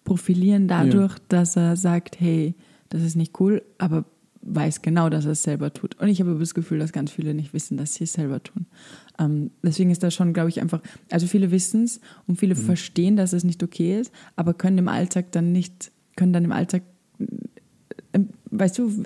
profilieren 0.03 0.66
dadurch, 0.66 1.16
dass 1.29 1.57
er 1.57 1.77
sagt, 1.77 2.19
hey, 2.21 2.55
das 2.88 3.03
ist 3.03 3.14
nicht 3.14 3.38
cool, 3.40 3.62
aber 3.79 4.05
weiß 4.47 4.83
genau, 4.83 5.09
dass 5.09 5.25
er 5.25 5.33
es 5.33 5.43
selber 5.43 5.73
tut. 5.73 6.01
Und 6.01 6.09
ich 6.09 6.21
habe 6.21 6.39
das 6.39 6.55
Gefühl, 6.55 6.79
dass 6.79 6.93
ganz 6.93 7.11
viele 7.11 7.35
nicht 7.35 7.53
wissen, 7.53 7.77
dass 7.77 7.95
sie 7.95 8.05
es 8.05 8.13
selber 8.13 8.43
tun. 8.43 8.67
Ähm, 9.19 9.51
deswegen 9.63 9.91
ist 9.91 10.03
das 10.03 10.15
schon, 10.15 10.33
glaube 10.33 10.49
ich, 10.49 10.61
einfach, 10.61 10.81
also 11.11 11.27
viele 11.27 11.51
wissen 11.51 11.85
es 11.85 12.01
und 12.27 12.39
viele 12.39 12.55
verstehen, 12.57 13.17
dass 13.17 13.33
es 13.33 13.45
nicht 13.45 13.63
okay 13.63 14.01
ist, 14.01 14.13
aber 14.37 14.55
können 14.55 14.79
im 14.79 14.89
Alltag 14.89 15.33
dann 15.33 15.53
nicht, 15.53 15.91
können 16.17 16.33
dann 16.33 16.45
im 16.45 16.53
Alltag, 16.53 16.83
ähm, 18.13 18.29
weißt 18.51 18.79
du, 18.79 19.03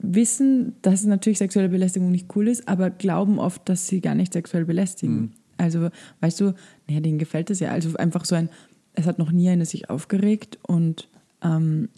wissen, 0.00 0.74
dass 0.82 1.04
natürlich 1.04 1.38
sexuelle 1.38 1.68
Belästigung 1.68 2.10
nicht 2.10 2.34
cool 2.36 2.48
ist, 2.48 2.68
aber 2.68 2.90
glauben 2.90 3.38
oft, 3.38 3.68
dass 3.68 3.88
sie 3.88 4.00
gar 4.00 4.14
nicht 4.14 4.32
sexuell 4.32 4.64
belästigen. 4.64 5.32
Also, 5.56 5.88
weißt 6.20 6.40
du, 6.40 6.54
naja, 6.86 7.00
denen 7.00 7.18
gefällt 7.18 7.50
es 7.50 7.58
ja. 7.60 7.72
Also 7.72 7.96
einfach 7.96 8.24
so 8.24 8.36
ein, 8.36 8.48
es 8.94 9.06
hat 9.06 9.18
noch 9.18 9.32
nie 9.32 9.48
eine 9.48 9.66
sich 9.66 9.90
aufgeregt 9.90 10.58
und, 10.62 11.08
ähm, 11.42 11.88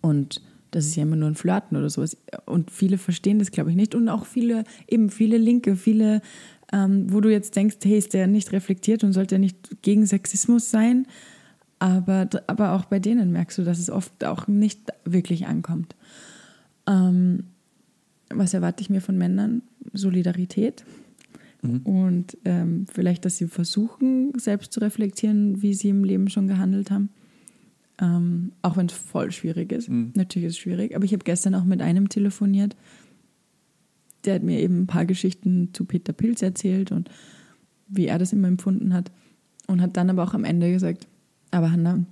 und 0.00 0.42
das 0.70 0.86
ist 0.86 0.96
ja 0.96 1.02
immer 1.02 1.16
nur 1.16 1.28
ein 1.28 1.34
Flirten 1.34 1.76
oder 1.76 1.90
sowas. 1.90 2.16
Und 2.46 2.70
viele 2.70 2.98
verstehen 2.98 3.38
das, 3.38 3.50
glaube 3.50 3.70
ich, 3.70 3.76
nicht. 3.76 3.94
Und 3.94 4.08
auch 4.08 4.26
viele, 4.26 4.64
eben 4.88 5.10
viele 5.10 5.38
Linke, 5.38 5.76
viele, 5.76 6.22
ähm, 6.72 7.12
wo 7.12 7.20
du 7.20 7.30
jetzt 7.30 7.56
denkst, 7.56 7.76
hey, 7.82 7.98
ist 7.98 8.14
der 8.14 8.26
nicht 8.26 8.52
reflektiert 8.52 9.04
und 9.04 9.12
sollte 9.12 9.36
er 9.36 9.40
nicht 9.40 9.82
gegen 9.82 10.06
Sexismus 10.06 10.70
sein? 10.70 11.06
Aber, 11.78 12.28
aber 12.46 12.72
auch 12.72 12.84
bei 12.84 12.98
denen 12.98 13.32
merkst 13.32 13.58
du, 13.58 13.62
dass 13.64 13.78
es 13.78 13.90
oft 13.90 14.24
auch 14.24 14.46
nicht 14.46 14.90
wirklich 15.04 15.46
ankommt. 15.46 15.96
Ähm, 16.86 17.44
was 18.28 18.54
erwarte 18.54 18.82
ich 18.82 18.90
mir 18.90 19.00
von 19.00 19.16
Männern? 19.16 19.62
Solidarität. 19.92 20.84
Und 21.84 22.38
ähm, 22.46 22.86
vielleicht, 22.90 23.24
dass 23.24 23.36
sie 23.36 23.46
versuchen, 23.46 24.32
selbst 24.38 24.72
zu 24.72 24.80
reflektieren, 24.80 25.60
wie 25.60 25.74
sie 25.74 25.90
im 25.90 26.04
Leben 26.04 26.30
schon 26.30 26.48
gehandelt 26.48 26.90
haben. 26.90 27.10
Ähm, 28.00 28.52
auch 28.62 28.76
wenn 28.76 28.86
es 28.86 28.92
voll 28.92 29.30
schwierig 29.30 29.72
ist. 29.72 29.88
Mhm. 29.88 30.12
Natürlich 30.14 30.48
ist 30.48 30.54
es 30.54 30.58
schwierig. 30.58 30.96
Aber 30.96 31.04
ich 31.04 31.12
habe 31.12 31.24
gestern 31.24 31.54
auch 31.54 31.64
mit 31.64 31.82
einem 31.82 32.08
telefoniert, 32.08 32.76
der 34.24 34.36
hat 34.36 34.42
mir 34.42 34.60
eben 34.60 34.82
ein 34.82 34.86
paar 34.86 35.06
Geschichten 35.06 35.70
zu 35.72 35.84
Peter 35.84 36.12
Pilz 36.12 36.42
erzählt 36.42 36.92
und 36.92 37.10
wie 37.88 38.06
er 38.06 38.18
das 38.18 38.32
immer 38.32 38.48
empfunden 38.48 38.94
hat. 38.94 39.10
Und 39.66 39.80
hat 39.80 39.96
dann 39.96 40.10
aber 40.10 40.24
auch 40.24 40.34
am 40.34 40.44
Ende 40.44 40.72
gesagt, 40.72 41.06
aber 41.50 41.70
Hanna, 41.70 42.04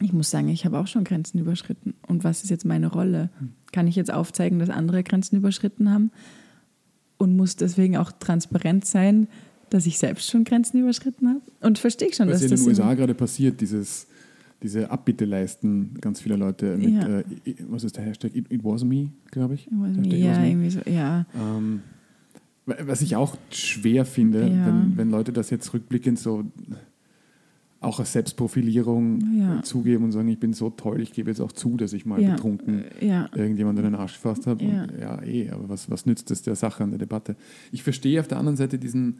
ich 0.00 0.12
muss 0.12 0.30
sagen, 0.30 0.48
ich 0.48 0.64
habe 0.64 0.78
auch 0.78 0.86
schon 0.86 1.04
Grenzen 1.04 1.38
überschritten. 1.38 1.94
Und 2.06 2.24
was 2.24 2.44
ist 2.44 2.50
jetzt 2.50 2.64
meine 2.64 2.86
Rolle? 2.86 3.30
Kann 3.72 3.86
ich 3.86 3.96
jetzt 3.96 4.12
aufzeigen, 4.12 4.58
dass 4.58 4.70
andere 4.70 5.02
Grenzen 5.02 5.36
überschritten 5.36 5.90
haben? 5.90 6.12
Und 7.16 7.36
muss 7.36 7.56
deswegen 7.56 7.96
auch 7.96 8.12
transparent 8.12 8.84
sein, 8.84 9.26
dass 9.70 9.86
ich 9.86 9.98
selbst 9.98 10.30
schon 10.30 10.44
Grenzen 10.44 10.80
überschritten 10.80 11.28
habe? 11.28 11.40
Und 11.60 11.78
verstehe 11.78 12.08
ich 12.08 12.14
schon, 12.14 12.28
Was 12.28 12.34
dass 12.34 12.42
ja 12.42 12.46
in 12.46 12.50
den 12.50 12.58
das 12.58 12.66
USA 12.66 12.94
gerade 12.94 13.14
passiert, 13.14 13.60
dieses, 13.60 14.06
diese 14.62 14.90
Abbitte 14.90 15.24
leisten 15.24 15.94
ganz 16.00 16.20
vieler 16.20 16.36
Leute 16.36 16.76
mit, 16.76 16.90
Ja. 16.90 17.18
äh, 17.20 17.24
was 17.68 17.84
ist 17.84 17.96
der 17.96 18.04
Hashtag? 18.04 18.34
It, 18.34 18.50
it 18.50 18.64
was 18.64 18.84
me, 18.84 19.10
glaube 19.30 19.54
ich. 19.54 19.66
it 19.66 19.72
was 19.76 19.96
ja, 19.96 20.38
me. 20.40 20.50
irgendwie 20.50 20.70
so, 20.70 20.80
ja. 20.86 21.26
Ähm, 21.36 21.82
wa- 22.66 22.76
was 22.86 23.00
ich 23.02 23.14
auch 23.16 23.36
schwer 23.50 24.04
finde, 24.04 24.48
Ja. 24.48 24.66
wenn, 24.66 24.96
wenn 24.96 25.10
Leute 25.10 25.32
das 25.32 25.50
jetzt 25.50 25.72
rückblickend 25.74 26.18
so 26.18 26.44
auch 27.80 28.00
als 28.00 28.12
Selbstprofilierung 28.12 29.20
Ja. 29.38 29.58
äh, 29.60 29.62
zugeben 29.62 30.02
und 30.04 30.10
sagen, 30.12 30.26
ich 30.28 30.40
bin 30.40 30.52
so 30.52 30.68
toll, 30.70 31.00
ich 31.00 31.12
gebe 31.12 31.30
jetzt 31.30 31.40
auch 31.40 31.52
zu, 31.52 31.76
dass 31.76 31.92
ich 31.92 32.04
mal 32.04 32.20
Ja. 32.20 32.32
betrunken 32.32 32.82
Ja, 33.00 33.28
irgendjemand 33.36 33.78
an 33.78 33.84
den 33.84 33.94
Arsch 33.94 34.14
gefasst 34.14 34.48
habe. 34.48 34.64
Ja. 34.64 34.82
Und, 34.82 34.98
ja, 35.00 35.22
eh, 35.22 35.50
aber 35.50 35.68
was, 35.68 35.88
was 35.88 36.04
nützt 36.04 36.30
es 36.32 36.42
der 36.42 36.56
Sache 36.56 36.82
an 36.82 36.90
der 36.90 36.98
Debatte? 36.98 37.36
Ich 37.70 37.84
verstehe 37.84 38.18
auf 38.18 38.26
der 38.26 38.38
anderen 38.38 38.56
Seite 38.56 38.80
diesen, 38.80 39.18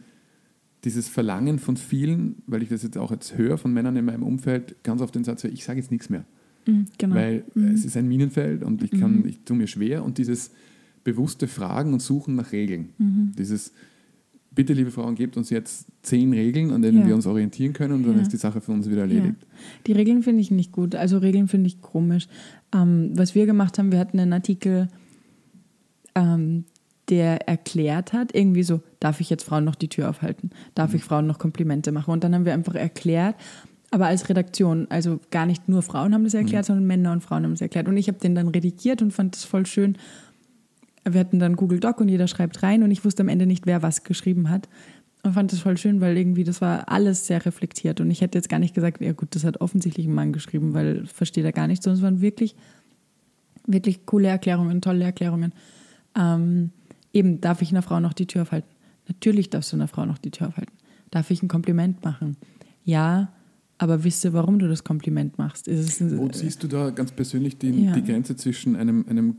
dieses 0.85 1.09
Verlangen 1.09 1.59
von 1.59 1.75
vielen, 1.77 2.35
weil 2.47 2.63
ich 2.63 2.69
das 2.69 2.83
jetzt 2.83 2.97
auch 2.97 3.11
jetzt 3.11 3.37
höre 3.37 3.57
von 3.57 3.73
Männern 3.73 3.95
in 3.97 4.05
meinem 4.05 4.23
Umfeld, 4.23 4.75
ganz 4.83 5.01
oft 5.01 5.13
den 5.13 5.23
Satz, 5.25 5.43
höre, 5.43 5.51
ich 5.51 5.63
sage 5.65 5.79
jetzt 5.79 5.91
nichts 5.91 6.09
mehr. 6.09 6.23
mhm, 6.65 6.85
genau. 6.97 7.15
Weil 7.15 7.43
äh, 7.55 7.59
es 7.73 7.83
ist 7.85 7.97
ein 7.97 8.07
Minenfeld 8.07 8.63
und 8.63 8.81
ich 8.83 8.91
kann, 8.91 9.25
ich 9.27 9.39
tue 9.45 9.57
mir 9.57 9.67
schwer 9.67 10.03
und 10.05 10.17
dieses 10.17 10.51
bewusste 11.03 11.47
Fragen 11.47 11.93
und 11.93 12.01
Suchen 12.01 12.35
nach 12.35 12.51
Regeln. 12.51 12.89
Mhm. 12.97 13.31
Dieses, 13.37 13.73
bitte 14.55 14.73
liebe 14.73 14.91
Frauen, 14.91 15.15
gebt 15.15 15.35
uns 15.37 15.49
jetzt 15.49 15.87
zehn 16.01 16.31
Regeln, 16.33 16.71
an 16.71 16.81
denen 16.81 16.99
Ja. 16.99 17.07
wir 17.07 17.15
uns 17.15 17.25
orientieren 17.25 17.73
können 17.73 17.93
und 17.93 18.03
dann 18.07 18.15
Ja. 18.15 18.21
ist 18.21 18.31
die 18.33 18.37
Sache 18.37 18.61
für 18.61 18.71
uns 18.71 18.89
wieder 18.89 19.01
erledigt. 19.01 19.35
Die 19.87 19.91
Regeln 19.93 20.23
finde 20.23 20.41
ich 20.41 20.51
nicht 20.51 20.71
gut. 20.71 20.95
Also 20.95 21.17
Regeln 21.17 21.47
finde 21.47 21.67
ich 21.67 21.81
komisch. 21.81 22.27
Ähm, 22.73 23.11
was 23.15 23.35
wir 23.35 23.45
gemacht 23.45 23.77
haben, 23.79 23.91
wir 23.91 23.99
hatten 23.99 24.19
einen 24.19 24.33
Artikel, 24.33 24.87
ähm, 26.15 26.65
der 27.09 27.47
erklärt 27.47 28.13
hat, 28.13 28.35
irgendwie 28.35 28.63
so, 28.63 28.81
darf 28.99 29.19
ich 29.19 29.29
jetzt 29.29 29.43
Frauen 29.43 29.65
noch 29.65 29.75
die 29.75 29.89
Tür 29.89 30.09
aufhalten? 30.09 30.51
Darf 30.75 30.93
ich 30.93 31.03
Frauen 31.03 31.27
noch 31.27 31.39
Komplimente 31.39 31.91
machen? 31.91 32.11
Und 32.11 32.23
dann 32.23 32.35
haben 32.35 32.45
wir 32.45 32.53
einfach 32.53 32.75
erklärt, 32.75 33.35
aber 33.91 34.07
als 34.07 34.29
Redaktion, 34.29 34.87
also 34.89 35.19
gar 35.31 35.45
nicht 35.45 35.67
nur 35.67 35.81
Frauen 35.81 36.13
haben 36.13 36.23
das 36.23 36.35
erklärt, 36.35 36.65
sondern 36.65 36.85
Männer 36.85 37.11
und 37.11 37.21
Frauen 37.21 37.43
haben 37.43 37.51
das 37.51 37.61
erklärt. 37.61 37.87
Und 37.87 37.97
ich 37.97 38.07
habe 38.07 38.19
den 38.19 38.35
dann 38.35 38.47
redigiert 38.49 39.01
und 39.01 39.11
fand 39.11 39.35
das 39.35 39.45
voll 39.45 39.65
schön. 39.65 39.97
Wir 41.09 41.19
hatten 41.19 41.39
dann 41.39 41.55
Google 41.55 41.79
Doc 41.79 41.99
und 41.99 42.09
jeder 42.09 42.27
schreibt 42.27 42.61
rein 42.61 42.83
und 42.83 42.91
ich 42.91 43.03
wusste 43.03 43.23
am 43.23 43.29
Ende 43.29 43.47
nicht, 43.47 43.65
wer 43.65 43.81
was 43.81 44.03
geschrieben 44.03 44.49
hat. 44.49 44.69
Und 45.23 45.33
fand 45.33 45.51
das 45.51 45.59
voll 45.59 45.77
schön, 45.77 46.01
weil 46.01 46.17
irgendwie 46.17 46.43
das 46.43 46.61
war 46.61 46.89
alles 46.89 47.25
sehr 47.25 47.45
reflektiert. 47.45 47.99
Und 47.99 48.11
ich 48.11 48.21
hätte 48.21 48.37
jetzt 48.37 48.47
gar 48.47 48.59
nicht 48.59 48.75
gesagt, 48.75 49.01
ja 49.01 49.11
gut, 49.11 49.35
das 49.35 49.43
hat 49.43 49.59
offensichtlich 49.59 50.05
ein 50.05 50.13
Mann 50.13 50.33
geschrieben, 50.33 50.73
weil 50.73 51.05
versteht 51.07 51.43
er 51.43 51.51
gar 51.51 51.67
nicht, 51.67 51.81
sondern 51.81 51.97
es 51.97 52.03
waren 52.03 52.21
wirklich, 52.21 52.55
wirklich 53.65 54.05
coole 54.05 54.27
Erklärungen, 54.27 54.81
tolle 54.81 55.03
Erklärungen. 55.03 55.53
Ähm, 56.17 56.71
eben, 57.13 57.41
darf 57.41 57.61
ich 57.61 57.71
einer 57.71 57.81
Frau 57.81 57.99
noch 57.99 58.13
die 58.13 58.27
Tür 58.27 58.43
aufhalten? 58.43 58.69
Natürlich 59.07 59.49
darfst 59.49 59.71
du 59.71 59.77
einer 59.77 59.87
Frau 59.87 60.05
noch 60.05 60.17
die 60.17 60.31
Tür 60.31 60.47
aufhalten. 60.49 60.73
Darf 61.11 61.31
ich 61.31 61.41
ein 61.41 61.47
Kompliment 61.47 62.03
machen? 62.03 62.37
Ja, 62.83 63.31
aber 63.77 64.03
wisse, 64.03 64.33
warum 64.33 64.59
du 64.59 64.67
das 64.67 64.83
Kompliment 64.83 65.37
machst. 65.37 65.67
Ist 65.67 66.01
es, 66.01 66.17
Wo 66.17 66.29
siehst 66.31 66.61
du 66.63 66.67
da 66.67 66.89
ganz 66.91 67.11
persönlich 67.11 67.57
die, 67.57 67.69
Ja. 67.85 67.93
die 67.93 68.03
Grenze 68.03 68.35
zwischen 68.35 68.75
einem, 68.75 69.05
einem 69.09 69.37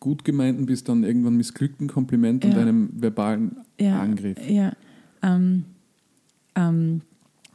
gut 0.00 0.24
gemeinten 0.24 0.66
bis 0.66 0.84
dann 0.84 1.04
irgendwann 1.04 1.36
missglückten 1.36 1.86
Kompliment 1.88 2.44
und 2.44 2.52
Ja. 2.52 2.60
einem 2.60 2.90
verbalen 3.00 3.56
ja, 3.80 4.00
Angriff? 4.00 4.38
Ja, 4.48 4.72
ähm, 5.22 5.64
ähm, 6.56 7.02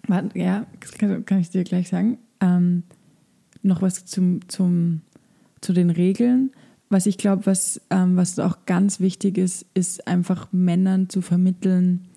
warte, 0.08 0.38
ja, 0.38 0.65
kann, 0.98 1.26
kann 1.26 1.39
ich 1.39 1.50
dir 1.50 1.63
gleich 1.63 1.89
sagen. 1.89 2.17
Ähm, 2.41 2.84
noch 3.62 3.82
was 3.82 4.06
zum, 4.06 4.48
zum, 4.48 5.02
zu 5.62 5.74
den 5.74 5.89
Regeln. 5.89 6.52
Was 6.89 7.06
ich 7.06 7.17
glaube, 7.17 7.45
was, 7.45 7.82
ähm, 7.89 8.17
was 8.17 8.39
auch 8.39 8.65
ganz 8.65 8.99
wichtig 8.99 9.38
ist, 9.38 9.65
ist 9.73 10.08
einfach 10.08 10.47
Männern 10.52 11.10
zu 11.10 11.21
vermitteln, 11.21 12.08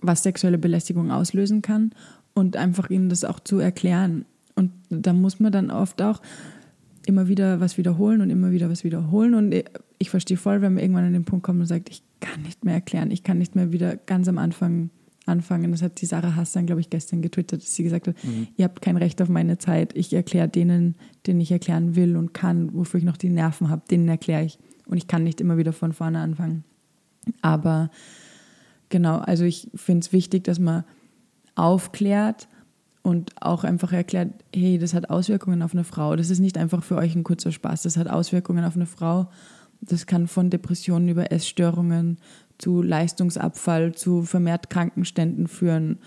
was 0.00 0.22
sexuelle 0.22 0.58
Belästigung 0.58 1.10
auslösen 1.10 1.60
kann 1.62 1.92
und 2.34 2.56
einfach 2.56 2.90
ihnen 2.90 3.08
das 3.08 3.24
auch 3.24 3.40
zu 3.40 3.58
erklären. 3.58 4.24
Und 4.54 4.70
da 4.90 5.12
muss 5.12 5.40
man 5.40 5.50
dann 5.50 5.70
oft 5.70 6.00
auch 6.02 6.22
immer 7.06 7.26
wieder 7.26 7.60
was 7.60 7.78
wiederholen 7.78 8.20
und 8.20 8.30
immer 8.30 8.52
wieder 8.52 8.70
was 8.70 8.84
wiederholen. 8.84 9.34
Und 9.34 9.54
ich 9.98 10.10
verstehe 10.10 10.36
voll, 10.36 10.62
wenn 10.62 10.74
man 10.74 10.82
irgendwann 10.82 11.04
an 11.04 11.12
den 11.12 11.24
Punkt 11.24 11.44
kommt 11.44 11.60
und 11.60 11.66
sagt, 11.66 11.88
ich 11.88 12.02
kann 12.20 12.42
nicht 12.42 12.64
mehr 12.64 12.74
erklären, 12.74 13.10
ich 13.10 13.24
kann 13.24 13.38
nicht 13.38 13.56
mehr 13.56 13.72
wieder 13.72 13.96
ganz 13.96 14.28
am 14.28 14.38
Anfang 14.38 14.90
anfangen. 15.28 15.70
Das 15.70 15.82
hat 15.82 16.00
die 16.00 16.06
Sarah 16.06 16.34
Hassan, 16.34 16.66
glaube 16.66 16.80
ich, 16.80 16.90
gestern 16.90 17.22
getwittert, 17.22 17.62
dass 17.62 17.74
sie 17.74 17.84
gesagt 17.84 18.08
hat, 18.08 18.16
ihr 18.56 18.64
habt 18.64 18.82
kein 18.82 18.96
Recht 18.96 19.22
auf 19.22 19.28
meine 19.28 19.58
Zeit. 19.58 19.96
Ich 19.96 20.12
erkläre 20.12 20.48
denen, 20.48 20.96
denen 21.26 21.40
ich 21.40 21.52
erklären 21.52 21.94
will 21.94 22.16
und 22.16 22.34
kann, 22.34 22.74
wofür 22.74 22.98
ich 22.98 23.04
noch 23.04 23.16
die 23.16 23.30
Nerven 23.30 23.68
habe, 23.68 23.82
denen 23.90 24.08
erkläre 24.08 24.44
ich. 24.44 24.58
Und 24.86 24.96
ich 24.96 25.06
kann 25.06 25.22
nicht 25.22 25.40
immer 25.40 25.58
wieder 25.58 25.72
von 25.72 25.92
vorne 25.92 26.18
anfangen. 26.20 26.64
Aber 27.42 27.90
genau, 28.88 29.18
also 29.18 29.44
ich 29.44 29.70
finde 29.74 30.00
es 30.00 30.12
wichtig, 30.12 30.44
dass 30.44 30.58
man 30.58 30.84
aufklärt 31.54 32.48
und 33.02 33.32
auch 33.40 33.64
einfach 33.64 33.92
erklärt, 33.92 34.32
hey, 34.54 34.78
das 34.78 34.94
hat 34.94 35.10
Auswirkungen 35.10 35.62
auf 35.62 35.72
eine 35.72 35.84
Frau. 35.84 36.16
Das 36.16 36.30
ist 36.30 36.38
nicht 36.38 36.58
einfach 36.58 36.82
für 36.82 36.96
euch 36.96 37.14
ein 37.14 37.24
kurzer 37.24 37.52
Spaß, 37.52 37.82
das 37.82 37.96
hat 37.96 38.08
Auswirkungen 38.08 38.64
auf 38.64 38.76
eine 38.76 38.86
Frau. 38.86 39.30
Das 39.80 40.06
kann 40.06 40.26
von 40.26 40.50
Depressionen 40.50 41.08
über 41.08 41.30
Essstörungen 41.30 42.18
zu 42.58 42.82
Leistungsabfall, 42.82 43.94
zu 43.94 44.22
vermehrt 44.22 44.70
Krankenständen 44.70 45.46
führen, 45.46 45.98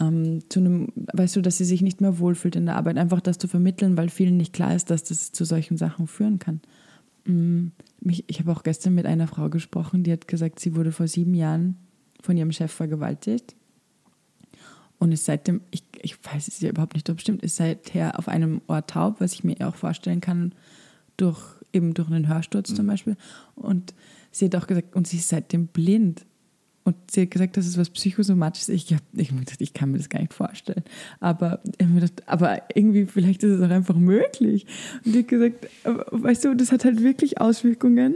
ähm, 0.00 0.40
zu 0.48 0.60
einem, 0.60 0.92
weißt 1.12 1.36
du, 1.36 1.42
dass 1.42 1.58
sie 1.58 1.64
sich 1.64 1.82
nicht 1.82 2.00
mehr 2.00 2.18
wohlfühlt 2.18 2.56
in 2.56 2.66
der 2.66 2.76
Arbeit. 2.76 2.96
Einfach 2.96 3.20
das 3.20 3.38
zu 3.38 3.48
vermitteln, 3.48 3.96
weil 3.96 4.08
vielen 4.08 4.36
nicht 4.36 4.52
klar 4.52 4.74
ist, 4.74 4.90
dass 4.90 5.04
das 5.04 5.32
zu 5.32 5.44
solchen 5.44 5.76
Sachen 5.76 6.06
führen 6.06 6.38
kann. 6.38 6.60
Mm, 7.26 7.68
mich, 8.00 8.24
ich 8.28 8.40
habe 8.40 8.52
auch 8.52 8.62
gestern 8.62 8.94
mit 8.94 9.06
einer 9.06 9.26
Frau 9.26 9.50
gesprochen, 9.50 10.02
die 10.02 10.12
hat 10.12 10.26
gesagt, 10.26 10.58
sie 10.58 10.74
wurde 10.74 10.92
vor 10.92 11.06
sieben 11.06 11.34
Jahren 11.34 11.76
von 12.22 12.36
ihrem 12.36 12.52
Chef 12.52 12.72
vergewaltigt 12.72 13.54
und 14.98 15.12
ist 15.12 15.24
seitdem, 15.24 15.60
ich, 15.70 15.82
ich 16.00 16.16
weiß 16.24 16.48
es 16.48 16.60
ja 16.60 16.70
überhaupt 16.70 16.94
nicht, 16.94 17.08
ob 17.10 17.16
es 17.16 17.22
stimmt, 17.22 17.42
ist 17.42 17.56
seither 17.56 18.18
auf 18.18 18.28
einem 18.28 18.62
Ohr 18.68 18.86
taub, 18.86 19.20
was 19.20 19.32
ich 19.32 19.44
mir 19.44 19.56
auch 19.66 19.74
vorstellen 19.74 20.20
kann, 20.20 20.54
durch 21.16 21.40
eben 21.72 21.94
durch 21.94 22.08
einen 22.08 22.28
Hörsturz 22.28 22.74
zum 22.74 22.86
Beispiel. 22.86 23.16
Und 23.54 23.94
sie 24.30 24.46
hat 24.46 24.56
auch 24.56 24.66
gesagt, 24.66 24.94
und 24.94 25.06
sie 25.06 25.18
ist 25.18 25.28
seitdem 25.28 25.66
blind. 25.66 26.24
Und 26.84 26.96
sie 27.10 27.22
hat 27.22 27.30
gesagt, 27.30 27.56
das 27.56 27.66
ist 27.66 27.78
was 27.78 27.90
Psychosomatisches. 27.90 28.68
Ich 28.70 28.92
habe 28.92 29.02
ich, 29.14 29.30
hab 29.30 29.38
gedacht, 29.38 29.60
ich 29.60 29.74
kann 29.74 29.90
mir 29.90 29.98
das 29.98 30.08
gar 30.08 30.20
nicht 30.20 30.32
vorstellen. 30.32 30.82
Aber, 31.20 31.60
gedacht, 31.78 32.22
aber 32.26 32.62
irgendwie, 32.74 33.06
vielleicht 33.06 33.42
ist 33.42 33.52
es 33.52 33.62
auch 33.62 33.70
einfach 33.70 33.96
möglich. 33.96 34.66
Und 35.04 35.14
die 35.14 35.20
hat 35.20 35.28
gesagt, 35.28 35.68
aber, 35.84 36.06
weißt 36.10 36.44
du, 36.44 36.54
das 36.54 36.72
hat 36.72 36.84
halt 36.84 37.02
wirklich 37.02 37.40
Auswirkungen, 37.40 38.14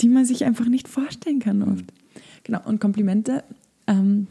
die 0.00 0.08
man 0.08 0.24
sich 0.24 0.44
einfach 0.44 0.68
nicht 0.68 0.88
vorstellen 0.88 1.40
kann 1.40 1.62
oft. 1.62 1.84
Genau, 2.44 2.60
und 2.64 2.80
Komplimente 2.80 3.42
ähm, 3.86 4.28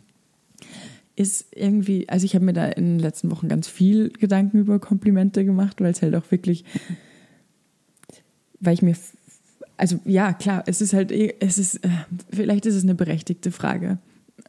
ist 1.16 1.48
irgendwie, 1.52 2.08
also 2.10 2.26
ich 2.26 2.36
habe 2.36 2.46
mir 2.46 2.54
da 2.54 2.68
in 2.68 2.86
den 2.86 3.00
letzten 3.00 3.32
Wochen 3.32 3.48
ganz 3.48 3.68
viel 3.68 4.10
Gedanken 4.10 4.60
über 4.60 4.80
Komplimente 4.80 5.46
gemacht, 5.46 5.82
weil 5.82 5.92
es 5.92 6.02
halt 6.02 6.16
auch 6.16 6.30
wirklich, 6.32 6.66
weil 8.60 8.74
ich 8.74 8.82
mir, 8.82 8.96
also 9.78 10.00
ja, 10.06 10.34
klar, 10.34 10.64
es 10.68 10.82
ist 10.82 10.94
halt, 10.94 11.12
eh- 11.12 11.36
es 11.40 11.58
ist, 11.58 11.84
äh, 11.86 11.90
vielleicht 12.32 12.66
ist 12.66 12.76
es 12.76 12.84
eine 12.84 12.96
berechtigte 12.96 13.52
Frage. 13.52 14.00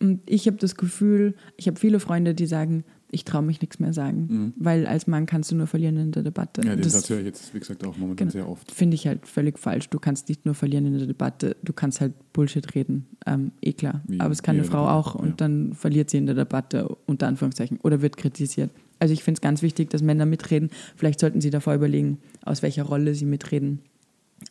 Und 0.01 0.21
ich 0.27 0.47
habe 0.47 0.57
das 0.59 0.75
Gefühl, 0.77 1.35
ich 1.57 1.67
habe 1.69 1.79
viele 1.79 2.01
Freunde, 2.01 2.35
die 2.35 2.47
sagen, 2.47 2.85
ich 3.13 3.25
traue 3.25 3.43
mich 3.43 3.61
nichts 3.61 3.79
mehr 3.79 3.93
sagen, 3.93 4.53
weil 4.57 4.85
als 4.87 5.07
Mann 5.07 5.27
kannst 5.27 5.53
du 5.53 5.55
nur 5.57 5.69
verlieren 5.69 5.97
in 5.97 6.11
der 6.11 6.25
Debatte. 6.25 6.61
Ja, 6.67 6.75
den 6.75 6.83
Das- 6.83 6.93
Satz 6.93 7.09
höre 7.09 7.21
ich 7.21 7.27
jetzt, 7.27 7.55
wie 7.55 7.61
gesagt, 7.61 7.87
auch 7.87 7.97
momentan 7.97 8.29
Genau. 8.29 8.33
sehr 8.33 8.49
oft. 8.49 8.71
Finde 8.73 8.97
ich 8.97 9.07
halt 9.07 9.27
völlig 9.29 9.61
falsch. 9.61 9.89
Du 9.91 10.01
kannst 10.01 10.29
nicht 10.29 10.45
nur 10.45 10.55
verlieren 10.57 10.87
in 10.87 10.99
der 10.99 11.07
Debatte, 11.07 11.57
du 11.63 11.73
kannst 11.73 12.01
halt 12.01 12.13
Bullshit 12.33 12.75
reden. 12.75 13.07
Ähm, 13.25 13.53
eh 13.63 13.73
klar. 13.75 14.03
Wie 14.09 14.19
Aber 14.21 14.33
es 14.33 14.43
kann 14.43 14.57
eine 14.57 14.65
Frau 14.65 14.81
Debatte, 14.87 14.93
auch 14.93 15.15
und 15.15 15.29
ja. 15.29 15.35
dann 15.37 15.73
verliert 15.75 16.11
sie 16.11 16.17
in 16.19 16.27
der 16.27 16.35
Debatte, 16.35 16.89
unter 17.07 17.29
Anführungszeichen, 17.29 17.79
oder 17.83 18.03
wird 18.03 18.17
kritisiert. 18.17 18.71
Also 18.99 19.15
ich 19.15 19.23
finde 19.23 19.39
es 19.39 19.41
ganz 19.43 19.63
wichtig, 19.63 19.89
dass 19.91 20.03
Männer 20.03 20.27
mitreden. 20.27 20.71
Vielleicht 20.97 21.21
sollten 21.21 21.41
sie 21.41 21.51
davor 21.51 21.75
überlegen, 21.75 22.19
aus 22.45 22.63
welcher 22.63 22.83
Rolle 22.83 23.15
sie 23.15 23.25
mitreden, 23.25 23.81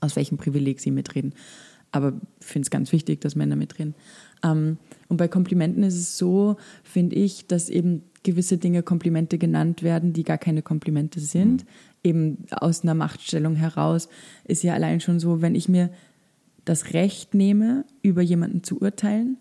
aus 0.01 0.15
welchem 0.15 0.37
Privileg 0.37 0.79
sie 0.79 0.91
mitreden. 0.91 1.33
Aber 1.91 2.13
ich 2.39 2.45
finde 2.45 2.65
es 2.65 2.71
ganz 2.71 2.91
wichtig, 2.91 3.21
dass 3.21 3.35
Männer 3.35 3.55
mitreden. 3.55 3.95
Ähm, 4.43 4.77
und 5.07 5.17
bei 5.17 5.27
Komplimenten 5.27 5.83
ist 5.83 5.95
es 5.95 6.17
so, 6.17 6.57
finde 6.83 7.15
ich, 7.15 7.47
dass 7.47 7.69
eben 7.69 8.03
gewisse 8.23 8.57
Dinge 8.57 8.83
Komplimente 8.83 9.37
genannt 9.37 9.83
werden, 9.83 10.11
die 10.11 10.23
gar 10.23 10.37
keine 10.37 10.61
Komplimente 10.61 11.19
sind. 11.19 11.65
Eben 12.03 12.45
aus 12.51 12.83
einer 12.83 12.95
Machtstellung 12.95 13.55
heraus 13.55 14.09
ist 14.43 14.63
ja 14.63 14.73
allein 14.73 14.99
schon 14.99 15.19
so, 15.19 15.41
wenn 15.41 15.55
ich 15.55 15.69
mir 15.69 15.89
das 16.65 16.93
Recht 16.93 17.33
nehme, 17.33 17.85
über 18.01 18.21
jemanden 18.21 18.63
zu 18.63 18.81
urteilen, 18.81 19.37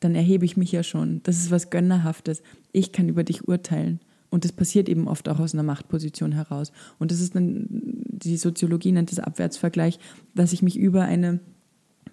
dann 0.00 0.14
erhebe 0.14 0.44
ich 0.44 0.56
mich 0.56 0.72
ja 0.72 0.82
schon. 0.82 1.20
Das 1.24 1.36
ist 1.36 1.50
was 1.50 1.70
Gönnerhaftes. 1.70 2.42
Ich 2.72 2.92
kann 2.92 3.08
über 3.08 3.24
dich 3.24 3.48
urteilen. 3.48 4.00
Und 4.36 4.44
das 4.44 4.52
passiert 4.52 4.90
eben 4.90 5.08
oft 5.08 5.30
auch 5.30 5.38
aus 5.38 5.54
einer 5.54 5.62
Machtposition 5.62 6.32
heraus. 6.32 6.70
Und 6.98 7.10
das 7.10 7.22
ist 7.22 7.34
dann, 7.34 7.64
die 7.70 8.36
Soziologie 8.36 8.92
nennt 8.92 9.10
das 9.10 9.18
Abwärtsvergleich, 9.18 9.98
dass 10.34 10.52
ich 10.52 10.60
mich 10.60 10.76
über 10.78 11.04
eine 11.04 11.40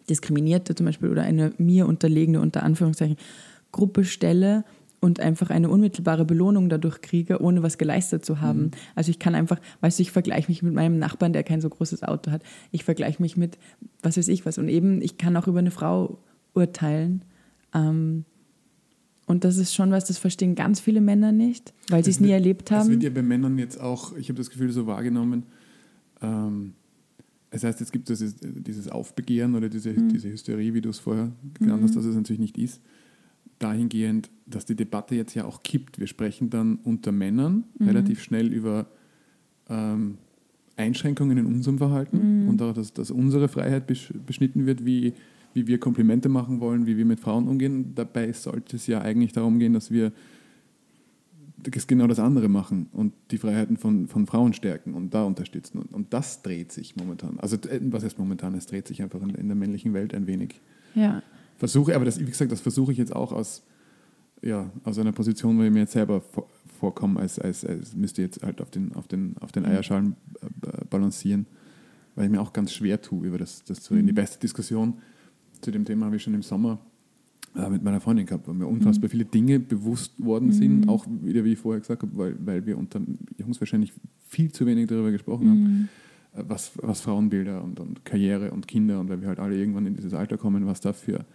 diskriminierte 0.09 0.73
zum 0.73 0.85
Beispiel 0.85 1.09
oder 1.09 1.23
eine 1.23 1.51
mir 1.57 1.85
unterlegene, 1.85 2.39
unter 2.39 2.63
Anführungszeichen, 2.63 3.17
Gruppe 3.73 4.05
stelle 4.05 4.63
und 5.01 5.19
einfach 5.19 5.49
eine 5.49 5.67
unmittelbare 5.67 6.23
Belohnung 6.23 6.69
dadurch 6.69 7.01
kriege, 7.01 7.41
ohne 7.41 7.61
was 7.61 7.77
geleistet 7.77 8.23
zu 8.23 8.39
haben. 8.39 8.71
Also 8.95 9.11
ich 9.11 9.19
kann 9.19 9.35
einfach, 9.35 9.59
weißt 9.81 9.99
du, 9.99 10.03
ich 10.03 10.13
vergleiche 10.13 10.47
mich 10.47 10.63
mit 10.63 10.73
meinem 10.73 10.99
Nachbarn, 10.99 11.33
der 11.33 11.43
kein 11.43 11.59
so 11.59 11.67
großes 11.67 12.03
Auto 12.03 12.31
hat. 12.31 12.41
Ich 12.71 12.85
vergleiche 12.85 13.21
mich 13.21 13.35
mit 13.35 13.57
was 14.01 14.15
weiß 14.15 14.29
ich 14.29 14.45
was. 14.45 14.57
Und 14.57 14.69
eben, 14.69 15.01
ich 15.01 15.17
kann 15.17 15.35
auch 15.35 15.47
über 15.47 15.59
eine 15.59 15.71
Frau 15.71 16.19
urteilen. 16.53 17.25
Ähm, 17.73 18.23
und 19.25 19.43
das 19.43 19.57
ist 19.57 19.73
schon 19.73 19.91
was, 19.91 20.05
das 20.05 20.17
verstehen 20.17 20.55
ganz 20.55 20.79
viele 20.79 21.01
Männer 21.01 21.31
nicht, 21.31 21.73
weil 21.89 22.03
sie 22.03 22.11
es 22.11 22.17
Das 22.17 22.21
nie 22.21 22.27
wird- 22.27 22.39
erlebt 22.39 22.71
Das 22.71 22.87
wird 22.87 22.97
haben. 22.97 23.01
ja 23.01 23.09
bei 23.09 23.21
Männern 23.21 23.57
jetzt 23.57 23.79
auch, 23.79 24.15
ich 24.17 24.29
habe 24.29 24.37
das 24.37 24.49
Gefühl, 24.49 24.71
so 24.71 24.85
wahrgenommen. 24.87 25.43
Ähm, 26.21 26.73
es 27.51 27.63
heißt, 27.63 27.81
es 27.81 27.91
gibt 27.91 28.09
dieses, 28.09 28.35
dieses 28.41 28.87
Aufbegehren 28.89 29.55
oder 29.55 29.69
diese, 29.69 29.91
Mhm. 29.91 30.09
diese 30.09 30.29
Hysterie, 30.29 30.73
wie 30.73 30.81
du 30.81 30.89
es 30.89 30.99
vorher 30.99 31.31
genannt 31.59 31.83
hast, 31.83 31.95
dass 31.95 32.05
es 32.05 32.15
natürlich 32.15 32.39
nicht 32.39 32.57
ist. 32.57 32.81
Dahingehend, 33.59 34.29
dass 34.45 34.65
die 34.65 34.75
Debatte 34.75 35.15
jetzt 35.15 35.35
ja 35.35 35.45
auch 35.45 35.63
kippt. 35.63 35.99
Wir 35.99 36.07
sprechen 36.07 36.49
dann 36.49 36.77
unter 36.83 37.11
Männern 37.11 37.63
Mhm. 37.79 37.87
relativ 37.87 38.21
schnell 38.21 38.51
über 38.51 38.87
ähm, 39.69 40.17
Einschränkungen 40.75 41.37
in 41.37 41.45
unserem 41.45 41.77
Verhalten 41.77 42.41
Mhm. 42.43 42.49
und 42.49 42.61
auch, 42.61 42.73
dass, 42.73 42.91
dass 42.93 43.11
unsere 43.11 43.47
Freiheit 43.47 43.87
besch 43.87 44.11
beschnitten 44.25 44.65
wird, 44.65 44.83
wie, 44.85 45.13
wie 45.53 45.67
wir 45.67 45.79
Komplimente 45.79 46.29
machen 46.29 46.59
wollen, 46.59 46.85
wie 46.85 46.97
wir 46.97 47.05
mit 47.05 47.19
Frauen 47.19 47.47
umgehen. 47.47 47.93
Dabei 47.95 48.31
sollte 48.33 48.75
es 48.75 48.87
ja 48.87 49.01
eigentlich 49.01 49.33
darum 49.33 49.59
gehen, 49.59 49.73
dass 49.73 49.91
wir 49.91 50.11
das 51.57 51.87
genau 51.87 52.07
das 52.07 52.19
andere 52.19 52.49
machen 52.49 52.87
und 52.91 53.13
die 53.31 53.37
Freiheiten 53.37 53.77
von, 53.77 54.07
von 54.07 54.25
Frauen 54.25 54.53
stärken 54.53 54.93
und 54.93 55.13
da 55.13 55.23
unterstützen. 55.23 55.79
Und, 55.79 55.93
und 55.93 56.13
das 56.13 56.41
dreht 56.41 56.71
sich 56.71 56.95
momentan. 56.95 57.39
Also, 57.39 57.55
äh, 57.55 57.79
was 57.83 58.03
heißt 58.03 58.19
momentan? 58.19 58.55
Es 58.55 58.65
dreht 58.65 58.87
sich 58.87 59.01
einfach 59.01 59.21
in, 59.21 59.29
in 59.29 59.47
der 59.47 59.55
männlichen 59.55 59.93
Welt 59.93 60.13
ein 60.13 60.27
wenig. 60.27 60.59
Ja, 60.95 61.23
Versuche, 61.57 61.95
aber 61.95 62.05
das, 62.05 62.19
wie 62.19 62.25
gesagt, 62.25 62.51
das 62.51 62.61
versuche 62.61 62.91
ich 62.91 62.97
jetzt 62.97 63.15
auch 63.15 63.31
aus, 63.31 63.63
ja, 64.41 64.69
aus 64.83 64.97
einer 64.97 65.13
Position, 65.13 65.57
wo 65.57 65.63
ich 65.63 65.71
mir 65.71 65.79
jetzt 65.79 65.93
selber 65.93 66.19
vor, 66.19 66.49
vorkomme, 66.79 67.19
als, 67.19 67.39
als, 67.39 67.63
als 67.63 67.95
müsste 67.95 68.21
ich 68.21 68.27
jetzt 68.27 68.43
halt 68.43 68.61
auf 68.61 68.69
den, 68.69 68.93
auf 68.95 69.07
den, 69.07 69.35
auf 69.39 69.51
den 69.51 69.65
Eierschalen 69.65 70.15
äh, 70.41 70.83
balancieren. 70.89 71.45
weil 72.15 72.25
ich 72.25 72.31
mir 72.31 72.41
auch 72.41 72.51
ganz 72.51 72.73
schwer 72.73 73.01
tue, 73.01 73.27
über 73.27 73.37
das, 73.37 73.63
das 73.63 73.81
zu 73.81 73.93
reden. 73.93 74.05
Mhm. 74.05 74.07
Die 74.07 74.13
beste 74.13 74.39
Diskussion 74.39 74.95
zu 75.63 75.71
dem 75.71 75.85
Thema 75.85 76.05
habe 76.07 76.15
ich 76.17 76.23
schon 76.23 76.33
im 76.33 76.41
Sommer 76.43 76.79
äh, 77.55 77.69
mit 77.69 77.83
meiner 77.83 77.99
Freundin 77.99 78.25
gehabt, 78.25 78.47
weil 78.47 78.55
mir 78.55 78.67
unfassbar 78.67 79.09
viele 79.09 79.25
Dinge 79.25 79.59
bewusst 79.59 80.23
worden 80.23 80.51
sind, 80.51 80.87
auch 80.89 81.05
wieder, 81.23 81.43
wie 81.43 81.53
ich 81.53 81.59
vorher 81.59 81.79
gesagt 81.81 82.01
habe, 82.03 82.11
weil, 82.17 82.35
weil 82.45 82.65
wir 82.65 82.77
unter 82.77 83.01
Jungs 83.37 83.59
wahrscheinlich 83.61 83.93
viel 84.27 84.51
zu 84.51 84.65
wenig 84.65 84.87
darüber 84.87 85.11
gesprochen 85.11 85.49
haben, 85.49 85.89
äh, 86.35 86.43
was, 86.47 86.71
was 86.81 87.01
Frauenbilder 87.01 87.63
und, 87.63 87.79
und 87.79 88.05
Karriere 88.05 88.51
und 88.51 88.67
Kinder 88.67 88.99
und 88.99 89.09
weil 89.09 89.21
wir 89.21 89.27
halt 89.27 89.39
alle 89.39 89.55
irgendwann 89.57 89.85
in 89.85 89.95
dieses 89.95 90.13
Alter 90.13 90.37
kommen, 90.37 90.65
was 90.65 90.81
da 90.81 90.93
für, 90.93 91.25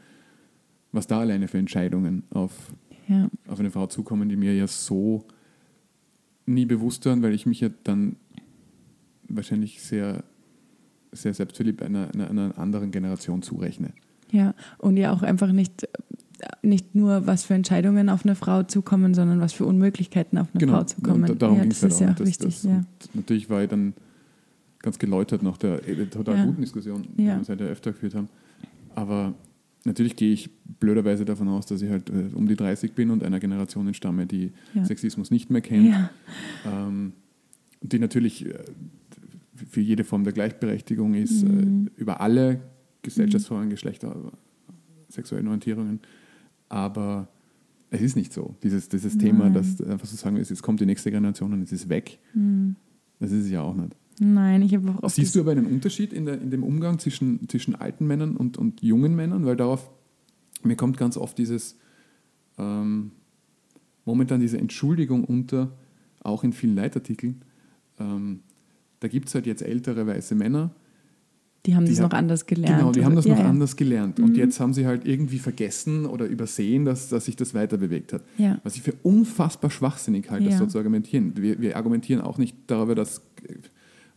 was 0.93 1.07
da 1.07 1.21
alleine 1.21 1.49
für 1.49 1.59
Entscheidungen 1.59 2.23
auf, 2.31 2.53
Ja. 3.09 3.29
auf 3.47 3.59
eine 3.61 3.71
Frau 3.71 3.87
zukommen, 3.87 4.29
die 4.29 4.37
mir 4.37 4.55
ja 4.55 4.67
so 4.67 5.25
nie 6.47 6.67
bewusst 6.67 7.05
waren, 7.07 7.23
weil 7.23 7.35
ich 7.35 7.47
mich 7.47 7.61
ja 7.61 7.69
dann 7.85 8.17
wahrscheinlich 9.29 9.83
sehr, 9.83 10.25
sehr 11.13 11.35
selbstverliebt 11.35 11.83
einer, 11.83 12.11
einer, 12.15 12.31
einer 12.31 12.59
anderen 12.59 12.91
Generation 12.91 13.43
zurechne. 13.43 13.93
Ja, 14.31 14.55
und 14.79 14.97
ja 14.97 15.13
auch 15.13 15.23
einfach 15.23 15.53
nicht, 15.53 15.89
nicht 16.63 16.95
nur, 16.95 17.27
was 17.27 17.45
für 17.45 17.55
Entscheidungen 17.55 18.09
auf 18.09 18.25
eine 18.25 18.35
Frau 18.35 18.63
zukommen, 18.63 19.15
sondern 19.15 19.41
was 19.41 19.53
für 19.53 19.65
Unmöglichkeiten 19.65 20.39
auf 20.39 20.49
eine 20.55 20.69
Frau 20.69 20.85
zukommen. 20.85 21.23
Genau. 21.25 21.35
darum 21.35 21.57
ja, 21.57 21.63
ging 21.63 21.71
es 21.73 21.83
halt 21.83 21.93
ist 21.93 22.01
ja 22.01 22.11
auch. 22.11 22.15
Das- 22.15 22.27
wichtig. 22.29 22.47
das, 22.47 22.63
ja. 22.65 22.85
natürlich 23.15 23.49
war 23.51 23.63
ich 23.63 23.69
dann 23.69 23.95
ganz 24.81 24.99
geläutert 24.99 25.43
nach 25.43 25.57
der 25.57 25.87
äh, 25.89 26.07
total 26.07 26.37
Ja. 26.37 26.45
guten 26.45 26.61
Diskussion, 26.61 27.07
die 27.17 27.25
Ja. 27.25 27.37
wir 27.39 27.45
seit 27.45 27.61
der 27.61 27.69
öfter 27.69 27.93
geführt 27.93 28.15
haben. 28.15 28.29
Aber 28.95 29.35
natürlich 29.85 30.15
gehe 30.17 30.33
ich 30.33 30.51
blöderweise 30.79 31.25
davon 31.25 31.49
aus, 31.49 31.67
dass 31.67 31.83
ich 31.83 31.91
halt 31.91 32.11
äh, 32.11 32.35
um 32.35 32.47
die 32.47 32.55
30 32.57 32.93
bin 32.93 33.11
und 33.11 33.25
einer 33.25 33.41
Generation 33.41 33.87
entstamme, 33.87 34.27
die 34.27 34.53
Ja. 34.75 34.85
Sexismus 34.85 35.31
nicht 35.31 35.51
mehr 35.51 35.61
kennt. 35.63 35.89
Ja. 35.91 36.11
ähm, 36.67 37.13
die 37.83 37.99
natürlich 37.99 38.45
äh, 38.47 38.55
für 39.71 39.81
jede 39.81 40.05
Form 40.05 40.23
der 40.25 40.33
Gleichberechtigung 40.33 41.15
ist, 41.15 41.43
Mhm. 41.47 41.91
über 41.97 42.21
alle 42.21 42.61
Gesellschaftsformen, 43.03 43.71
Geschlechter, 43.71 44.33
sexuellen 45.09 45.47
Orientierungen. 45.47 46.01
Aber 46.69 47.29
es 47.91 48.01
ist 48.03 48.17
nicht 48.17 48.33
so. 48.33 48.55
Dieses, 48.63 48.89
dieses 48.89 49.17
Thema, 49.17 49.51
dass 49.51 49.81
einfach 49.81 50.07
so 50.07 50.17
sagen, 50.17 50.37
es 50.37 50.51
jetzt 50.51 50.63
kommt 50.63 50.81
die 50.81 50.87
nächste 50.87 51.11
Generation 51.11 51.53
und 51.53 51.63
es 51.63 51.73
ist 51.73 51.89
weg, 51.89 52.19
Hm. 52.33 52.77
das 53.19 53.33
ist 53.33 53.45
es 53.45 53.51
ja 53.51 53.63
auch 53.63 53.75
nicht. 53.75 53.97
Nein, 54.21 54.63
ich 54.63 54.75
habe 54.75 54.91
auch 54.91 55.03
oft 55.05 55.15
Siehst 55.15 55.35
du 55.37 55.41
aber 55.41 55.53
einen 55.53 55.67
Unterschied 55.67 56.13
in, 56.13 56.27
der, 56.27 56.41
in 56.41 56.51
dem 56.51 56.65
Umgang 56.65 56.99
zwischen, 56.99 57.49
zwischen 57.49 57.75
alten 57.77 58.07
Männern 58.07 58.37
und, 58.37 58.59
und 58.59 58.83
jungen 58.83 59.15
Männern? 59.15 59.47
Weil 59.47 59.57
darauf, 59.57 59.91
mir 60.65 60.77
kommt 60.77 60.97
ganz 60.97 61.17
oft 61.17 61.39
dieses, 61.39 61.79
ähm, 62.59 63.13
momentan 64.05 64.41
diese 64.41 64.59
Entschuldigung 64.59 65.25
unter, 65.25 65.73
auch 66.21 66.43
in 66.43 66.53
vielen 66.53 66.75
Leitartikeln. 66.75 67.43
Ähm, 68.01 68.41
da 69.01 69.09
gibt 69.09 69.29
es 69.29 69.35
halt 69.35 69.47
jetzt 69.47 69.63
ältere 69.63 70.07
weiße 70.07 70.35
Männer. 70.35 70.75
Die 71.67 71.75
haben 71.75 71.85
die 71.85 71.91
das 71.93 72.01
haben- 72.01 72.11
noch 72.11 72.17
anders 72.17 72.47
gelernt. 72.47 72.79
Genau, 72.79 72.93
die 72.93 73.01
haben 73.05 73.13
oder- 73.13 73.17
das 73.17 73.25
ja, 73.27 73.33
noch 73.33 73.39
ja. 73.39 73.45
Mhm. 73.45 73.51
anders 73.51 73.77
gelernt. 73.77 74.21
Und 74.21 74.37
jetzt 74.37 74.61
haben 74.61 74.73
sie 74.73 74.87
halt 74.87 75.07
irgendwie 75.07 75.39
vergessen 75.39 76.07
oder 76.07 76.27
übersehen, 76.27 76.85
dass, 76.85 77.09
dass 77.09 77.25
sich 77.27 77.37
das 77.37 77.53
weiter 77.55 77.77
bewegt 77.79 78.13
hat. 78.13 78.23
Ja. 78.39 78.59
Was 78.65 78.77
ich 78.77 78.83
für 78.83 78.95
unfassbar 79.03 79.71
schwachsinnig 79.71 80.31
halte, 80.31 80.47
das 80.49 80.59
so 80.59 80.67
zu 80.67 80.79
argumentieren. 80.79 81.33
Wir, 81.37 81.61
wir 81.61 81.77
argumentieren 81.77 82.21
auch 82.23 82.39
nicht 82.39 82.57
darüber, 82.69 82.95
dass 82.95 83.23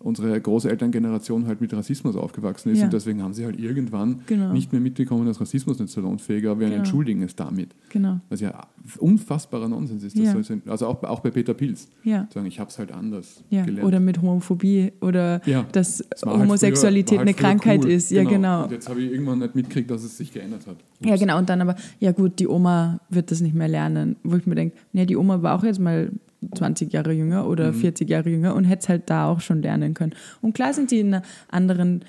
unsere 0.03 0.39
Großelterngeneration 0.41 1.47
halt 1.47 1.61
mit 1.61 1.73
Rassismus 1.73 2.15
aufgewachsen 2.15 2.71
ist 2.71 2.79
Ja. 2.79 2.85
und 2.85 2.93
deswegen 2.93 3.21
haben 3.21 3.33
sie 3.33 3.45
halt 3.45 3.59
irgendwann 3.59 4.21
Genau. 4.27 4.51
nicht 4.51 4.71
mehr 4.71 4.81
mitbekommen, 4.81 5.25
dass 5.25 5.39
Rassismus 5.39 5.79
nicht 5.79 5.91
salonfähig 5.91 6.43
ist, 6.43 6.49
aber 6.49 6.59
wir 6.61 6.67
Genau. 6.67 6.79
entschuldigen 6.79 7.21
es 7.23 7.35
damit. 7.35 7.69
Genau. 7.89 8.19
Was 8.29 8.39
ja 8.41 8.67
unfassbarer 8.99 9.67
Nonsens 9.67 10.03
ist. 10.03 10.17
Das 10.17 10.47
Ja. 10.49 10.55
also 10.67 10.87
auch, 10.87 11.03
auch 11.03 11.19
bei 11.19 11.29
Peter 11.31 11.53
Pilz. 11.53 11.87
Ja. 12.03 12.27
Sagen, 12.33 12.45
ich 12.47 12.59
habe 12.59 12.69
es 12.69 12.79
halt 12.79 12.91
anders 12.91 13.43
Ja, 13.49 13.63
gelernt. 13.65 13.87
oder 13.87 13.99
mit 13.99 14.21
Homophobie 14.21 14.91
oder 15.01 15.39
dass 15.71 16.03
war 16.21 16.33
halt 16.33 16.43
Homosexualität 16.43 17.19
früher- 17.19 17.19
war 17.19 17.25
halt 17.27 17.37
eine 17.39 17.47
Krankheit 17.59 17.85
cool. 17.85 17.91
ist. 17.91 18.11
Ja, 18.11 18.23
genau. 18.23 18.63
Und 18.63 18.71
jetzt 18.71 18.89
habe 18.89 19.01
ich 19.01 19.11
irgendwann 19.11 19.39
nicht 19.39 19.55
mitgekriegt, 19.55 19.89
dass 19.91 20.03
es 20.03 20.17
sich 20.17 20.31
geändert 20.33 20.65
hat. 20.67 20.77
Ja, 21.03 21.15
genau. 21.15 21.37
Und 21.37 21.49
dann 21.49 21.61
aber, 21.61 21.75
ja 21.99 22.11
gut, 22.11 22.39
die 22.39 22.47
Oma 22.47 22.99
wird 23.09 23.31
das 23.31 23.41
nicht 23.41 23.55
mehr 23.55 23.67
lernen. 23.67 24.15
Wo 24.23 24.35
ich 24.35 24.45
mir 24.45 24.55
denke, 24.55 24.75
nee, 24.93 25.05
die 25.05 25.17
Oma 25.17 25.41
war 25.41 25.57
auch 25.57 25.63
jetzt 25.63 25.79
mal 25.79 26.11
20 26.55 26.91
Jahre 26.91 27.13
jünger 27.13 27.47
oder 27.47 27.73
40 27.73 28.09
Jahre 28.09 28.29
jünger 28.29 28.55
und 28.55 28.65
hätte 28.65 28.83
es 28.83 28.89
halt 28.89 29.09
da 29.09 29.27
auch 29.27 29.41
schon 29.41 29.61
lernen 29.61 29.93
können. 29.93 30.13
Und 30.41 30.53
klar 30.53 30.73
sind 30.73 30.91
die 30.91 30.99
in 30.99 31.13
einer 31.13 31.23
anderen, 31.49 32.03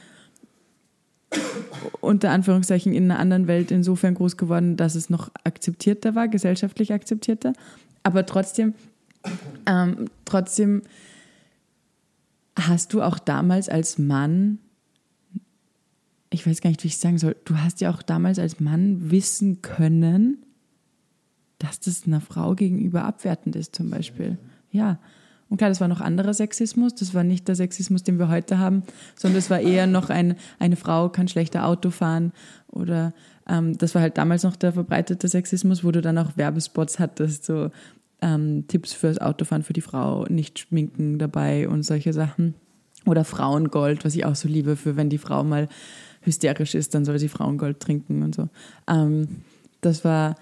unter 2.01 2.31
Anführungszeichen, 2.31 2.93
in 2.93 3.11
einer 3.11 3.19
anderen 3.19 3.47
Welt 3.47 3.71
insofern 3.71 4.15
groß 4.15 4.37
geworden, 4.37 4.77
dass 4.77 4.95
es 4.95 5.11
noch 5.11 5.31
akzeptierter 5.45 6.15
war, 6.15 6.29
gesellschaftlich 6.29 6.93
akzeptierter. 6.93 7.53
Aber 8.03 8.25
trotzdem, 8.27 8.75
ähm, 9.67 10.07
trotzdem 10.25 10.83
hast 12.59 12.93
du 12.93 13.03
auch 13.03 13.19
damals 13.19 13.69
als 13.69 13.99
Mann 13.99 14.59
ich 16.33 16.47
weiß 16.47 16.61
gar 16.61 16.71
nicht, 16.71 16.83
wie 16.83 16.89
ich 16.89 16.97
sagen 16.97 17.19
soll, 17.19 17.37
du 17.45 17.59
hast 17.59 17.81
ja 17.81 17.91
auch 17.91 18.03
damals 18.03 18.39
als 18.39 18.59
Mann 18.59 19.11
wissen 19.11 19.63
können, 19.63 20.39
dass 21.63 21.81
das 21.81 22.07
einer 22.07 22.21
Frau 22.21 22.55
gegenüber 22.55 23.05
abwertend 23.05 23.57
ist, 23.57 23.77
zum 23.77 23.91
Beispiel. 23.91 24.39
Ja. 24.71 24.99
Und 25.49 25.59
klar, 25.59 25.69
das 25.69 25.81
war 25.81 25.89
noch 25.89 26.01
anderer 26.01 26.33
Sexismus. 26.33 26.95
Das 26.95 27.13
war 27.13 27.25
nicht 27.25 27.47
der 27.47 27.55
Sexismus, 27.55 28.03
den 28.03 28.19
wir 28.19 28.29
heute 28.29 28.59
haben, 28.59 28.83
sondern 29.15 29.39
es 29.39 29.51
war 29.51 29.61
eher 29.61 29.87
noch 29.87 30.09
ein, 30.09 30.37
eine 30.59 30.77
Frau 30.77 31.11
kann 31.11 31.29
schlechter 31.29 31.67
Auto 31.67 31.91
fahren 31.91 32.33
oder 32.69 33.13
ähm, 33.49 33.77
das 33.77 33.95
war 33.95 34.03
halt 34.03 34.17
damals 34.19 34.45
noch 34.45 34.57
der 34.57 34.73
verbreitete 34.73 35.29
Sexismus, 35.29 35.85
wo 35.85 35.91
du 35.91 36.01
dann 36.01 36.17
auch 36.19 36.37
Werbespots 36.37 36.99
hattest, 36.99 37.45
so 37.45 37.71
ähm, 38.23 38.65
Tipps 38.67 38.93
fürs 38.93 39.19
Autofahren 39.19 39.63
für 39.63 39.73
die 39.73 39.83
Frau, 39.83 40.25
nicht 40.25 40.59
schminken 40.59 41.19
dabei 41.19 41.69
und 41.69 41.83
solche 41.83 42.13
Sachen. 42.13 42.55
Oder 43.05 43.25
Frauengold, 43.25 44.05
was 44.05 44.15
ich 44.15 44.25
auch 44.25 44.37
so 44.37 44.49
liebe, 44.49 44.77
für 44.77 44.97
wenn 44.97 45.11
die 45.11 45.19
Frau 45.19 45.45
mal 45.45 45.69
hysterisch 46.23 46.75
ist, 46.75 46.95
dann 46.95 47.05
soll 47.05 47.19
sie 47.19 47.29
Frauengold 47.29 47.81
trinken 47.81 48.23
und 48.23 48.35
so. 48.35 48.49
Ähm, 48.89 49.43
das 49.81 50.05
war 50.05 50.37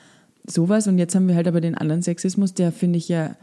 sowas. 0.47 0.87
Und 0.87 0.99
jetzt 0.99 1.15
haben 1.15 1.29
wir 1.29 1.35
halt 1.35 1.49
aber 1.49 1.61
den 1.61 1.75
anderen 1.75 2.03
Sexismus, 2.03 2.55
der 2.55 2.73
finde 2.73 2.99
ich 2.99 3.09
ja, 3.09 3.37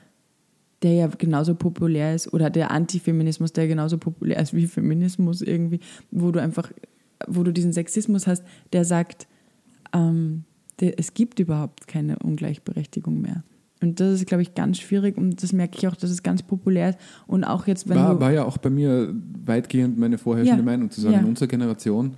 der 0.84 0.94
ja 0.94 1.08
genauso 1.08 1.56
populär 1.56 2.14
ist, 2.16 2.32
oder 2.34 2.50
der 2.50 2.72
Antifeminismus, 2.72 3.54
der 3.54 3.68
genauso 3.68 3.98
populär 3.98 4.40
ist 4.40 4.54
wie 4.54 4.68
Feminismus 4.68 5.42
irgendwie, 5.42 5.80
wo 6.12 6.32
du 6.32 6.40
einfach, 6.42 6.72
wo 7.28 7.44
du 7.44 7.52
diesen 7.52 7.74
Sexismus 7.74 8.28
hast, 8.28 8.44
der 8.74 8.86
sagt, 8.86 9.28
ähm, 9.94 10.44
der, 10.80 11.00
es 11.00 11.14
gibt 11.14 11.40
überhaupt 11.40 11.88
keine 11.88 12.20
Ungleichberechtigung 12.20 13.22
mehr. 13.22 13.44
Und 13.82 14.00
das 14.00 14.14
ist, 14.16 14.26
glaube 14.28 14.42
ich, 14.42 14.56
ganz 14.56 14.80
schwierig 14.80 15.18
und 15.18 15.42
das 15.44 15.54
merke 15.54 15.78
ich 15.78 15.88
auch, 15.88 15.96
dass 15.96 16.10
es 16.10 16.24
ganz 16.24 16.42
populär 16.42 16.90
ist. 16.90 17.00
Und 17.28 17.44
auch 17.44 17.68
jetzt, 17.68 17.88
wenn 17.88 17.98
War, 17.98 18.16
du. 18.16 18.20
war 18.20 18.32
ja 18.32 18.44
auch 18.44 18.58
bei 18.58 18.70
mir 18.72 19.14
weitgehend 19.46 19.98
meine 20.00 20.18
vorherrschende 20.18 20.62
Ja. 20.62 20.66
Meinung 20.66 20.90
zu 20.90 21.00
sagen, 21.02 21.14
Ja. 21.14 21.20
in 21.22 21.26
unserer 21.28 21.48
Generation 21.48 22.16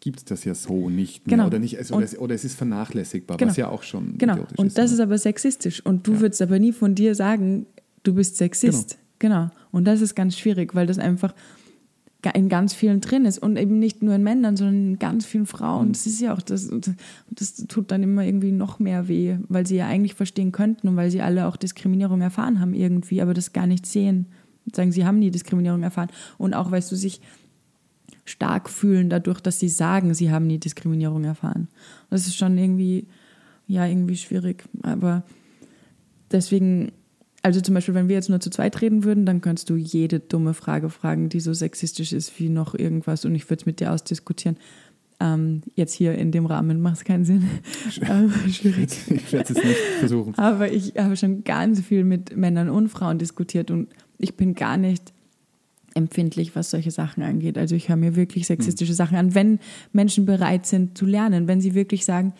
gibt 0.00 0.18
es 0.20 0.24
das 0.24 0.44
ja 0.44 0.54
so 0.54 0.88
nicht 0.88 1.26
mehr. 1.26 1.36
Genau. 1.36 1.46
Oder, 1.46 1.58
nicht, 1.58 1.76
also, 1.78 1.94
Und- 1.96 2.18
oder, 2.18 2.34
es, 2.34 2.44
ist 2.44 2.56
vernachlässigbar, 2.56 3.36
Genau. 3.36 3.50
was 3.50 3.56
ja 3.56 3.68
auch 3.68 3.82
schon 3.82 4.16
Genau. 4.18 4.32
idiotisch 4.34 4.58
Und 4.58 4.66
ist. 4.68 4.78
das 4.78 4.92
ist 4.92 5.00
aber 5.00 5.18
sexistisch. 5.18 5.84
Und 5.84 6.06
du 6.06 6.14
Ja. 6.14 6.20
würdest 6.20 6.40
aber 6.42 6.58
nie 6.58 6.72
von 6.72 6.94
dir 6.94 7.14
sagen, 7.14 7.66
du 8.02 8.14
bist 8.14 8.36
Sexist. 8.36 8.98
Genau. 9.18 9.50
Und 9.70 9.84
das 9.84 10.00
ist 10.00 10.14
ganz 10.14 10.38
schwierig, 10.38 10.74
weil 10.74 10.86
das 10.86 10.98
einfach 10.98 11.34
in 12.34 12.48
ganz 12.50 12.74
vielen 12.74 13.00
drin 13.00 13.24
ist. 13.24 13.38
Und 13.38 13.56
eben 13.58 13.78
nicht 13.78 14.02
nur 14.02 14.14
in 14.14 14.22
Männern, 14.22 14.56
sondern 14.56 14.74
in 14.92 14.98
ganz 14.98 15.24
vielen 15.26 15.46
Frauen. 15.46 15.88
Mhm. 15.88 15.92
Das 15.92 16.06
ist 16.06 16.20
ja 16.20 16.34
auch 16.34 16.42
das, 16.42 16.66
und 16.66 16.94
das 17.30 17.54
tut 17.68 17.90
dann 17.90 18.02
immer 18.02 18.24
irgendwie 18.24 18.52
noch 18.52 18.78
mehr 18.78 19.08
weh, 19.08 19.36
weil 19.48 19.66
sie 19.66 19.76
ja 19.76 19.86
eigentlich 19.86 20.14
verstehen 20.14 20.52
könnten 20.52 20.88
und 20.88 20.96
weil 20.96 21.10
sie 21.10 21.22
alle 21.22 21.46
auch 21.46 21.56
Diskriminierung 21.56 22.20
erfahren 22.20 22.60
haben 22.60 22.74
irgendwie, 22.74 23.20
aber 23.22 23.32
das 23.34 23.52
gar 23.52 23.66
nicht 23.66 23.86
sehen. 23.86 24.26
Und 24.66 24.76
sagen, 24.76 24.92
sie 24.92 25.06
haben 25.06 25.18
nie 25.18 25.30
Diskriminierung 25.30 25.82
erfahren. 25.82 26.10
Und 26.36 26.52
auch, 26.54 26.70
weißt 26.70 26.92
du, 26.92 26.96
sich 26.96 27.20
stark 28.30 28.70
fühlen 28.70 29.10
dadurch, 29.10 29.40
dass 29.40 29.58
sie 29.58 29.68
sagen, 29.68 30.14
sie 30.14 30.30
haben 30.30 30.46
nie 30.46 30.58
Diskriminierung 30.58 31.24
erfahren. 31.24 31.68
Das 32.08 32.26
ist 32.26 32.36
schon 32.36 32.56
irgendwie, 32.56 33.06
ja, 33.66 33.86
irgendwie 33.86 34.16
schwierig. 34.16 34.64
Aber 34.82 35.24
deswegen, 36.30 36.92
also 37.42 37.60
zum 37.60 37.74
Beispiel, 37.74 37.94
wenn 37.94 38.08
wir 38.08 38.16
jetzt 38.16 38.28
nur 38.28 38.40
zu 38.40 38.50
zweit 38.50 38.80
reden 38.80 39.04
würden, 39.04 39.26
dann 39.26 39.40
könntest 39.40 39.70
du 39.70 39.76
jede 39.76 40.20
dumme 40.20 40.54
Frage 40.54 40.90
fragen, 40.90 41.28
die 41.28 41.40
so 41.40 41.52
sexistisch 41.52 42.12
ist 42.12 42.38
wie 42.38 42.48
noch 42.48 42.74
irgendwas 42.74 43.24
und 43.24 43.34
ich 43.34 43.48
würde 43.48 43.60
es 43.60 43.66
mit 43.66 43.80
dir 43.80 43.92
ausdiskutieren. 43.92 44.56
Ähm, 45.22 45.62
jetzt 45.74 45.92
hier 45.92 46.14
in 46.14 46.32
dem 46.32 46.46
Rahmen 46.46 46.80
macht 46.80 46.96
es 46.96 47.04
keinen 47.04 47.26
Sinn. 47.26 47.46
Ähm, 48.08 48.32
schwierig. 48.50 48.90
ich 49.08 49.32
werde 49.32 49.52
es 49.52 49.62
nicht 49.62 49.76
versuchen. 49.98 50.34
Aber 50.36 50.72
ich 50.72 50.94
habe 50.96 51.16
schon 51.16 51.44
ganz 51.44 51.80
viel 51.80 52.04
mit 52.04 52.36
Männern 52.36 52.70
und 52.70 52.88
Frauen 52.88 53.18
diskutiert 53.18 53.70
und 53.70 53.88
ich 54.16 54.36
bin 54.36 54.54
gar 54.54 54.78
nicht 54.78 55.12
empfindlich, 55.94 56.54
was 56.56 56.70
solche 56.70 56.90
Sachen 56.90 57.22
angeht. 57.22 57.58
Also 57.58 57.74
ich 57.74 57.88
höre 57.88 57.96
mir 57.96 58.16
wirklich 58.16 58.46
sexistische 58.46 58.94
Sachen 58.94 59.16
an, 59.16 59.34
wenn 59.34 59.58
Menschen 59.92 60.26
bereit 60.26 60.66
sind 60.66 60.96
zu 60.96 61.06
lernen, 61.06 61.48
wenn 61.48 61.60
sie 61.60 61.74
wirklich 61.74 62.04
sagen, 62.04 62.32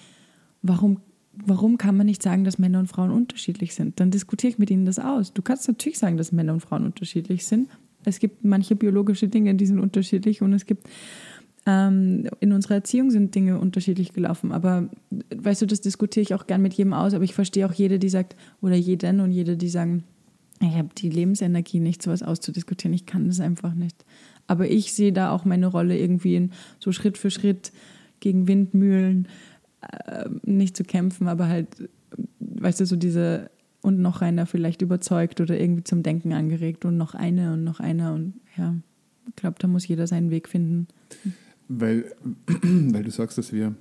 warum, 0.63 1.01
warum 1.33 1.79
kann 1.79 1.97
man 1.97 2.07
nicht 2.07 2.23
sagen, 2.23 2.45
dass 2.45 2.59
Männer 2.59 2.79
und 2.79 2.87
Frauen 2.87 3.11
unterschiedlich 3.11 3.75
sind? 3.75 3.99
Dann 4.01 4.11
diskutiere 4.11 4.53
ich 4.53 4.59
mit 4.59 4.71
ihnen 4.71 4.85
das 4.85 4.99
aus. 4.99 5.33
Du 5.33 5.43
kannst 5.43 5.67
natürlich 5.69 5.99
sagen, 5.99 6.17
dass 6.17 6.33
Männer 6.33 6.53
und 6.53 6.61
Frauen 6.61 6.85
unterschiedlich 6.85 7.47
sind. 7.47 7.69
Es 8.05 8.19
gibt 8.19 8.45
manche 8.45 8.77
biologische 8.77 9.29
Dinge, 9.29 9.55
die 9.55 9.67
sind 9.67 9.79
unterschiedlich 9.79 10.43
und 10.43 10.53
es 10.53 10.65
gibt 10.65 10.89
ähm, 11.67 12.27
in 12.41 12.53
unserer 12.53 12.75
Erziehung 12.75 13.11
sind 13.11 13.35
Dinge 13.35 13.59
unterschiedlich 13.59 14.13
gelaufen. 14.13 14.53
Aber 14.53 14.89
weißt 15.35 15.63
du, 15.63 15.67
das 15.67 15.81
diskutiere 15.81 16.23
ich 16.23 16.35
auch 16.35 16.47
gern 16.47 16.63
mit 16.63 16.75
jedem 16.75 16.93
aus. 16.93 17.15
Aber 17.15 17.25
ich 17.25 17.35
verstehe 17.35 17.67
auch 17.67 17.73
jede, 17.73 17.99
die 17.99 18.09
sagt, 18.09 18.37
oder 18.63 18.75
jeden 18.75 19.21
und 19.21 19.31
jede, 19.31 19.57
die 19.57 19.69
sagen, 19.69 20.05
ich 20.61 20.75
habe 20.77 20.91
die 20.97 21.09
Lebensenergie 21.09 21.81
nicht, 21.81 22.03
sowas 22.03 22.23
auszudiskutieren. 22.23 22.93
Ich 22.95 23.07
kann 23.07 23.29
das 23.29 23.41
einfach 23.41 23.75
nicht. 23.75 24.05
Aber 24.47 24.69
ich 24.69 24.93
sehe 24.93 25.13
da 25.13 25.31
auch 25.31 25.45
meine 25.45 25.67
Rolle 25.67 25.99
irgendwie 25.99 26.37
in 26.37 26.53
so 26.79 26.93
Schritt 26.93 27.17
für 27.17 27.31
Schritt 27.31 27.73
gegen 28.21 28.47
Windmühlen 28.47 29.29
äh, 30.07 30.29
nicht 30.45 30.77
zu 30.77 30.85
kämpfen, 30.85 31.29
aber 31.29 31.49
halt, 31.49 31.89
weißt 32.41 32.81
du, 32.81 32.87
so 32.87 32.97
diese 32.97 33.51
und 33.81 34.01
noch 34.01 34.21
einer 34.21 34.45
vielleicht 34.45 34.83
überzeugt 34.83 35.41
oder 35.41 35.59
irgendwie 35.59 35.85
zum 35.85 36.03
Denken 36.03 36.35
angeregt 36.35 36.85
und 36.85 36.99
noch 36.99 37.15
eine 37.15 37.55
und 37.55 37.65
noch 37.65 37.81
einer 37.81 38.13
und 38.13 38.35
ja, 38.59 38.75
ich 39.29 39.37
glaube, 39.37 39.57
da 39.59 39.69
muss 39.69 39.89
jeder 39.89 40.07
seinen 40.07 40.31
Weg 40.31 40.49
finden. 40.49 40.87
Weil, 41.69 42.05
weil 42.63 43.05
du 43.05 43.11
sagst, 43.11 43.39
dass 43.39 43.53
wir 43.55 43.75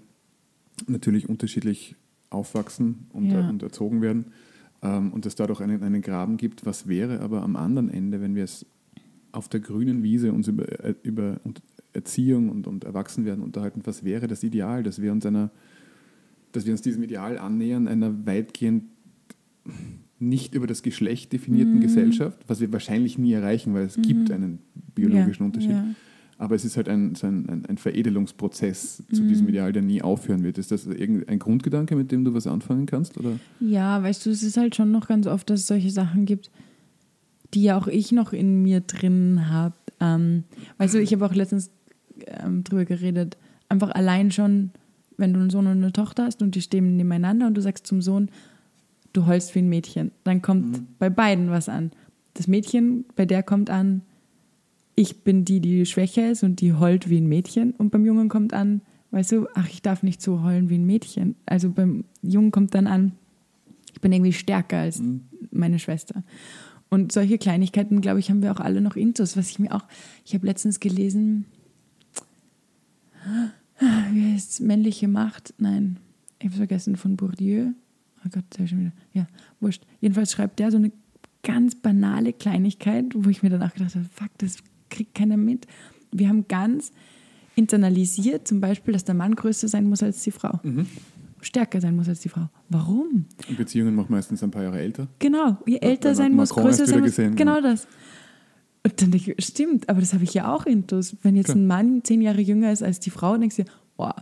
natürlich 0.87 1.27
unterschiedlich 1.27 1.95
aufwachsen 2.29 3.07
und, 3.11 3.31
Ja. 3.31 3.49
und 3.49 3.61
erzogen 3.63 4.01
werden 4.01 4.27
ähm, 4.81 5.11
und 5.11 5.25
es 5.25 5.35
dadurch 5.35 5.61
einen, 5.61 5.83
einen 5.83 6.01
Graben 6.01 6.37
gibt. 6.37 6.65
Was 6.65 6.87
wäre 6.87 7.19
aber 7.21 7.43
am 7.43 7.55
anderen 7.55 7.89
Ende, 7.89 8.21
wenn 8.21 8.35
wir 8.35 8.43
es 8.43 8.65
auf 9.31 9.47
der 9.47 9.59
grünen 9.59 10.03
Wiese 10.03 10.33
uns 10.33 10.47
über, 10.47 10.67
äh, 10.83 10.95
über 11.03 11.39
und 11.43 11.61
Erziehung 11.93 12.49
und, 12.49 12.67
und 12.67 12.83
Erwachsenwerden 12.83 13.43
unterhalten, 13.43 13.81
was 13.83 14.03
wäre 14.03 14.27
das 14.27 14.43
Ideal, 14.43 14.83
dass 14.83 15.01
wir 15.01 15.11
uns 15.11 15.25
einer, 15.25 15.51
dass 16.51 16.65
wir 16.65 16.71
uns 16.71 16.81
diesem 16.81 17.03
Ideal 17.03 17.37
annähern, 17.37 17.87
einer 17.87 18.25
weitgehend 18.25 18.83
nicht 20.19 20.53
über 20.53 20.67
das 20.67 20.83
Geschlecht 20.83 21.33
definierten 21.33 21.75
Mhm. 21.75 21.81
Gesellschaft, 21.81 22.39
was 22.47 22.59
wir 22.59 22.71
wahrscheinlich 22.73 23.17
nie 23.17 23.33
erreichen, 23.33 23.73
weil 23.73 23.85
es 23.85 24.01
gibt 24.01 24.31
einen 24.31 24.59
biologischen 24.93 25.43
ja, 25.43 25.45
Unterschied. 25.45 25.71
Ja. 25.71 25.85
Aber 26.39 26.55
es 26.55 26.63
ist 26.63 26.77
halt 26.77 26.87
ein, 26.87 27.15
so 27.15 27.27
ein, 27.27 27.65
ein, 27.67 27.77
Veredelungsprozess 27.77 29.03
zu 29.11 29.23
Mhm. 29.23 29.27
diesem 29.27 29.49
Ideal, 29.49 29.73
der 29.73 29.81
nie 29.81 30.01
aufhören 30.01 30.41
wird. 30.43 30.57
Ist 30.57 30.71
das 30.71 30.85
irgendein 30.87 31.37
Grundgedanke, 31.37 31.95
mit 31.97 32.11
dem 32.13 32.23
du 32.23 32.33
was 32.33 32.47
anfangen 32.47 32.85
kannst? 32.85 33.17
Oder? 33.17 33.33
Ja, 33.59 34.01
weißt 34.01 34.25
du, 34.25 34.29
es 34.29 34.41
ist 34.41 34.55
halt 34.55 34.73
schon 34.75 34.89
noch 34.91 35.07
ganz 35.07 35.27
oft, 35.27 35.49
dass 35.49 35.59
es 35.59 35.67
solche 35.67 35.91
Sachen 35.91 36.25
gibt, 36.25 36.49
die 37.53 37.63
ja 37.63 37.77
auch 37.77 37.87
ich 37.87 38.11
noch 38.13 38.31
in 38.31 38.63
mir 38.63 38.79
drin 38.79 39.49
habe. 39.49 39.75
Ähm, 39.99 40.45
weißt 40.77 40.93
du, 40.93 41.01
ich 41.01 41.11
habe 41.13 41.25
auch 41.25 41.35
letztens 41.35 41.71
ähm, 42.25 42.63
drüber 42.63 42.85
geredet, 42.85 43.37
einfach 43.67 43.91
allein 43.91 44.31
schon, 44.31 44.71
wenn 45.17 45.33
du 45.33 45.41
einen 45.41 45.49
Sohn 45.49 45.67
und 45.67 45.77
eine 45.83 45.91
Tochter 45.91 46.23
hast 46.23 46.41
und 46.41 46.55
die 46.55 46.61
stehen 46.61 46.95
nebeneinander 46.95 47.47
und 47.47 47.55
du 47.55 47.61
sagst 47.61 47.85
zum 47.85 48.01
Sohn, 48.01 48.29
du 49.11 49.25
heulst 49.25 49.53
wie 49.55 49.59
ein 49.59 49.67
Mädchen, 49.67 50.11
dann 50.23 50.41
kommt 50.41 50.99
bei 50.99 51.09
beiden 51.09 51.49
was 51.49 51.67
an. 51.67 51.91
Das 52.35 52.47
Mädchen, 52.47 53.03
bei 53.17 53.25
der 53.25 53.43
kommt 53.43 53.69
an, 53.69 54.03
ich 54.99 55.23
bin 55.23 55.45
die, 55.45 55.61
die 55.61 55.85
schwächer 55.85 56.29
ist 56.29 56.43
und 56.43 56.59
die 56.59 56.73
heult 56.73 57.09
wie 57.09 57.21
ein 57.21 57.27
Mädchen. 57.27 57.71
Und 57.71 57.89
beim 57.89 58.03
Jungen 58.03 58.27
kommt 58.27 58.53
an, 58.53 58.81
weißt 59.11 59.31
du, 59.31 59.47
ach, 59.53 59.69
ich 59.69 59.81
darf 59.81 60.03
nicht 60.03 60.21
so 60.21 60.43
heulen 60.43 60.69
wie 60.69 60.77
ein 60.77 60.85
Mädchen. 60.85 61.35
Also 61.45 61.69
beim 61.69 62.03
Jungen 62.21 62.51
kommt 62.51 62.75
dann 62.75 62.85
an, 62.85 63.13
ich 63.93 64.01
bin 64.01 64.11
irgendwie 64.11 64.33
stärker 64.33 64.79
als 64.79 65.01
meine 65.51 65.79
Schwester. 65.79 66.21
Und 66.89 67.13
solche 67.13 67.37
Kleinigkeiten, 67.37 68.01
glaube 68.01 68.19
ich, 68.19 68.29
haben 68.29 68.41
wir 68.41 68.51
auch 68.51 68.59
alle 68.59 68.81
noch 68.81 68.97
intus. 68.97 69.37
Was 69.37 69.49
ich 69.49 69.57
mir 69.57 69.73
auch, 69.73 69.85
ich 70.25 70.33
habe 70.33 70.45
letztens 70.45 70.81
gelesen, 70.81 71.45
wie 74.11 74.33
heißt 74.33 74.51
es, 74.51 74.59
männliche 74.59 75.07
Macht? 75.07 75.53
Nein, 75.59 75.95
ich 76.39 76.47
habe 76.47 76.57
vergessen, 76.57 76.97
von 76.97 77.15
Bourdieu. 77.15 77.67
Oh 78.25 78.29
Gott, 78.33 78.43
ich 78.61 78.69
schon 78.69 78.81
wieder. 78.81 78.93
Ja, 79.13 79.27
wurscht. 79.61 79.85
Jedenfalls 80.01 80.33
schreibt 80.33 80.59
der 80.59 80.71
so 80.71 80.77
eine 80.77 80.91
ganz 81.41 81.75
banale 81.75 82.33
Kleinigkeit, 82.33 83.05
wo 83.15 83.29
ich 83.29 83.43
mir 83.43 83.49
danach 83.49 83.73
gedacht 83.73 83.95
habe, 83.95 84.03
fuck, 84.03 84.31
das 84.39 84.57
kriegt 84.89 85.15
keiner 85.15 85.37
mit. 85.37 85.67
Wir 86.11 86.29
haben 86.29 86.47
ganz 86.47 86.91
internalisiert, 87.55 88.47
zum 88.47 88.61
Beispiel, 88.61 88.93
dass 88.93 89.03
der 89.03 89.15
Mann 89.15 89.35
größer 89.35 89.67
sein 89.67 89.87
muss 89.87 90.01
als 90.01 90.23
die 90.23 90.31
Frau. 90.31 90.59
Stärker 91.41 91.81
sein 91.81 91.95
muss 91.95 92.09
als 92.09 92.19
die 92.21 92.29
Frau. 92.29 92.49
Warum? 92.69 93.25
Und 93.47 93.57
Beziehungen 93.57 93.95
macht 93.95 94.09
meistens 94.09 94.43
ein 94.43 94.51
paar 94.51 94.63
Jahre 94.63 94.79
älter. 94.79 95.07
Genau, 95.19 95.57
je 95.65 95.77
älter 95.77 96.09
weil 96.09 96.15
sein 96.15 96.33
muss, 96.33 96.49
Macron 96.49 96.65
größer 96.65 96.85
sein 96.85 96.99
muss. 96.99 97.09
gesehen, 97.09 97.35
genau 97.35 97.55
genau. 97.55 97.69
das. 97.69 97.87
Und 98.83 99.01
dann 99.01 99.11
denke 99.11 99.33
ich, 99.33 99.45
stimmt, 99.45 99.89
aber 99.89 99.99
das 99.99 100.13
habe 100.13 100.23
ich 100.23 100.33
ja 100.33 100.53
auch 100.53 100.65
intus. 100.65 101.15
Wenn 101.21 101.35
jetzt 101.35 101.47
Klar. 101.47 101.57
ein 101.57 101.67
Mann 101.67 102.03
zehn 102.03 102.21
Jahre 102.21 102.41
jünger 102.41 102.71
ist 102.71 102.81
als 102.81 102.99
die 102.99 103.09
Frau, 103.09 103.37
denkst 103.37 103.57
du 103.57 103.63
dir, 103.63 103.71
boah, 103.97 104.15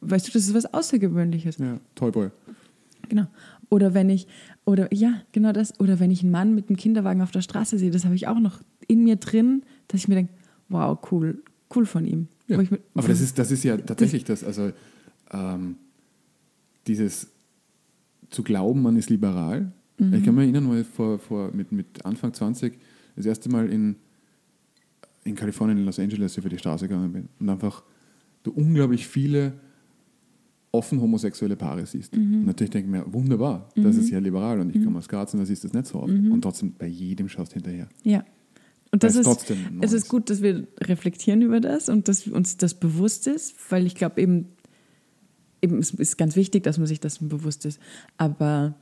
weißt 0.00 0.28
du, 0.28 0.32
das 0.32 0.46
ist 0.46 0.54
was 0.54 0.72
Außergewöhnliches. 0.72 1.58
Ja, 1.58 1.78
Toyboy. 1.94 2.30
Genau. 3.08 3.26
Oder 3.68 3.94
wenn 3.94 4.10
ich, 4.10 4.26
oder 4.64 4.92
ja, 4.92 5.22
genau 5.32 5.52
das, 5.52 5.78
oder 5.80 6.00
wenn 6.00 6.10
ich 6.10 6.22
einen 6.22 6.30
Mann 6.30 6.54
mit 6.54 6.68
einem 6.68 6.76
Kinderwagen 6.76 7.22
auf 7.22 7.30
der 7.30 7.42
Straße 7.42 7.78
sehe, 7.78 7.90
das 7.90 8.04
habe 8.04 8.14
ich 8.14 8.28
auch 8.28 8.38
noch 8.38 8.60
in 8.86 9.04
mir 9.04 9.16
drin, 9.16 9.62
dass 9.92 10.00
ich 10.00 10.08
mir 10.08 10.16
denke, 10.16 10.32
wow, 10.68 10.98
cool, 11.10 11.42
cool 11.74 11.86
von 11.86 12.06
ihm. 12.06 12.28
Ja. 12.48 12.56
Mir, 12.56 12.68
Aber 12.94 13.08
das 13.08 13.20
ist, 13.20 13.38
das 13.38 13.50
ist 13.50 13.62
ja 13.62 13.76
tatsächlich 13.76 14.24
das. 14.24 14.42
Also 14.42 14.72
ähm, 15.30 15.76
dieses 16.86 17.28
zu 18.30 18.42
glauben, 18.42 18.82
man 18.82 18.96
ist 18.96 19.10
liberal. 19.10 19.72
Mhm. 19.98 20.14
Ich 20.14 20.24
kann 20.24 20.34
mich 20.34 20.44
erinnern, 20.44 20.68
weil 20.70 20.80
ich 20.80 20.86
vor, 20.86 21.18
vor 21.18 21.52
mit, 21.52 21.70
mit 21.70 22.04
Anfang 22.04 22.32
20 22.32 22.78
das 23.14 23.26
erste 23.26 23.50
Mal 23.50 23.70
in, 23.70 23.96
in 25.24 25.34
Kalifornien, 25.34 25.78
in 25.78 25.84
Los 25.84 25.98
Angeles 25.98 26.36
über 26.38 26.48
die 26.48 26.58
Straße 26.58 26.88
gegangen 26.88 27.12
bin 27.12 27.28
und 27.38 27.48
einfach 27.48 27.82
du 28.42 28.50
unglaublich 28.50 29.06
viele 29.06 29.52
offen 30.72 31.00
homosexuelle 31.02 31.54
Paare 31.54 31.84
siehst. 31.84 32.16
Mhm. 32.16 32.40
Und 32.40 32.46
natürlich 32.46 32.70
denke 32.70 32.86
ich 32.86 32.92
mir, 32.92 33.12
wunderbar, 33.12 33.68
das 33.76 33.96
ist 33.96 34.08
ja 34.08 34.18
liberal 34.18 34.58
und 34.58 34.74
ich 34.74 34.82
komme 34.82 34.98
aus 34.98 35.06
Graz 35.06 35.34
und 35.34 35.40
da 35.40 35.46
siehst 35.46 35.62
du 35.62 35.68
das 35.68 35.74
nicht 35.74 35.86
so 35.86 36.00
oft. 36.00 36.12
Mhm. 36.12 36.32
Und 36.32 36.40
trotzdem 36.40 36.72
bei 36.78 36.86
jedem 36.86 37.28
schaust 37.28 37.52
du 37.52 37.56
hinterher. 37.56 37.88
Ja. 38.02 38.24
Und 38.92 39.02
das 39.02 39.16
ist, 39.16 39.26
es 39.80 39.92
ist 39.92 40.04
ist. 40.04 40.08
gut, 40.08 40.28
dass 40.28 40.42
wir 40.42 40.66
reflektieren 40.82 41.40
über 41.42 41.60
das 41.60 41.88
und 41.88 42.08
dass 42.08 42.26
uns 42.26 42.58
das 42.58 42.74
bewusst 42.74 43.26
ist, 43.26 43.54
weil 43.70 43.86
ich 43.86 43.94
glaube 43.94 44.20
eben, 44.20 44.48
eben, 45.62 45.78
es 45.78 45.92
ist 45.92 46.18
ganz 46.18 46.36
wichtig, 46.36 46.62
dass 46.62 46.76
man 46.76 46.86
sich 46.86 47.00
das 47.00 47.18
bewusst 47.18 47.64
ist. 47.64 47.80
Aber 48.18 48.74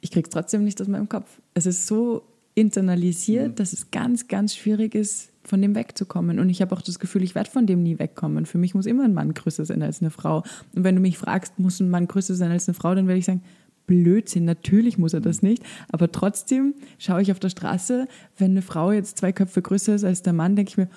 ich 0.00 0.10
kriege 0.10 0.26
es 0.26 0.32
trotzdem 0.32 0.64
nicht 0.64 0.80
aus 0.80 0.88
meinem 0.88 1.08
Kopf. 1.10 1.40
Es 1.52 1.66
ist 1.66 1.86
so 1.86 2.22
internalisiert, 2.54 3.50
Mhm. 3.50 3.54
dass 3.56 3.72
es 3.74 3.90
ganz, 3.90 4.28
ganz 4.28 4.56
schwierig 4.56 4.94
ist, 4.94 5.28
von 5.44 5.60
dem 5.60 5.74
wegzukommen. 5.74 6.38
Und 6.38 6.48
ich 6.50 6.62
habe 6.62 6.74
auch 6.74 6.82
das 6.82 6.98
Gefühl, 6.98 7.22
ich 7.22 7.34
werde 7.34 7.50
von 7.50 7.66
dem 7.66 7.82
nie 7.82 7.98
wegkommen. 7.98 8.46
Für 8.46 8.58
mich 8.58 8.74
muss 8.74 8.86
immer 8.86 9.04
ein 9.04 9.14
Mann 9.14 9.34
größer 9.34 9.64
sein 9.64 9.82
als 9.82 10.00
eine 10.00 10.10
Frau. 10.10 10.42
Und 10.74 10.84
wenn 10.84 10.94
du 10.94 11.00
mich 11.00 11.18
fragst, 11.18 11.58
muss 11.58 11.80
ein 11.80 11.90
Mann 11.90 12.08
größer 12.08 12.34
sein 12.34 12.50
als 12.50 12.68
eine 12.68 12.74
Frau, 12.74 12.94
dann 12.94 13.06
werde 13.06 13.18
ich 13.18 13.24
sagen, 13.26 13.42
Blödsinn, 13.90 14.44
natürlich 14.44 14.98
muss 14.98 15.12
er 15.14 15.18
Mhm. 15.20 15.24
das 15.24 15.42
nicht. 15.42 15.64
Aber 15.90 16.12
trotzdem 16.12 16.74
schaue 16.98 17.22
ich 17.22 17.32
auf 17.32 17.40
der 17.40 17.48
Straße, 17.48 18.06
wenn 18.38 18.52
eine 18.52 18.62
Frau 18.62 18.92
jetzt 18.92 19.18
zwei 19.18 19.32
Köpfe 19.32 19.60
größer 19.62 19.96
ist 19.96 20.04
als 20.04 20.22
der 20.22 20.32
Mann, 20.32 20.54
denke 20.54 20.70
ich 20.70 20.76
mir, 20.76 20.88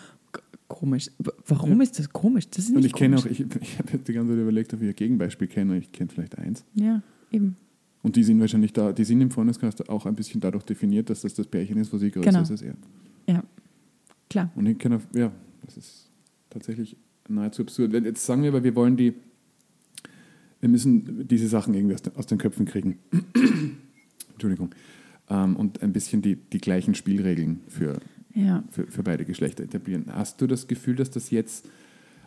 komisch. 0.68 1.10
Warum 1.48 1.82
ist 1.82 1.98
das 1.98 2.10
komisch? 2.14 2.48
Das 2.50 2.60
ist 2.66 2.70
nicht 2.70 2.78
Und 2.78 2.86
ich 2.86 2.94
kenne 2.94 3.18
auch, 3.18 3.26
ich, 3.26 3.40
ich 3.62 3.80
habe 3.80 3.92
jetzt 3.94 4.08
die 4.08 4.14
ganze 4.14 4.34
Zeit 4.34 4.42
überlegt, 4.42 4.74
ob 4.76 4.82
ich 4.84 4.90
ein 4.90 4.96
Gegenbeispiel 4.96 5.48
kenne. 5.48 5.78
Ich 5.80 5.92
kenne 5.92 6.10
vielleicht 6.14 6.38
eins. 6.38 6.64
Ja, 6.76 7.02
eben. 7.32 7.56
Und 8.04 8.16
die 8.16 8.24
sind 8.24 8.40
wahrscheinlich 8.40 8.74
da, 8.74 8.92
die 8.92 9.06
sind 9.06 9.22
im 9.22 9.32
Freundeskreis 9.32 9.82
auch 9.90 10.06
ein 10.06 10.14
bisschen 10.16 10.40
dadurch 10.42 10.64
definiert, 10.66 11.10
dass 11.10 11.22
das 11.22 11.34
das 11.34 11.48
Pärchen 11.48 11.78
ist, 11.78 11.92
wo 11.94 11.98
sie 11.98 12.12
größer 12.12 12.30
Genau. 12.30 12.42
ist 12.44 12.52
als 12.52 12.62
er. 12.62 12.76
Ja, 13.28 13.44
klar. 14.30 14.52
Und 14.56 14.66
ich 14.68 14.78
kenne, 14.78 15.00
ja, 15.14 15.32
das 15.66 15.78
ist 15.78 16.10
tatsächlich 16.50 16.96
nahezu 17.30 17.62
absurd. 17.64 17.94
Jetzt 17.94 18.26
sagen 18.26 18.44
wir 18.44 18.50
aber, 18.50 18.64
wir 18.64 18.76
wollen 18.76 18.98
die, 18.98 19.14
wir 20.64 20.70
müssen 20.70 21.28
diese 21.28 21.50
Sachen 21.50 21.74
irgendwie 21.74 21.94
aus 21.94 22.02
den, 22.04 22.16
aus 22.16 22.26
den 22.26 22.38
Köpfen 22.38 22.64
kriegen. 22.66 22.98
Entschuldigung. 24.32 24.70
Ähm, 25.30 25.58
und 25.58 25.84
ein 25.84 25.92
bisschen 25.92 26.22
die, 26.22 26.38
die 26.38 26.60
gleichen 26.60 26.96
Spielregeln 26.96 27.60
für, 27.68 28.00
Ja. 28.34 28.64
für, 28.72 28.88
für 28.88 29.04
beide 29.04 29.26
Geschlechter 29.26 29.66
etablieren. 29.66 30.06
Hast 30.08 30.40
du 30.40 30.48
das 30.48 30.68
Gefühl, 30.70 30.96
dass 30.96 31.12
das 31.12 31.32
jetzt 31.32 31.68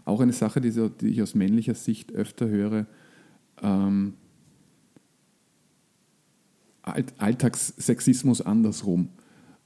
auch 0.04 0.20
eine 0.20 0.34
Sache, 0.34 0.60
die, 0.60 0.70
so, 0.70 0.90
die 0.90 1.08
ich 1.08 1.22
aus 1.22 1.34
männlicher 1.34 1.74
Sicht 1.74 2.12
öfter 2.12 2.46
höre, 2.46 2.84
ähm, 3.62 4.12
Alt 6.82 7.14
Alltagssexismus 7.16 8.42
andersrum? 8.42 9.08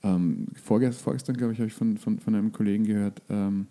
Ähm, 0.05 0.47
vorgest, 0.63 1.01
vorgestern, 1.01 1.37
glaube 1.37 1.55
ich, 1.55 1.59
habe 1.59 1.67
ich 1.67 1.75
von, 1.75 1.99
von, 1.99 2.21
von 2.21 2.37
einem 2.37 2.53
Kollegen 2.53 2.85
gehört, 2.85 3.21
ähm, 3.31 3.67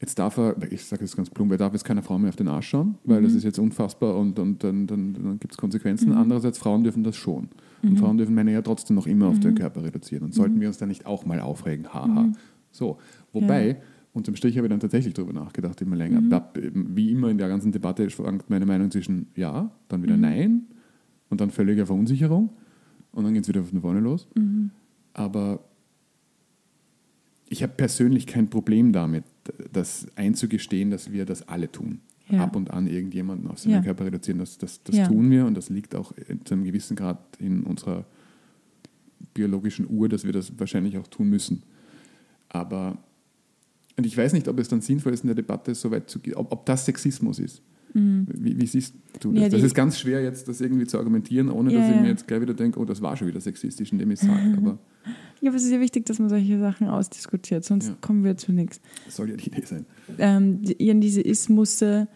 jetzt 0.00 0.18
darf 0.18 0.36
er, 0.36 0.56
ich 0.70 0.84
sage 0.84 1.04
es 1.04 1.16
ganz 1.16 1.30
plump, 1.30 1.52
er 1.52 1.58
darf 1.58 1.72
jetzt 1.72 1.84
keiner 1.84 2.02
Frau 2.02 2.18
mehr 2.18 2.28
auf 2.28 2.36
den 2.36 2.48
Arsch 2.48 2.68
schauen, 2.68 2.96
weil 3.04 3.22
das 3.22 3.32
ist 3.32 3.44
jetzt 3.44 3.58
unfassbar 3.58 4.16
und, 4.16 4.38
und 4.38 4.62
dann, 4.62 4.86
dann, 4.86 5.14
dann 5.14 5.38
gibt 5.38 5.52
es 5.52 5.58
Konsequenzen. 5.58 6.12
Andererseits, 6.12 6.58
Frauen 6.58 6.84
dürfen 6.84 7.02
das 7.02 7.16
schon. 7.16 7.48
Und 7.82 7.98
Frauen 7.98 8.18
dürfen 8.18 8.34
Männer 8.34 8.50
ja 8.50 8.62
trotzdem 8.62 8.96
noch 8.96 9.06
immer 9.06 9.28
auf 9.28 9.38
den 9.38 9.54
Körper 9.54 9.84
reduzieren. 9.84 10.24
Und 10.24 10.34
sollten 10.34 10.60
wir 10.60 10.68
uns 10.68 10.78
da 10.78 10.86
nicht 10.86 11.06
auch 11.06 11.24
mal 11.24 11.40
aufregen? 11.40 11.92
Haha. 11.94 12.32
So. 12.72 12.98
Wobei, 13.32 13.80
unterm 14.12 14.34
Strich 14.34 14.56
habe 14.56 14.66
ich 14.66 14.70
dann 14.70 14.80
tatsächlich 14.80 15.14
darüber 15.14 15.32
nachgedacht, 15.32 15.80
immer 15.82 15.96
länger. 15.96 16.50
Wie 16.62 17.12
immer 17.12 17.28
in 17.28 17.38
der 17.38 17.48
ganzen 17.48 17.72
Debatte 17.72 18.08
schwankt 18.10 18.50
meine 18.50 18.66
Meinung 18.66 18.90
zwischen 18.90 19.28
ja, 19.34 19.70
dann 19.88 20.02
wieder 20.02 20.16
nein 20.16 20.62
und 21.30 21.40
dann 21.40 21.50
völlige 21.50 21.86
Verunsicherung 21.86 22.50
und 23.12 23.24
dann 23.24 23.34
geht 23.34 23.44
es 23.44 23.48
wieder 23.48 23.62
von 23.62 23.80
vorne 23.80 24.00
los. 24.00 24.28
Aber 25.14 25.60
ich 27.48 27.62
habe 27.62 27.72
persönlich 27.76 28.26
kein 28.26 28.50
Problem 28.50 28.92
damit, 28.92 29.24
das 29.72 30.06
einzugestehen, 30.16 30.90
dass 30.90 31.12
wir 31.12 31.24
das 31.24 31.48
alle 31.48 31.70
tun. 31.70 32.00
Ja. 32.28 32.42
Ab 32.42 32.56
und 32.56 32.72
an 32.72 32.86
irgendjemanden 32.88 33.48
auf 33.48 33.60
seinen 33.60 33.74
Ja. 33.74 33.82
Körper 33.82 34.06
reduzieren, 34.06 34.38
das, 34.38 34.58
das, 34.58 34.82
das 34.82 34.96
Ja. 34.96 35.06
tun 35.06 35.30
wir 35.30 35.46
und 35.46 35.54
das 35.56 35.68
liegt 35.68 35.94
auch 35.94 36.12
zu 36.44 36.54
einem 36.54 36.64
gewissen 36.64 36.96
Grad 36.96 37.18
in 37.38 37.62
unserer 37.62 38.04
biologischen 39.34 39.86
Uhr, 39.88 40.08
dass 40.08 40.24
wir 40.24 40.32
das 40.32 40.58
wahrscheinlich 40.58 40.98
auch 40.98 41.06
tun 41.06 41.28
müssen. 41.28 41.62
Aber, 42.48 42.98
und 43.96 44.06
ich 44.06 44.16
weiß 44.16 44.32
nicht, 44.32 44.48
ob 44.48 44.58
es 44.58 44.68
dann 44.68 44.80
sinnvoll 44.80 45.12
ist, 45.14 45.22
in 45.22 45.28
der 45.28 45.34
Debatte 45.36 45.74
so 45.74 45.90
weit 45.90 46.10
zu 46.10 46.18
gehen, 46.18 46.34
ob, 46.34 46.50
ob 46.52 46.66
das 46.66 46.84
Sexismus 46.84 47.38
ist. 47.38 47.62
Wie, 47.94 48.60
wie, 48.60 48.66
siehst 48.66 48.94
du 49.20 49.32
das? 49.32 49.42
Ja, 49.44 49.48
das 49.48 49.62
ist 49.62 49.74
ganz 49.74 49.98
schwer 49.98 50.22
jetzt, 50.22 50.48
das 50.48 50.60
irgendwie 50.60 50.84
zu 50.86 50.98
argumentieren, 50.98 51.48
ohne 51.48 51.72
Ja, 51.72 51.78
dass 51.78 51.88
ich 51.88 51.96
ja. 51.96 52.02
mir 52.02 52.08
jetzt 52.08 52.26
gleich 52.28 52.42
wieder 52.42 52.52
denke, 52.52 52.78
oh, 52.78 52.84
das 52.84 53.00
war 53.00 53.16
schon 53.16 53.26
wieder 53.26 53.40
sexistisch, 53.40 53.90
indem 53.90 54.10
ich 54.10 54.20
sage. 54.20 54.54
Aber 54.58 54.78
Ja, 55.40 55.50
aber 55.50 55.56
es 55.56 55.64
ist 55.64 55.70
ja 55.72 55.80
wichtig, 55.80 56.06
dass 56.06 56.18
man 56.18 56.28
solche 56.28 56.58
Sachen 56.58 56.88
ausdiskutiert, 56.88 57.64
sonst 57.64 57.88
Ja. 57.88 57.96
kommen 58.00 58.24
wir 58.24 58.36
zu 58.36 58.52
nichts. 58.52 58.80
das 59.04 59.16
soll 59.16 59.30
ja 59.30 59.36
die 59.36 59.46
Idee 59.48 59.64
sein. 59.64 59.86
Ähm, 60.18 60.62
die, 60.62 61.00
diese 61.00 61.20
Ismusse 61.20 62.08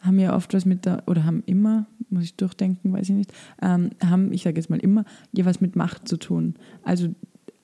haben 0.00 0.18
ja 0.18 0.34
oft 0.36 0.52
was 0.52 0.66
mit 0.66 0.84
der, 0.84 1.02
oder 1.06 1.24
haben 1.24 1.42
immer, 1.46 1.86
muss 2.10 2.24
ich 2.24 2.34
durchdenken, 2.34 2.92
weiß 2.92 3.08
ich 3.08 3.14
nicht, 3.14 3.32
ähm, 3.62 3.90
haben, 4.04 4.32
ich 4.32 4.42
sage 4.42 4.56
jetzt 4.56 4.68
mal 4.70 4.78
immer, 4.80 5.04
ja 5.32 5.44
was 5.46 5.60
mit 5.60 5.76
Macht 5.76 6.06
zu 6.08 6.16
tun. 6.18 6.54
Also 6.82 7.14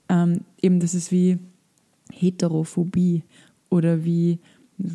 ähm, 0.09 0.41
eben, 0.63 0.81
das 0.81 0.95
ist 0.95 1.13
wie 1.13 1.39
Heterophobie 2.13 3.23
oder 3.69 4.05
wie, 4.05 4.39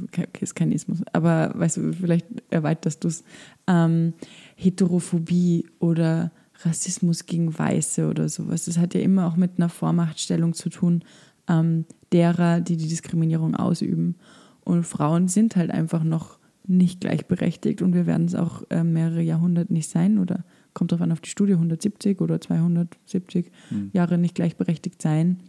okay, 0.04 0.26
ist 0.42 0.56
kein 0.56 0.72
Ismus, 0.72 1.00
aber 1.14 1.52
weißt 1.56 1.78
du, 1.78 1.94
vielleicht 1.94 2.26
erweiterst 2.50 3.04
du 3.04 3.10
es, 3.10 3.24
ähm, 3.68 4.14
Heterophobie 4.56 5.66
oder 5.80 6.32
Rassismus 6.64 7.26
gegen 7.26 7.58
Weiße 7.58 8.08
oder 8.08 8.30
sowas. 8.30 8.66
Das 8.66 8.78
hat 8.78 8.94
ja 8.94 9.02
immer 9.02 9.28
auch 9.28 9.36
mit 9.36 9.52
einer 9.58 9.70
Vormachtstellung 9.70 10.54
zu 10.54 10.70
tun, 10.70 11.04
ähm, 11.48 11.86
derer, 12.12 12.62
die 12.62 12.78
die 12.78 12.88
Diskriminierung 12.88 13.56
ausüben. 13.56 14.16
Und 14.64 14.84
Frauen 14.84 15.28
sind 15.28 15.56
halt 15.56 15.72
einfach 15.72 16.04
noch 16.04 16.40
nicht 16.68 17.02
gleichberechtigt 17.02 17.82
und 17.82 17.94
wir 17.94 18.06
werden 18.06 18.26
es 18.26 18.36
auch 18.36 18.64
äh, 18.70 18.84
mehrere 18.84 19.22
Jahrhunderte 19.22 19.72
nicht 19.72 19.90
sein 19.90 20.18
oder 20.18 20.44
kommt 20.74 20.92
darauf 20.92 21.04
an 21.04 21.12
auf 21.12 21.22
die 21.22 21.30
Studie, 21.30 21.54
170 21.54 22.22
oder 22.22 22.42
270 22.42 23.52
Jahre 23.94 24.18
nicht 24.18 24.36
gleichberechtigt 24.36 25.02
sein. 25.02 25.40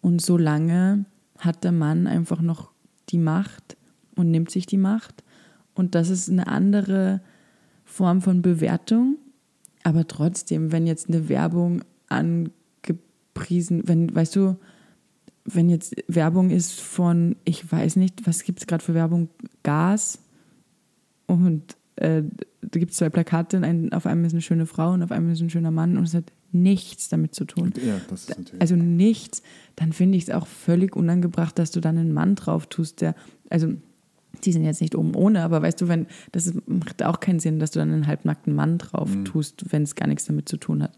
Und 0.00 0.22
solange 0.22 1.04
hat 1.38 1.64
der 1.64 1.72
Mann 1.72 2.06
einfach 2.06 2.40
noch 2.40 2.70
die 3.10 3.18
Macht 3.18 3.76
und 4.14 4.30
nimmt 4.30 4.50
sich 4.50 4.66
die 4.66 4.76
Macht. 4.76 5.22
Und 5.74 5.94
das 5.94 6.10
ist 6.10 6.30
eine 6.30 6.46
andere 6.46 7.20
Form 7.84 8.22
von 8.22 8.42
Bewertung. 8.42 9.16
Aber 9.86 10.08
trotzdem, 10.08 10.72
wenn 10.72 10.84
jetzt 10.84 11.08
eine 11.08 11.28
Werbung 11.28 11.84
angepriesen, 12.08 13.86
wenn, 13.86 14.12
weißt 14.12 14.34
du, 14.34 14.56
wenn 15.44 15.70
jetzt 15.70 15.94
Werbung 16.08 16.50
ist 16.50 16.80
von, 16.80 17.36
ich 17.44 17.70
weiß 17.70 17.94
nicht, 17.94 18.26
was 18.26 18.42
gibt 18.42 18.58
es 18.58 18.66
gerade 18.66 18.82
für 18.82 18.94
Werbung? 18.94 19.28
Gas 19.62 20.18
und 21.26 21.76
äh, 21.94 22.24
da 22.62 22.80
gibt 22.80 22.90
es 22.90 22.96
zwei 22.96 23.10
Plakate, 23.10 23.58
ein, 23.58 23.92
auf 23.92 24.06
einem 24.06 24.24
ist 24.24 24.32
eine 24.32 24.42
schöne 24.42 24.66
Frau 24.66 24.90
und 24.90 25.04
auf 25.04 25.12
einem 25.12 25.30
ist 25.30 25.40
ein 25.40 25.50
schöner 25.50 25.70
Mann 25.70 25.96
und 25.96 26.02
es 26.02 26.14
hat 26.14 26.32
nichts 26.50 27.08
damit 27.08 27.36
zu 27.36 27.44
tun. 27.44 27.72
Ja. 27.76 28.00
Also 28.58 28.74
nichts, 28.74 29.40
dann 29.76 29.92
finde 29.92 30.18
ich 30.18 30.24
es 30.24 30.30
auch 30.30 30.48
völlig 30.48 30.96
unangebracht, 30.96 31.60
dass 31.60 31.70
du 31.70 31.78
dann 31.80 31.96
einen 31.96 32.12
Mann 32.12 32.34
drauf 32.34 32.66
tust, 32.66 33.02
der, 33.02 33.14
also 33.50 33.68
die 34.44 34.52
sind 34.52 34.64
jetzt 34.64 34.80
nicht 34.80 34.94
oben 34.94 35.14
ohne, 35.14 35.42
aber 35.42 35.62
weißt 35.62 35.80
du, 35.80 35.88
wenn, 35.88 36.06
das 36.32 36.52
macht 36.66 37.02
auch 37.02 37.20
keinen 37.20 37.40
Sinn, 37.40 37.58
dass 37.58 37.70
du 37.70 37.78
dann 37.78 37.92
einen 37.92 38.06
halbnackten 38.06 38.54
Mann 38.54 38.78
drauf 38.78 39.10
tust, 39.24 39.72
wenn 39.72 39.82
es 39.82 39.94
gar 39.94 40.06
nichts 40.06 40.26
damit 40.26 40.48
zu 40.48 40.56
tun 40.56 40.82
hat. 40.82 40.92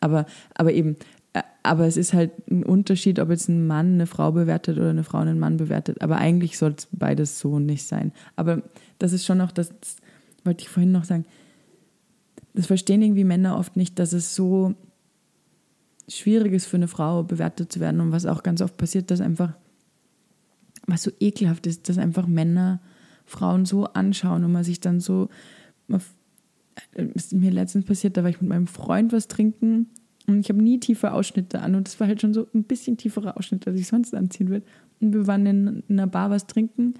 Aber, 0.00 0.26
aber 0.54 0.72
eben, 0.72 0.96
äh, 1.32 1.42
aber 1.62 1.86
es 1.86 1.96
ist 1.96 2.12
halt 2.12 2.32
ein 2.50 2.62
Unterschied, 2.62 3.18
ob 3.18 3.30
jetzt 3.30 3.48
ein 3.48 3.66
Mann 3.66 3.94
eine 3.94 4.06
Frau 4.06 4.32
bewertet 4.32 4.78
oder 4.78 4.90
eine 4.90 5.04
Frau 5.04 5.18
einen 5.18 5.38
Mann 5.38 5.56
bewertet. 5.56 6.00
Aber 6.02 6.16
eigentlich 6.16 6.58
soll 6.58 6.74
es 6.76 6.88
beides 6.92 7.38
so 7.38 7.58
nicht 7.58 7.86
sein. 7.86 8.12
Aber 8.36 8.62
das 8.98 9.12
ist 9.12 9.24
schon 9.24 9.40
auch 9.40 9.52
das, 9.52 9.68
das 9.80 9.96
wollte 10.44 10.62
ich 10.62 10.68
vorhin 10.68 10.92
noch 10.92 11.04
sagen, 11.04 11.24
das 12.54 12.66
verstehen 12.66 13.02
irgendwie 13.02 13.24
Männer 13.24 13.58
oft 13.58 13.76
nicht, 13.76 13.98
dass 13.98 14.12
es 14.12 14.34
so 14.34 14.74
schwierig 16.08 16.52
ist 16.52 16.66
für 16.66 16.76
eine 16.76 16.88
Frau 16.88 17.22
bewertet 17.22 17.72
zu 17.72 17.80
werden 17.80 18.00
und 18.00 18.12
was 18.12 18.26
auch 18.26 18.42
ganz 18.42 18.62
oft 18.62 18.76
passiert, 18.76 19.10
dass 19.10 19.20
einfach, 19.20 19.54
was 20.86 21.02
so 21.02 21.10
ekelhaft 21.20 21.66
ist, 21.66 21.88
dass 21.88 21.98
einfach 21.98 22.26
Männer 22.26 22.80
Frauen 23.24 23.64
so 23.64 23.84
anschauen 23.84 24.44
und 24.44 24.52
man 24.52 24.64
sich 24.64 24.80
dann 24.80 25.00
so, 25.00 25.28
man, 25.88 26.00
ist 27.14 27.32
mir 27.32 27.50
letztens 27.50 27.84
passiert, 27.84 28.16
da 28.16 28.22
war 28.22 28.30
ich 28.30 28.40
mit 28.40 28.48
meinem 28.48 28.66
Freund 28.66 29.12
was 29.12 29.28
trinken 29.28 29.88
und 30.26 30.40
ich 30.40 30.48
habe 30.48 30.62
nie 30.62 30.78
tiefe 30.78 31.12
Ausschnitte 31.12 31.60
an 31.60 31.74
und 31.74 31.86
das 31.88 31.98
war 31.98 32.06
halt 32.06 32.20
schon 32.20 32.34
so 32.34 32.46
ein 32.54 32.64
bisschen 32.64 32.96
tiefere 32.96 33.36
Ausschnitte, 33.36 33.70
als 33.70 33.80
ich 33.80 33.88
sonst 33.88 34.14
anziehen 34.14 34.48
würde. 34.48 34.66
Und 35.00 35.12
wir 35.12 35.26
waren 35.26 35.46
in, 35.46 35.82
in 35.88 35.98
einer 35.98 36.06
Bar 36.06 36.30
was 36.30 36.46
trinken 36.46 36.94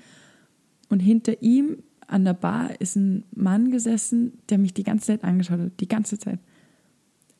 und 0.88 1.00
hinter 1.00 1.42
ihm 1.42 1.78
an 2.08 2.24
der 2.24 2.34
Bar 2.34 2.80
ist 2.80 2.96
ein 2.96 3.24
Mann 3.34 3.70
gesessen, 3.70 4.38
der 4.48 4.58
mich 4.58 4.74
die 4.74 4.84
ganze 4.84 5.06
Zeit 5.06 5.24
angeschaut 5.24 5.58
hat, 5.58 5.80
die 5.80 5.88
ganze 5.88 6.18
Zeit 6.18 6.38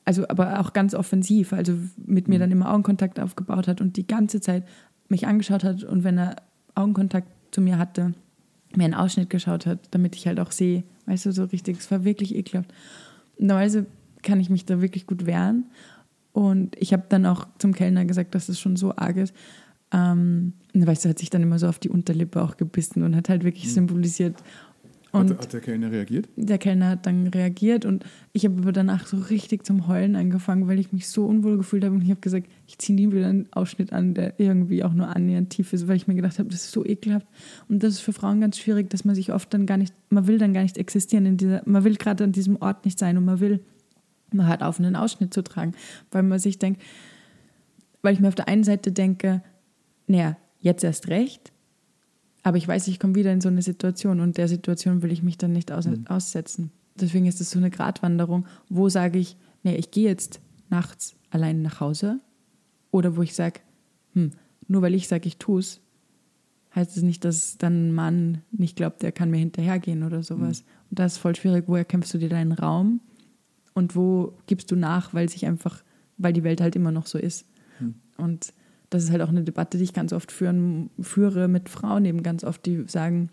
also 0.07 0.27
aber 0.29 0.61
auch 0.61 0.73
ganz 0.73 0.95
offensiv, 0.95 1.53
also 1.53 1.77
mit 1.97 2.29
mir 2.29 2.39
dann 2.39 2.53
immer 2.53 2.73
Augenkontakt 2.73 3.19
aufgebaut 3.19 3.67
hat 3.67 3.81
und 3.81 3.97
die 3.97 4.07
ganze 4.07 4.41
Zeit 4.41 4.65
mich 5.09 5.27
angeschaut 5.27 5.65
hat 5.65 5.85
und 5.85 6.05
wenn 6.05 6.19
er 6.19 6.37
Augenkontakt 6.75 7.29
zu 7.53 7.61
mir 7.61 7.79
hatte, 7.79 8.15
mir 8.75 8.85
einen 8.85 8.95
Ausschnitt 8.95 9.31
geschaut 9.31 9.67
hat, 9.67 9.81
damit 9.91 10.17
ich 10.17 10.27
halt 10.27 10.41
auch 10.41 10.51
sehe, 10.51 10.85
weißt 11.07 11.27
du, 11.27 11.33
so 11.33 11.45
richtig, 11.45 11.79
es 11.79 11.91
war 11.91 12.05
wirklich 12.05 12.35
ekelhaft. 12.35 12.73
Normalerweise 13.39 13.87
kann 14.23 14.41
ich 14.41 14.51
mich 14.51 14.65
da 14.65 14.81
wirklich 14.81 15.07
gut 15.07 15.27
wehren 15.27 15.67
und 16.33 16.77
ich 16.79 16.93
habe 16.93 17.05
dann 17.09 17.25
auch 17.27 17.47
zum 17.59 17.73
Kellner 17.73 18.05
gesagt, 18.05 18.35
dass 18.35 18.49
es 18.49 18.61
schon 18.61 18.77
so 18.77 18.95
arg 18.95 19.17
ist. 19.17 19.35
Ähm, 19.93 20.53
und 20.75 20.87
weißt 20.87 21.05
du, 21.05 21.09
hat 21.09 21.19
sich 21.19 21.31
dann 21.31 21.43
immer 21.43 21.59
so 21.59 21.69
auf 21.69 21.79
die 21.79 21.89
Unterlippe 21.89 22.43
auch 22.43 22.57
gebissen 22.57 23.03
und 23.03 23.17
hat 23.17 23.29
halt 23.29 23.45
wirklich 23.45 23.73
symbolisiert. 23.73 24.37
Und 25.21 25.31
hat, 25.31 25.41
hat 25.41 25.53
der 25.53 25.61
Kellner 25.61 25.91
reagiert? 25.91 26.29
der 26.37 26.59
Kellner 26.59 26.91
hat 26.91 27.07
dann 27.07 27.27
reagiert 27.29 27.85
und 27.85 28.05
ich 28.33 28.45
habe 28.45 28.57
aber 28.59 28.73
danach 28.73 29.07
so 29.07 29.17
richtig 29.17 29.65
zum 29.65 29.89
Heulen 29.89 30.17
angefangen, 30.17 30.69
weil 30.69 30.79
ich 30.79 30.93
mich 30.93 31.09
so 31.09 31.27
unwohl 31.27 31.57
gefühlt 31.57 31.85
habe 31.85 31.95
und 31.95 32.03
ich 32.03 32.11
habe 32.11 32.21
gesagt, 32.21 32.47
ich 32.67 32.79
ziehe 32.79 32.97
nie 32.97 33.13
wieder 33.13 33.27
einen 33.27 33.47
Ausschnitt 33.53 33.93
an, 33.93 34.15
der 34.15 34.39
irgendwie 34.39 34.85
auch 34.85 34.93
nur 34.93 35.09
annähernd 35.09 35.51
tief 35.51 35.73
ist, 35.73 35.89
weil 35.89 35.97
ich 35.97 36.07
mir 36.07 36.15
gedacht 36.15 36.39
habe, 36.39 36.49
das 36.49 36.65
ist 36.65 36.73
so 36.73 36.85
ekelhaft 36.85 37.27
und 37.69 37.83
das 37.83 37.95
ist 37.95 38.01
für 38.01 38.13
Frauen 38.13 38.41
ganz 38.41 38.59
schwierig, 38.59 38.91
dass 38.91 39.05
man 39.05 39.15
sich 39.15 39.33
oft 39.33 39.53
dann 39.53 39.67
gar 39.67 39.77
nicht, 39.77 39.95
man 40.11 40.27
will 40.27 40.39
dann 40.39 40.53
gar 40.53 40.63
nicht 40.63 40.79
existieren 40.79 41.27
in 41.27 41.37
dieser, 41.37 41.63
man 41.65 41.85
will 41.85 41.97
gerade 41.97 42.25
an 42.25 42.33
diesem 42.33 42.57
Ort 42.57 42.85
nicht 42.85 42.99
sein 42.99 43.17
und 43.17 43.25
man 43.25 43.41
will, 43.41 43.61
man 44.33 44.47
hört 44.49 44.63
auf, 44.63 44.79
einen 44.79 44.97
Ausschnitt 44.97 45.33
zu 45.33 45.43
tragen, 45.43 45.73
weil 46.11 46.23
man 46.23 46.39
sich 46.39 46.59
denkt, 46.59 46.83
weil 48.03 48.15
ich 48.15 48.21
mir 48.21 48.29
auf 48.29 48.35
der 48.35 48.49
einen 48.49 48.65
Seite 48.65 48.93
denke, 48.93 49.43
naja, 50.07 50.37
jetzt 50.61 50.85
erst 50.85 51.09
recht, 51.09 51.53
aber 52.47 52.59
ich 52.59 52.69
weiß, 52.69 52.87
ich 52.87 53.01
komme 53.01 53.17
wieder 53.17 53.33
in 53.33 53.41
so 53.41 53.49
eine 53.49 53.61
Situation 53.61 54.21
und 54.21 54.39
der 54.39 54.47
Situation 54.47 55.03
will 55.03 55.11
ich 55.11 55.25
mich 55.25 55.37
dann 55.37 55.53
nicht 55.53 55.73
aus 55.73 55.89
aussetzen. 56.09 56.71
Deswegen 56.95 57.27
ist 57.27 57.41
es 57.41 57.51
so 57.51 57.59
eine 57.59 57.73
Gratwanderung, 57.73 58.47
wo 58.69 58.89
sage 58.89 59.19
ich, 59.19 59.37
nee, 59.65 59.75
ich 59.75 59.91
gehe 59.91 60.05
jetzt 60.05 60.39
nachts 60.71 61.17
allein 61.31 61.63
nach 61.63 61.81
Hause 61.81 62.21
oder 62.93 63.17
wo 63.17 63.23
ich 63.23 63.35
sage, 63.35 63.59
hm, 64.13 64.31
nur 64.69 64.81
weil 64.81 64.95
ich 64.95 65.09
sage, 65.09 65.27
ich 65.27 65.39
tue 65.39 65.59
es, 65.59 65.81
heißt 66.73 66.97
es 66.97 67.03
nicht, 67.03 67.25
dass 67.25 67.59
dann 67.59 67.89
ein 67.89 67.93
Mann 67.93 68.43
nicht 68.53 68.77
glaubt, 68.77 69.03
der 69.03 69.11
kann 69.11 69.29
mir 69.29 69.39
hinterhergehen 69.39 70.05
oder 70.05 70.23
sowas. 70.23 70.61
Und 70.89 71.01
das 71.01 71.15
ist 71.15 71.19
voll 71.19 71.35
schwierig. 71.35 71.65
Wo 71.67 71.75
erkämpfst 71.75 72.15
du 72.15 72.19
dir 72.19 72.29
deinen 72.29 72.53
Raum 72.53 73.01
und 73.75 73.97
wo 73.97 74.39
gibst 74.47 74.71
du 74.71 74.77
nach, 74.77 75.13
weil 75.13 75.29
sich 75.29 75.47
einfach, 75.47 75.83
weil 76.17 76.33
die 76.33 76.45
Welt 76.45 76.61
halt 76.61 76.77
immer 76.77 76.93
noch 76.93 77.09
so 77.09 77.19
ist. 77.19 77.45
Und 78.19 78.53
das 78.91 79.05
ist 79.05 79.11
halt 79.11 79.23
auch 79.23 79.29
eine 79.29 79.43
Debatte, 79.43 79.79
die 79.79 79.85
ich 79.85 79.93
ganz 79.93 80.13
oft 80.13 80.31
führen, 80.31 80.91
führe 81.01 81.49
mit 81.49 81.69
Frauen 81.69 82.05
eben 82.05 82.23
ganz 82.23 82.45
oft, 82.45 82.65
die 82.67 82.85
sagen, 82.87 83.31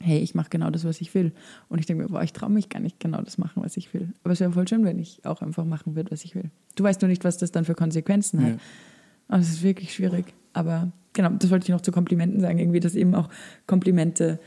hey, 0.00 0.18
ich 0.18 0.34
mache 0.34 0.50
genau 0.50 0.70
das, 0.70 0.84
was 0.84 1.00
ich 1.00 1.14
will. 1.14 1.32
Und 1.68 1.78
ich 1.78 1.86
denke 1.86 2.02
mir, 2.04 2.08
boah, 2.10 2.22
ich 2.22 2.32
traue 2.32 2.50
mich 2.50 2.68
gar 2.68 2.80
nicht 2.80 3.00
genau 3.00 3.22
das 3.22 3.38
machen, 3.38 3.62
was 3.62 3.76
ich 3.76 3.92
will. 3.94 4.12
Aber 4.24 4.32
es 4.32 4.40
wäre 4.40 4.52
voll 4.52 4.68
schön, 4.68 4.84
wenn 4.84 4.98
ich 4.98 5.24
auch 5.24 5.42
einfach 5.42 5.64
machen 5.64 5.96
würde, 5.96 6.10
was 6.10 6.24
ich 6.24 6.34
will. 6.34 6.50
Du 6.74 6.84
weißt 6.84 7.00
nur 7.00 7.08
nicht, 7.08 7.24
was 7.24 7.38
das 7.38 7.52
dann 7.52 7.64
für 7.64 7.74
Konsequenzen 7.74 8.42
hat. 8.42 8.50
Ja. 8.50 8.58
Und 9.28 9.40
es 9.40 9.48
ist 9.48 9.62
wirklich 9.62 9.94
schwierig. 9.94 10.34
Aber 10.52 10.92
genau, 11.12 11.30
das 11.30 11.50
wollte 11.50 11.64
ich 11.64 11.70
noch 11.70 11.80
zu 11.80 11.92
Komplimenten 11.92 12.40
sagen, 12.40 12.58
irgendwie, 12.58 12.80
dass 12.80 12.94
eben 12.94 13.14
auch 13.14 13.28
Komplimente 13.66 14.38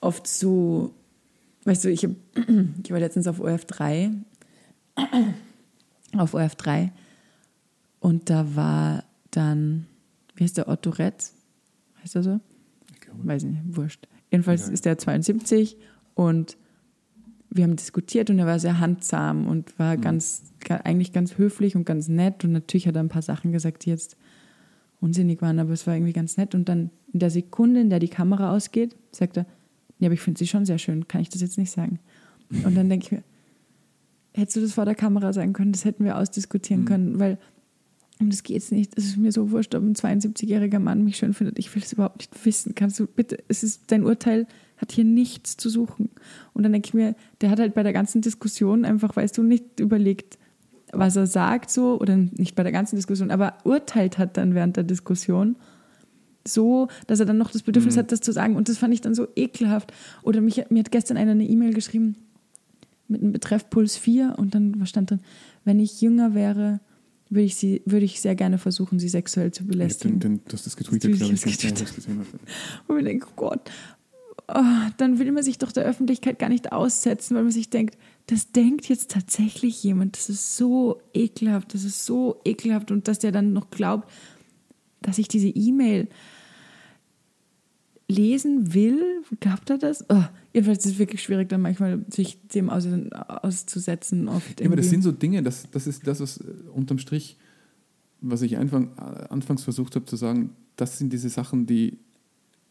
oft 0.00 0.26
so, 0.26 0.92
weißt 1.64 1.84
du, 1.84 1.90
ich, 1.90 2.04
hab, 2.04 2.12
ich 2.84 2.90
war 2.90 3.00
letztens 3.00 3.26
auf 3.26 3.40
OF3, 3.40 4.12
auf 6.16 6.34
OF3 6.34 6.90
und 8.00 8.28
da 8.28 8.54
war 8.54 9.04
dann, 9.36 9.86
wie 10.36 10.44
heißt 10.44 10.56
der, 10.56 10.68
Otto 10.68 10.90
Retz? 10.90 11.34
Heißt 12.02 12.16
er 12.16 12.22
so? 12.22 12.40
Ich 12.92 13.00
glaube. 13.00 13.20
Weiß 13.26 13.44
nicht, 13.44 13.60
wurscht. 13.66 14.06
Jedenfalls 14.30 14.66
Ja. 14.68 14.72
ist 14.72 14.86
er 14.86 14.96
72 14.98 15.76
und 16.14 16.56
wir 17.50 17.64
haben 17.64 17.76
diskutiert 17.76 18.30
und 18.30 18.38
er 18.38 18.46
war 18.46 18.58
sehr 18.58 18.80
handsam 18.80 19.46
und 19.46 19.78
war 19.78 19.98
ganz, 19.98 20.42
ga- 20.60 20.76
eigentlich 20.84 21.12
ganz 21.12 21.36
höflich 21.36 21.76
und 21.76 21.84
ganz 21.84 22.08
nett 22.08 22.44
und 22.44 22.52
natürlich 22.52 22.86
hat 22.86 22.96
er 22.96 23.02
ein 23.02 23.10
paar 23.10 23.20
Sachen 23.22 23.52
gesagt, 23.52 23.84
die 23.84 23.90
jetzt 23.90 24.16
unsinnig 25.00 25.42
waren, 25.42 25.58
aber 25.58 25.72
es 25.72 25.86
war 25.86 25.94
irgendwie 25.94 26.14
ganz 26.14 26.36
nett 26.38 26.54
und 26.54 26.68
dann 26.68 26.88
in 27.12 27.18
der 27.18 27.30
Sekunde, 27.30 27.80
in 27.80 27.90
der 27.90 27.98
die 27.98 28.08
Kamera 28.08 28.52
ausgeht, 28.54 28.96
sagt 29.10 29.36
er, 29.36 29.44
nee, 29.98 30.06
aber 30.06 30.14
ich 30.14 30.20
finde 30.20 30.38
sie 30.38 30.46
schon 30.46 30.64
sehr 30.64 30.78
schön, 30.78 31.08
kann 31.08 31.20
ich 31.20 31.28
das 31.28 31.42
jetzt 31.42 31.58
nicht 31.58 31.70
sagen. 31.70 31.98
Und 32.64 32.74
dann 32.74 32.88
denke 32.88 33.04
ich 33.06 33.12
mir, 33.12 33.22
hättest 34.34 34.56
du 34.56 34.60
das 34.62 34.72
vor 34.72 34.86
der 34.86 34.94
Kamera 34.94 35.32
sagen 35.34 35.52
können, 35.52 35.72
das 35.72 35.84
hätten 35.84 36.04
wir 36.04 36.16
ausdiskutieren 36.16 36.86
können, 36.86 37.18
weil 37.18 37.38
um 38.22 38.30
das 38.30 38.42
geht's 38.42 38.70
nicht. 38.70 38.92
Es 38.96 39.04
ist 39.04 39.16
mir 39.16 39.32
so 39.32 39.50
wurscht, 39.50 39.74
ob 39.74 39.82
ein 39.82 39.94
72-jähriger 39.94 40.78
Mann 40.78 41.04
mich 41.04 41.16
schön 41.16 41.34
findet. 41.34 41.58
Ich 41.58 41.74
will 41.74 41.82
es 41.82 41.92
überhaupt 41.92 42.18
nicht 42.18 42.44
wissen. 42.46 42.74
Kannst 42.74 42.98
du 42.98 43.06
bitte, 43.06 43.38
es 43.48 43.62
ist, 43.62 43.90
dein 43.92 44.04
Urteil 44.04 44.46
hat 44.78 44.92
hier 44.92 45.04
nichts 45.04 45.56
zu 45.56 45.68
suchen. 45.68 46.10
Und 46.54 46.62
dann 46.62 46.72
denke 46.72 46.86
ich 46.88 46.94
mir, 46.94 47.14
der 47.40 47.50
hat 47.50 47.60
halt 47.60 47.74
bei 47.74 47.82
der 47.82 47.92
ganzen 47.92 48.20
Diskussion 48.22 48.84
einfach, 48.84 49.14
weißt 49.14 49.36
du, 49.38 49.42
nicht 49.42 49.80
überlegt, 49.80 50.38
was 50.92 51.16
er 51.16 51.26
sagt 51.26 51.70
so, 51.70 51.98
oder 52.00 52.16
nicht 52.16 52.54
bei 52.54 52.62
der 52.62 52.72
ganzen 52.72 52.96
Diskussion, 52.96 53.30
aber 53.30 53.54
urteilt 53.64 54.18
hat 54.18 54.36
dann 54.36 54.54
während 54.54 54.76
der 54.76 54.84
Diskussion. 54.84 55.56
so, 56.44 56.88
dass 57.06 57.20
er 57.20 57.26
dann 57.26 57.38
noch 57.38 57.52
das 57.52 57.62
Bedürfnis 57.62 57.94
Mhm. 57.94 58.00
hat, 58.00 58.10
das 58.10 58.20
zu 58.20 58.32
sagen. 58.32 58.56
Und 58.56 58.68
das 58.68 58.76
fand 58.76 58.92
ich 58.92 59.00
dann 59.00 59.14
so 59.14 59.28
ekelhaft. 59.36 59.92
Oder 60.24 60.40
mich, 60.40 60.64
mir 60.70 60.80
hat 60.80 60.90
gestern 60.90 61.16
einer 61.16 61.30
eine 61.30 61.44
E-Mail 61.46 61.72
geschrieben 61.72 62.16
mit 63.06 63.22
einem 63.22 63.30
Betreff 63.30 63.70
Puls 63.70 63.96
4 63.96 64.34
und 64.38 64.52
dann 64.52 64.84
stand 64.86 65.10
drin, 65.12 65.20
wenn 65.64 65.78
ich 65.78 66.00
jünger 66.00 66.34
wäre, 66.34 66.80
würde 67.34 67.46
ich, 67.46 67.56
sie, 67.56 67.82
würde 67.86 68.04
ich 68.04 68.20
sehr 68.20 68.34
gerne 68.34 68.58
versuchen, 68.58 68.98
sie 68.98 69.08
sexuell 69.08 69.52
zu 69.52 69.64
belästigen. 69.64 70.20
den, 70.20 70.40
du 70.46 70.52
hast 70.52 70.66
das 70.66 70.76
getweetet, 70.76 71.16
glaube 71.16 71.32
ich. 71.32 71.44
Ja, 71.44 71.50
getweetet. 71.50 71.88
ich 71.88 71.94
gesehen. 71.94 72.26
Und 72.88 72.98
ich 72.98 73.04
denke, 73.04 73.26
oh 73.30 73.32
Gott, 73.36 73.70
oh, 74.48 74.90
dann 74.98 75.18
will 75.18 75.32
man 75.32 75.42
sich 75.42 75.58
doch 75.58 75.72
der 75.72 75.84
Öffentlichkeit 75.84 76.38
gar 76.38 76.48
nicht 76.48 76.72
aussetzen, 76.72 77.34
weil 77.34 77.44
man 77.44 77.52
sich 77.52 77.70
denkt, 77.70 77.96
das 78.26 78.52
denkt 78.52 78.88
jetzt 78.88 79.10
tatsächlich 79.10 79.82
jemand. 79.82 80.16
Das 80.16 80.28
ist 80.28 80.56
so 80.56 81.00
ekelhaft, 81.14 81.74
das 81.74 81.84
ist 81.84 82.04
so 82.04 82.40
ekelhaft. 82.44 82.90
Und 82.90 83.08
dass 83.08 83.18
der 83.18 83.32
dann 83.32 83.52
noch 83.52 83.70
glaubt, 83.70 84.10
dass 85.00 85.18
ich 85.18 85.28
diese 85.28 85.48
E-Mail 85.48 86.08
lesen 88.14 88.74
will, 88.74 89.22
glaubt 89.40 89.70
er 89.70 89.78
das? 89.78 90.04
Oh, 90.08 90.22
jedenfalls 90.52 90.84
ist 90.84 90.92
es 90.92 90.98
wirklich 90.98 91.22
schwierig, 91.22 91.48
dann 91.48 91.60
manchmal 91.60 92.04
sich 92.08 92.38
dem 92.48 92.70
aus, 92.70 92.86
auszusetzen. 92.86 94.28
Oft 94.28 94.60
Ja, 94.60 94.66
aber 94.66 94.76
das 94.76 94.90
sind 94.90 95.02
so 95.02 95.12
Dinge, 95.12 95.42
das, 95.42 95.70
das 95.70 95.86
ist 95.86 96.06
das, 96.06 96.20
was 96.20 96.38
äh, 96.38 96.44
unterm 96.72 96.98
Strich, 96.98 97.38
was 98.20 98.42
ich 98.42 98.56
einfach, 98.56 98.82
äh, 98.82 99.28
anfangs 99.28 99.64
versucht 99.64 99.96
habe 99.96 100.04
zu 100.04 100.16
sagen, 100.16 100.50
das 100.76 100.98
sind 100.98 101.12
diese 101.12 101.28
Sachen, 101.28 101.66
die 101.66 101.98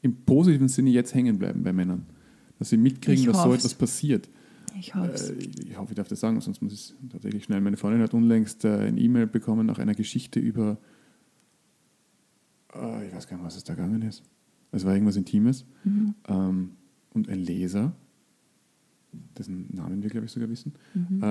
im 0.02 0.16
positiven 0.16 0.68
Sinne 0.68 0.89
jetzt 0.89 1.14
hängen 1.14 1.38
bleiben 1.38 1.64
bei 1.64 1.74
Männern. 1.74 2.06
Dass 2.60 2.70
sie 2.70 2.78
mitkriegen, 2.78 3.26
dass 3.26 3.44
so 3.44 3.54
etwas 3.54 3.74
passiert. 3.74 4.30
ich 4.78 4.94
hoffe 4.94 5.12
es. 5.12 5.30
Äh, 5.32 5.36
ich 5.66 5.78
hoffe, 5.78 5.92
ich 5.92 5.96
darf 5.96 6.08
das 6.08 6.20
sagen, 6.20 6.39
sonst 6.42 6.62
muss 6.62 6.74
ich 6.74 6.80
es 6.80 6.96
tatsächlich 7.12 7.44
schnell. 7.44 7.62
Meine 7.62 7.78
Freundin 7.78 8.02
hat 8.02 8.14
unlängst 8.14 8.66
äh, 8.66 8.88
ein 8.88 8.98
E-Mail 8.98 9.28
bekommen 9.28 9.66
nach 9.66 9.80
einer 9.80 9.96
Geschichte 9.96 10.39
über, 10.39 10.78
äh, 12.76 13.08
ich 13.08 13.14
weiß 13.14 13.28
gar 13.28 13.38
nicht, 13.38 13.46
was 13.46 13.56
es 13.56 13.64
da 13.64 13.74
gegangen 13.74 14.02
ist. 14.04 14.24
Es 14.72 14.86
war 14.86 14.94
irgendwas 14.94 15.16
Intimes. 15.18 15.66
Mhm. 15.84 16.16
Ähm, 16.28 16.70
und 17.14 17.28
ein 17.30 17.40
Leser, 17.40 17.94
dessen 19.38 19.68
Namen 19.74 20.02
wir, 20.02 20.10
glaube 20.10 20.26
ich, 20.26 20.32
sogar 20.32 20.50
wissen, 20.50 20.74
Mhm. 20.94 21.22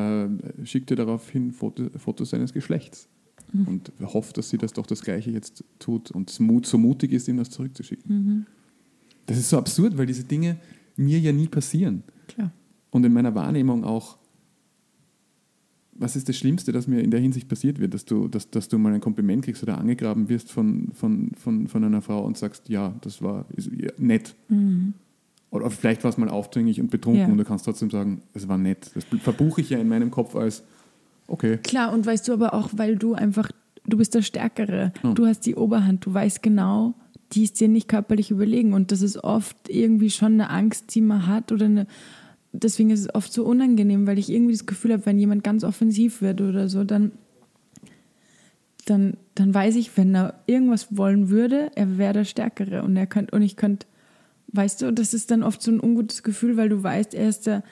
äh, 0.60 0.66
schickte 0.66 0.94
daraufhin 0.94 1.52
Foto, 1.52 1.88
Fotos 1.98 2.30
seines 2.30 2.52
Geschlechts. 2.52 3.08
Mhm. 3.52 3.66
Und 3.66 3.92
hofft, 4.02 4.36
dass 4.36 4.50
sie 4.50 4.58
das 4.58 4.72
doch 4.74 4.86
das 4.86 5.02
Gleiche 5.02 5.30
jetzt 5.30 5.64
tut 5.78 6.10
und 6.10 6.30
so 6.30 6.78
mutig 6.78 7.12
ist, 7.12 7.26
ihm 7.28 7.38
das 7.38 7.50
zurückzuschicken. 7.50 8.14
Mhm. 8.14 8.46
Das 9.26 9.38
ist 9.38 9.48
so 9.48 9.58
absurd, 9.58 9.96
weil 9.96 10.06
diese 10.06 10.24
Dinge 10.24 10.58
mir 10.96 11.18
ja 11.18 11.32
nie 11.32 11.48
passieren. 11.48 12.02
Klar. 12.28 12.52
Und 12.90 13.04
in 13.04 13.12
meiner 13.12 13.34
Wahrnehmung 13.34 13.84
auch, 13.84 14.18
was 16.00 16.16
ist 16.16 16.28
das 16.28 16.36
Schlimmste, 16.36 16.72
das 16.72 16.86
mir 16.86 17.00
in 17.00 17.10
der 17.10 17.20
Hinsicht 17.20 17.48
passiert 17.48 17.78
wird, 17.78 17.94
dass 17.94 18.04
du, 18.04 18.26
dass, 18.26 18.50
dass 18.50 18.68
du 18.68 18.78
mal 18.78 18.92
ein 18.92 19.00
Kompliment 19.00 19.44
kriegst 19.44 19.62
oder 19.62 19.78
angegraben 19.78 20.28
wirst 20.28 20.50
von, 20.50 20.88
von, 20.94 21.30
von, 21.36 21.68
von 21.68 21.84
einer 21.84 22.02
Frau 22.02 22.24
und 22.24 22.36
sagst, 22.38 22.68
ja, 22.68 22.94
das 23.02 23.22
war 23.22 23.44
ist, 23.54 23.70
ja, 23.76 23.90
nett. 23.98 24.34
Mhm. 24.48 24.94
Oder 25.50 25.70
vielleicht 25.70 26.02
war 26.04 26.10
es 26.10 26.16
mal 26.16 26.28
aufdringlich 26.28 26.80
und 26.80 26.90
betrunken 26.90 27.20
Ja. 27.22 27.28
und 27.28 27.36
du 27.38 27.44
kannst 27.44 27.64
trotzdem 27.64 27.90
sagen, 27.90 28.22
es 28.34 28.48
war 28.48 28.56
nett. 28.58 28.90
Das 28.94 29.04
verbuche 29.20 29.60
ich 29.60 29.70
ja 29.70 29.78
in 29.78 29.88
meinem 29.88 30.10
Kopf 30.10 30.34
als, 30.36 30.62
okay, 31.26 31.58
Klar, 31.58 31.92
und 31.92 32.06
weißt 32.06 32.26
du 32.28 32.32
aber 32.32 32.54
auch, 32.54 32.70
weil 32.72 32.96
du 32.96 33.14
einfach, 33.14 33.50
du 33.86 33.96
bist 33.96 34.14
der 34.14 34.22
Stärkere, 34.22 34.92
Ja. 35.02 35.12
du 35.14 35.26
hast 35.26 35.40
die 35.46 35.54
Oberhand, 35.56 36.06
du 36.06 36.14
weißt 36.14 36.42
genau, 36.42 36.94
die 37.32 37.44
ist 37.44 37.60
dir 37.60 37.68
nicht 37.68 37.88
körperlich 37.88 38.30
überlegen. 38.30 38.72
Und 38.72 38.90
das 38.90 39.02
ist 39.02 39.22
oft 39.22 39.56
irgendwie 39.68 40.10
schon 40.10 40.32
eine 40.34 40.50
Angst, 40.50 40.94
die 40.94 41.00
man 41.00 41.26
hat 41.26 41.52
oder 41.52 41.66
eine. 41.66 41.86
Deswegen 42.52 42.90
ist 42.90 43.00
es 43.00 43.14
oft 43.14 43.32
so 43.32 43.44
unangenehm, 43.44 44.06
weil 44.06 44.18
ich 44.18 44.30
irgendwie 44.30 44.52
das 44.52 44.66
Gefühl 44.66 44.92
habe, 44.92 45.06
wenn 45.06 45.18
jemand 45.18 45.44
ganz 45.44 45.62
offensiv 45.62 46.20
wird 46.20 46.40
oder 46.40 46.68
so, 46.68 46.84
dann, 46.84 47.12
dann, 48.86 49.16
dann 49.34 49.54
weiß 49.54 49.76
ich, 49.76 49.96
wenn 49.96 50.14
er 50.14 50.40
irgendwas 50.46 50.96
wollen 50.96 51.30
würde, 51.30 51.70
er 51.76 51.96
wäre 51.96 52.12
der 52.12 52.24
Stärkere 52.24 52.82
und 52.82 52.96
er 52.96 53.06
könnte, 53.06 53.34
und 53.36 53.42
ich 53.42 53.56
könnte, 53.56 53.86
weißt 54.48 54.82
du, 54.82 54.92
das 54.92 55.14
ist 55.14 55.30
dann 55.30 55.44
oft 55.44 55.62
so 55.62 55.70
ein 55.70 55.80
ungutes 55.80 56.22
Gefühl, 56.24 56.56
weil 56.56 56.68
du 56.68 56.82
weißt, 56.82 57.14
er 57.14 57.28
ist 57.28 57.46
der, 57.46 57.62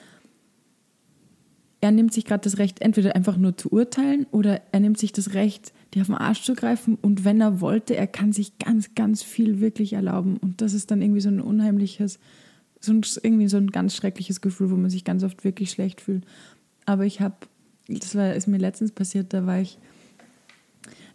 er 1.81 1.91
nimmt 1.91 2.13
sich 2.13 2.25
gerade 2.25 2.43
das 2.43 2.57
Recht, 2.57 2.81
entweder 2.81 3.15
einfach 3.15 3.37
nur 3.37 3.57
zu 3.57 3.71
urteilen 3.71 4.27
oder 4.31 4.61
er 4.71 4.79
nimmt 4.79 4.97
sich 4.97 5.13
das 5.13 5.33
Recht, 5.33 5.73
dir 5.93 6.01
auf 6.01 6.07
den 6.07 6.15
Arsch 6.15 6.43
zu 6.43 6.53
greifen. 6.53 6.97
Und 7.01 7.23
wenn 7.23 7.39
er 7.39 7.61
wollte, 7.61 7.95
er 7.95 8.07
kann 8.07 8.33
sich 8.33 8.57
ganz, 8.59 8.95
ganz 8.95 9.23
viel 9.23 9.61
wirklich 9.61 9.93
erlauben. 9.93 10.37
Und 10.37 10.61
das 10.61 10.73
ist 10.73 10.91
dann 10.91 11.01
irgendwie 11.01 11.21
so 11.21 11.29
ein 11.29 11.39
unheimliches, 11.39 12.19
so 12.79 12.93
ein, 12.93 13.01
irgendwie 13.23 13.47
so 13.47 13.57
ein 13.57 13.71
ganz 13.71 13.95
schreckliches 13.95 14.41
Gefühl, 14.41 14.71
wo 14.71 14.75
man 14.75 14.89
sich 14.89 15.03
ganz 15.03 15.23
oft 15.23 15.43
wirklich 15.43 15.71
schlecht 15.71 16.01
fühlt. 16.01 16.25
Aber 16.85 17.05
ich 17.05 17.21
habe, 17.21 17.35
das 17.87 18.15
war, 18.15 18.33
ist 18.33 18.47
mir 18.47 18.57
letztens 18.57 18.91
passiert, 18.91 19.33
da 19.33 19.45
war 19.45 19.59
ich 19.59 19.77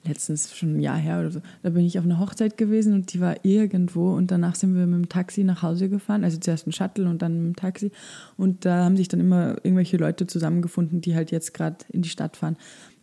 letztens 0.04 0.54
schon 0.54 0.76
ein 0.76 0.80
Jahr 0.80 0.98
her 0.98 1.20
oder 1.20 1.30
so, 1.30 1.40
da 1.62 1.70
bin 1.70 1.84
ich 1.84 1.98
auf 1.98 2.04
einer 2.04 2.20
Hochzeit 2.20 2.58
gewesen 2.58 2.92
und 2.92 3.12
die 3.12 3.20
war 3.20 3.44
irgendwo 3.44 4.14
und 4.14 4.30
danach 4.30 4.54
sind 4.54 4.74
wir 4.74 4.86
mit 4.86 4.94
dem 4.94 5.08
Taxi 5.08 5.44
nach 5.44 5.62
Hause 5.62 5.88
gefahren, 5.88 6.24
also 6.24 6.38
zuerst 6.38 6.66
ein 6.66 6.72
Shuttle 6.72 7.08
und 7.08 7.22
dann 7.22 7.38
mit 7.38 7.56
dem 7.56 7.56
Taxi 7.56 7.90
und 8.36 8.64
da 8.64 8.84
haben 8.84 8.96
sich 8.96 9.08
dann 9.08 9.20
immer 9.20 9.56
irgendwelche 9.62 9.96
Leute 9.96 10.26
zusammengefunden, 10.26 11.00
die 11.00 11.14
halt 11.14 11.30
jetzt 11.30 11.54
gerade 11.54 11.78
in 11.88 12.02
die 12.02 12.08
Stadt 12.10 12.36
fahren 12.36 12.56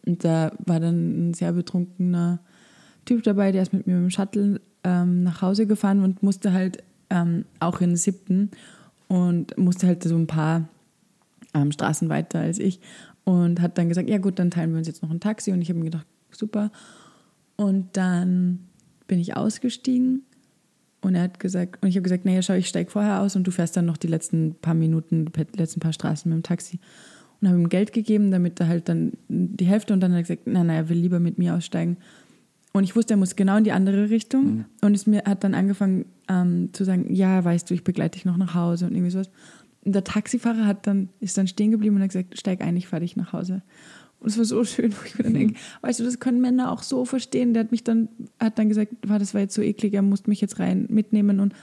und 0.06 0.24
da 0.24 0.52
war 0.60 0.80
dann 0.80 1.30
ein 1.30 1.34
sehr 1.34 1.54
betrunkener 1.54 2.40
Typ 3.06 3.24
dabei, 3.24 3.52
der 3.52 3.64
ist 3.64 3.74
mit 3.74 3.88
mir 3.88 3.96
mit 3.96 4.04
dem 4.04 4.10
Shuttle 4.12 4.62
ähm, 4.84 5.24
nach 5.24 5.42
Hause 5.42 5.66
gefahren 5.66 6.04
und 6.04 6.22
musste 6.22 6.54
halt 6.54 6.84
ähm, 7.12 7.46
auch 7.60 7.82
in 7.82 7.96
siebten 7.96 8.50
und 9.08 9.58
musste 9.58 9.86
halt 9.86 10.02
so 10.04 10.16
ein 10.16 10.28
paar 10.28 10.68
ähm, 11.54 11.72
Straßen 11.72 12.10
weiter 12.10 12.40
als 12.40 12.58
ich 12.58 12.80
und 13.24 13.62
hat 13.62 13.78
dann 13.78 13.90
gesagt, 13.90 14.10
ja 14.10 14.18
gut, 14.18 14.40
dann 14.40 14.50
teilen 14.50 14.72
wir 14.72 14.78
uns 14.78 14.88
jetzt 14.88 15.04
noch 15.04 15.12
ein 15.12 15.20
Taxi 15.20 15.52
und 15.52 15.62
ich 15.62 15.70
habe 15.70 15.80
mir 15.80 15.86
gedacht, 15.86 16.08
super. 16.32 16.72
Und 17.58 17.90
dann 17.94 18.60
bin 19.08 19.20
ich 19.20 19.36
ausgestiegen 19.36 20.24
und 21.02 21.16
er 21.16 21.24
hat 21.24 21.40
gesagt, 21.40 21.84
und 21.84 21.90
ich 21.90 21.96
habe 21.96 22.04
gesagt, 22.04 22.26
naja, 22.26 22.42
schau, 22.42 22.54
ich 22.54 22.68
steige 22.68 22.90
vorher 22.90 23.22
aus 23.22 23.36
und 23.36 23.46
du 23.46 23.52
fährst 23.52 23.76
dann 23.76 23.86
noch 23.86 23.98
die 23.98 24.08
letzten 24.08 24.56
paar 24.56 24.74
Minuten, 24.74 25.26
die 25.26 25.58
letzten 25.58 25.80
paar 25.80 25.94
Straßen 25.94 26.30
mit 26.30 26.38
dem 26.38 26.44
Taxi. 26.44 26.80
Und 27.42 27.48
habe 27.48 27.60
ihm 27.60 27.70
Geld 27.70 27.92
gegeben, 27.92 28.30
damit 28.30 28.60
er 28.60 28.68
halt 28.68 28.88
dann 28.88 29.14
die 29.28 29.66
Hälfte 29.66 29.94
und 29.94 30.00
dann 30.00 30.12
hat 30.12 30.20
er 30.20 30.22
gesagt, 30.22 30.48
nein, 30.48 30.68
nein, 30.68 30.78
er 30.78 30.90
will 30.90 30.98
lieber 30.98 31.20
mit 31.20 31.40
mir 31.40 31.56
aussteigen. 31.56 31.98
Und 32.72 32.84
ich 32.84 32.96
wusste, 32.96 33.16
er 33.16 33.18
muss 33.18 33.36
genau 33.36 33.58
in 33.58 33.64
die 33.64 33.72
andere 33.72 34.10
Richtung. 34.10 34.66
Und 34.82 34.96
es 34.96 35.08
mir 35.08 35.24
hat 35.26 35.44
dann 35.44 35.56
angefangen 35.56 36.06
ähm, 36.32 36.70
zu 36.72 36.86
sagen, 36.86 37.14
ja, 37.14 37.44
weißt 37.44 37.70
du, 37.70 37.74
ich 37.74 37.84
begleite 37.84 38.18
dich 38.18 38.26
noch 38.26 38.38
nach 38.38 38.56
Hause 38.56 38.86
und 38.86 38.94
irgendwie 38.94 39.12
sowas. 39.12 39.30
Und 39.84 39.94
der 39.94 40.04
Taxifahrer 40.04 40.66
hat 40.66 40.88
dann, 40.88 41.10
ist 41.20 41.38
dann 41.38 41.48
stehen 41.48 41.72
geblieben 41.72 41.96
und 41.96 42.02
hat 42.02 42.10
gesagt, 42.10 42.40
steig 42.40 42.62
ein, 42.62 42.78
ich 42.78 42.88
fahre 42.88 43.02
dich 43.02 43.18
nach 43.18 43.34
Hause. 43.34 43.62
Und 44.20 44.30
es 44.30 44.38
war 44.38 44.46
so 44.46 44.64
schön, 44.64 44.94
wo 44.94 45.06
ich 45.06 45.18
mir 45.18 45.24
dann 45.24 45.34
denke, 45.34 45.56
weißt 45.82 46.00
du, 46.00 46.04
das 46.04 46.20
können 46.20 46.42
Männer 46.42 46.72
auch 46.72 46.84
so 46.84 47.06
verstehen. 47.06 47.54
Der 47.54 47.64
hat 47.64 47.72
mich 47.72 47.84
dann, 47.84 48.08
hat 48.40 48.60
dann 48.60 48.70
gesagt, 48.70 48.94
war, 49.06 49.20
das 49.20 49.34
war 49.34 49.42
jetzt 49.42 49.56
so 49.56 49.62
eklig, 49.62 49.94
er 49.94 50.04
musste 50.04 50.30
mich 50.30 50.40
jetzt 50.40 50.60
rein 50.60 50.86
mitnehmen 50.90 51.40
und 51.40 51.54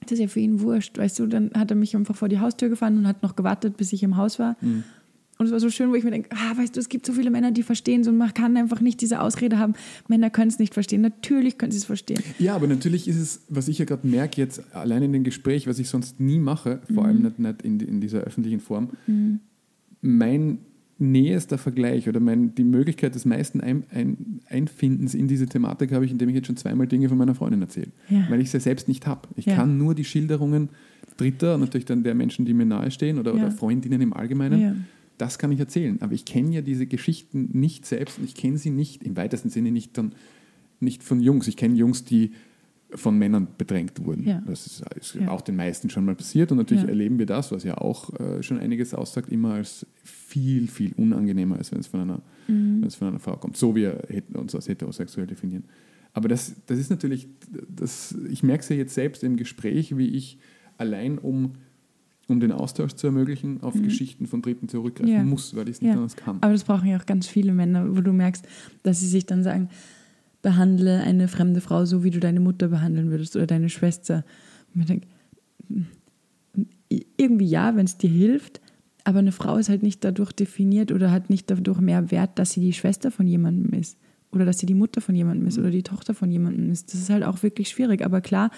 das 0.00 0.12
ist 0.12 0.18
ja 0.18 0.26
für 0.26 0.40
ihn 0.40 0.60
wurscht, 0.60 0.98
weißt 0.98 1.18
du. 1.20 1.26
Dann 1.26 1.52
hat 1.54 1.70
er 1.70 1.76
mich 1.76 1.94
einfach 1.94 2.16
vor 2.16 2.28
die 2.28 2.40
Haustür 2.40 2.68
gefahren 2.68 2.98
und 2.98 3.06
hat 3.06 3.22
noch 3.22 3.36
gewartet, 3.36 3.76
bis 3.76 3.92
ich 3.92 4.02
im 4.02 4.16
Haus 4.16 4.38
war. 4.40 4.56
Und 5.42 5.46
es 5.46 5.52
war 5.52 5.60
so 5.60 5.70
schön, 5.70 5.90
wo 5.90 5.94
ich 5.96 6.04
mir 6.04 6.12
denke, 6.12 6.30
ah, 6.32 6.56
weißt 6.56 6.76
du, 6.76 6.80
es 6.80 6.88
gibt 6.88 7.04
so 7.04 7.12
viele 7.12 7.30
Männer, 7.30 7.50
die 7.50 7.62
verstehen 7.64 8.02
es 8.02 8.08
und 8.08 8.16
man 8.16 8.32
kann 8.32 8.56
einfach 8.56 8.80
nicht 8.80 9.00
diese 9.00 9.20
Ausrede 9.20 9.58
haben, 9.58 9.74
Männer 10.08 10.30
können 10.30 10.48
es 10.48 10.58
nicht 10.60 10.72
verstehen. 10.72 11.00
Natürlich 11.00 11.58
können 11.58 11.72
sie 11.72 11.78
es 11.78 11.84
verstehen. 11.84 12.22
Ja, 12.38 12.54
aber 12.54 12.68
natürlich 12.68 13.08
ist 13.08 13.16
es, 13.18 13.42
was 13.48 13.66
ich 13.68 13.78
ja 13.78 13.84
gerade 13.84 14.06
merke, 14.06 14.40
jetzt 14.40 14.62
allein 14.74 15.02
in 15.02 15.12
dem 15.12 15.24
Gespräch, 15.24 15.66
was 15.66 15.78
ich 15.80 15.88
sonst 15.88 16.20
nie 16.20 16.38
mache, 16.38 16.80
vor 16.94 17.04
allem 17.04 17.22
nicht, 17.22 17.38
nicht 17.40 17.62
in, 17.62 17.80
in 17.80 18.00
dieser 18.00 18.20
öffentlichen 18.20 18.60
Form, 18.60 18.90
mein 20.00 20.58
nähester 20.98 21.58
Vergleich 21.58 22.08
oder 22.08 22.20
mein, 22.20 22.54
die 22.54 22.62
Möglichkeit 22.64 23.14
des 23.16 23.24
meisten 23.24 23.60
ein, 23.60 23.82
ein, 23.90 24.40
Einfindens 24.48 25.14
in 25.14 25.26
diese 25.26 25.46
Thematik 25.46 25.90
habe 25.92 26.04
ich, 26.04 26.12
indem 26.12 26.28
ich 26.28 26.36
jetzt 26.36 26.46
schon 26.46 26.56
zweimal 26.56 26.86
Dinge 26.86 27.08
von 27.08 27.18
meiner 27.18 27.34
Freundin 27.34 27.60
erzähle. 27.60 27.88
Ja. 28.08 28.26
Weil 28.28 28.40
ich 28.40 28.50
sie 28.50 28.60
selbst 28.60 28.86
nicht 28.86 29.06
habe. 29.06 29.28
Ich 29.34 29.46
Ja. 29.46 29.56
kann 29.56 29.78
nur 29.78 29.94
die 29.96 30.04
Schilderungen 30.04 30.68
Dritter 31.16 31.58
natürlich 31.58 31.84
dann 31.84 32.04
der 32.04 32.14
Menschen, 32.14 32.44
die 32.44 32.54
mir 32.54 32.64
nahestehen 32.66 33.18
oder, 33.18 33.34
Ja. 33.34 33.42
oder 33.42 33.50
Freundinnen 33.50 34.00
im 34.00 34.12
Allgemeinen. 34.12 34.86
Das 35.22 35.38
kann 35.38 35.52
ich 35.52 35.60
erzählen. 35.60 36.02
Aber 36.02 36.14
ich 36.14 36.24
kenne 36.24 36.52
ja 36.52 36.62
diese 36.62 36.86
Geschichten 36.86 37.48
nicht 37.52 37.86
selbst 37.86 38.18
und 38.18 38.24
ich 38.24 38.34
kenne 38.34 38.58
sie 38.58 38.70
nicht, 38.70 39.04
im 39.04 39.16
weitesten 39.16 39.50
Sinne 39.50 39.70
nicht, 39.70 39.96
dann, 39.96 40.14
nicht 40.80 41.04
von 41.04 41.20
Jungs. 41.20 41.46
Ich 41.46 41.56
kenne 41.56 41.76
Jungs, 41.76 42.04
die 42.04 42.32
von 42.94 43.16
Männern 43.16 43.46
bedrängt 43.56 44.04
wurden. 44.04 44.24
Ja. 44.26 44.42
Das 44.46 44.66
ist, 44.66 44.82
ist 44.96 45.14
Ja. 45.14 45.28
auch 45.30 45.40
den 45.40 45.54
meisten 45.54 45.90
schon 45.90 46.04
mal 46.04 46.16
passiert 46.16 46.50
und 46.50 46.58
natürlich 46.58 46.82
Ja. 46.82 46.88
erleben 46.88 47.20
wir 47.20 47.26
das, 47.26 47.52
was 47.52 47.62
ja 47.62 47.78
auch 47.78 48.12
äh, 48.18 48.42
schon 48.42 48.58
einiges 48.58 48.94
aussagt, 48.94 49.30
immer 49.30 49.54
als 49.54 49.86
viel, 50.02 50.66
viel 50.66 50.92
unangenehmer, 50.96 51.56
als 51.56 51.70
wenn 51.70 51.78
es 51.78 51.86
von 51.86 52.00
einer, 52.00 52.20
Mhm. 52.48 52.80
wenn 52.80 52.88
es 52.88 52.96
von 52.96 53.06
einer 53.08 53.20
Frau 53.20 53.36
kommt. 53.36 53.56
So 53.56 53.76
wie 53.76 53.82
wir 53.82 54.02
uns 54.34 54.54
als 54.56 54.68
heterosexuell 54.68 55.28
definieren. 55.28 55.62
Aber 56.14 56.28
das, 56.28 56.56
das 56.66 56.78
ist 56.80 56.90
natürlich, 56.90 57.28
das, 57.74 58.14
ich 58.28 58.42
merke 58.42 58.62
es 58.62 58.68
ja 58.70 58.76
jetzt 58.76 58.94
selbst 58.94 59.22
im 59.22 59.36
Gespräch, 59.36 59.96
wie 59.96 60.08
ich 60.08 60.38
allein 60.78 61.16
um, 61.18 61.52
um 62.32 62.40
den 62.40 62.50
Austausch 62.52 62.94
zu 62.94 63.06
ermöglichen, 63.06 63.62
auf 63.62 63.74
Geschichten 63.80 64.26
von 64.26 64.42
Dritten 64.42 64.68
zurückgreifen 64.68 65.12
Mhm. 65.12 65.18
Ja. 65.18 65.24
muss, 65.24 65.54
weil 65.54 65.68
ich 65.68 65.76
es 65.76 65.82
nicht 65.82 65.90
Ja. 65.90 65.96
anders 65.96 66.16
kann. 66.16 66.38
Aber 66.40 66.52
das 66.52 66.64
brauchen 66.64 66.88
ja 66.88 66.98
auch 66.98 67.06
ganz 67.06 67.26
viele 67.28 67.52
Männer, 67.52 67.96
wo 67.96 68.00
du 68.00 68.12
merkst, 68.12 68.44
dass 68.82 69.00
sie 69.00 69.06
sich 69.08 69.26
dann 69.26 69.42
sagen, 69.44 69.68
behandle 70.42 71.00
eine 71.02 71.28
fremde 71.28 71.60
Frau 71.60 71.84
so, 71.84 72.02
wie 72.02 72.10
du 72.10 72.18
deine 72.18 72.40
Mutter 72.40 72.68
behandeln 72.68 73.10
würdest 73.10 73.36
oder 73.36 73.46
deine 73.46 73.68
Schwester. 73.68 74.24
Und 74.74 74.80
ich 74.80 74.86
denke, 74.88 75.06
irgendwie 77.16 77.46
ja, 77.46 77.76
wenn 77.76 77.84
es 77.86 77.96
dir 77.98 78.10
hilft, 78.10 78.60
aber 79.04 79.18
eine 79.20 79.32
Frau 79.32 79.56
ist 79.56 79.68
halt 79.68 79.82
nicht 79.82 80.04
dadurch 80.04 80.32
definiert 80.32 80.92
oder 80.92 81.10
hat 81.10 81.30
nicht 81.30 81.50
dadurch 81.50 81.80
mehr 81.80 82.10
Wert, 82.10 82.38
dass 82.38 82.50
sie 82.52 82.60
die 82.60 82.72
Schwester 82.72 83.10
von 83.10 83.26
jemandem 83.26 83.78
ist. 83.78 83.96
oder 84.34 84.46
dass 84.46 84.58
sie 84.58 84.64
die 84.66 84.72
Mutter 84.74 85.02
von 85.02 85.14
jemandem 85.14 85.46
ist 85.46 85.58
oder 85.58 85.70
die 85.70 85.82
Tochter 85.82 86.14
von 86.14 86.30
jemandem 86.30 86.70
ist. 86.70 86.94
Das 86.94 86.98
ist 87.02 87.10
halt 87.10 87.22
auch 87.22 87.42
wirklich 87.42 87.68
schwierig. 87.68 88.02
Aber 88.02 88.22
klar, 88.22 88.50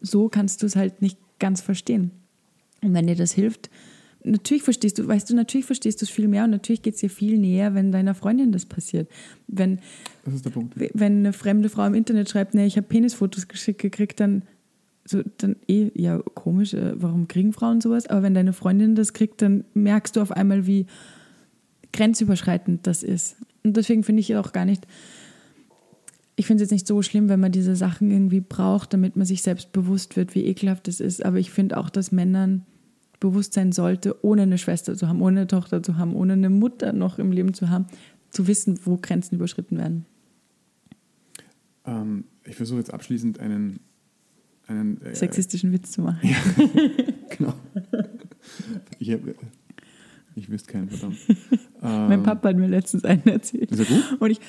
so 0.00 0.28
kannst 0.28 0.62
du 0.62 0.66
es 0.66 0.76
halt 0.76 1.02
nicht 1.02 1.18
ganz 1.40 1.60
verstehen. 1.60 2.12
Und 2.82 2.94
wenn 2.94 3.06
dir 3.06 3.16
das 3.16 3.32
hilft, 3.32 3.70
natürlich 4.24 4.62
verstehst 4.62 4.98
du, 4.98 5.06
weißt 5.06 5.30
du, 5.30 5.34
natürlich 5.34 5.66
verstehst 5.66 6.00
du 6.00 6.04
es 6.04 6.10
viel 6.10 6.28
mehr 6.28 6.44
und 6.44 6.50
natürlich 6.50 6.82
geht 6.82 6.94
es 6.94 7.00
dir 7.00 7.10
viel 7.10 7.38
näher, 7.38 7.74
wenn 7.74 7.92
deiner 7.92 8.14
Freundin 8.14 8.52
das 8.52 8.66
passiert. 8.66 9.08
Wenn, 9.46 9.78
Das 10.24 10.34
ist 10.34 10.44
der 10.44 10.50
Punkt. 10.50 10.74
wenn 10.76 11.18
eine 11.18 11.32
fremde 11.32 11.68
Frau 11.68 11.86
im 11.86 11.94
Internet 11.94 12.28
schreibt, 12.28 12.54
nee, 12.54 12.66
ich 12.66 12.76
habe 12.76 12.86
Penisfotos 12.86 13.48
geschickt 13.48 13.80
gekriegt, 13.80 14.20
dann 14.20 14.42
so 15.04 15.22
dann 15.38 15.56
eh 15.66 15.90
ja 15.94 16.18
komisch, 16.34 16.74
äh, 16.74 16.92
warum 17.00 17.26
kriegen 17.26 17.52
Frauen 17.52 17.80
sowas? 17.80 18.06
Aber 18.06 18.22
wenn 18.22 18.34
deine 18.34 18.52
Freundin 18.52 18.94
das 18.94 19.12
kriegt, 19.12 19.42
dann 19.42 19.64
merkst 19.74 20.14
du 20.14 20.20
auf 20.20 20.30
einmal, 20.30 20.66
wie 20.66 20.86
grenzüberschreitend 21.92 22.86
das 22.86 23.02
ist. 23.02 23.36
Und 23.64 23.76
deswegen 23.76 24.04
finde 24.04 24.20
ich 24.20 24.36
auch 24.36 24.52
gar 24.52 24.64
nicht, 24.64 24.86
ich 26.36 26.46
finde 26.46 26.62
es 26.62 26.70
jetzt 26.70 26.72
nicht 26.72 26.86
so 26.86 27.02
schlimm, 27.02 27.28
wenn 27.28 27.40
man 27.40 27.52
diese 27.52 27.76
Sachen 27.76 28.10
irgendwie 28.10 28.40
braucht, 28.40 28.94
damit 28.94 29.16
man 29.16 29.26
sich 29.26 29.42
selbst 29.42 29.72
bewusst 29.72 30.16
wird, 30.16 30.34
wie 30.34 30.46
ekelhaft 30.46 30.88
es 30.88 31.00
ist. 31.00 31.24
Aber 31.24 31.38
ich 31.38 31.50
finde 31.50 31.76
auch, 31.78 31.90
dass 31.90 32.12
Männern 32.12 32.64
bewusst 33.22 33.54
sein 33.54 33.72
sollte, 33.72 34.22
ohne 34.24 34.42
eine 34.42 34.58
Schwester 34.58 34.96
zu 34.96 35.08
haben, 35.08 35.22
ohne 35.22 35.40
eine 35.40 35.46
Tochter 35.46 35.82
zu 35.82 35.96
haben, 35.96 36.14
ohne 36.14 36.34
eine 36.34 36.50
Mutter 36.50 36.92
noch 36.92 37.18
im 37.18 37.32
Leben 37.32 37.54
zu 37.54 37.70
haben, 37.70 37.86
zu 38.30 38.46
wissen, 38.46 38.80
wo 38.84 38.96
Grenzen 38.96 39.36
überschritten 39.36 39.78
werden. 39.78 40.06
Ähm, 41.86 42.24
ich 42.44 42.56
versuche 42.56 42.78
jetzt 42.78 42.92
abschließend 42.92 43.38
einen, 43.38 43.78
einen 44.66 45.00
äh, 45.02 45.14
Sexistischen 45.14 45.72
Witz 45.72 45.92
zu 45.92 46.02
machen. 46.02 46.28
genau. 47.38 47.54
Ich, 48.98 49.12
hab, 49.12 49.20
ich 50.34 50.50
wüsste 50.50 50.72
keinen, 50.72 50.88
verdammt. 50.88 51.18
Mein 51.80 52.12
Ähm, 52.12 52.22
Papa 52.24 52.48
hat 52.48 52.56
mir 52.56 52.68
letztens 52.68 53.04
einen 53.04 53.24
erzählt. 53.26 53.70
Ist 53.70 53.78
er 53.78 53.84
gut? 53.84 54.20
Und 54.20 54.30
ich, 54.30 54.40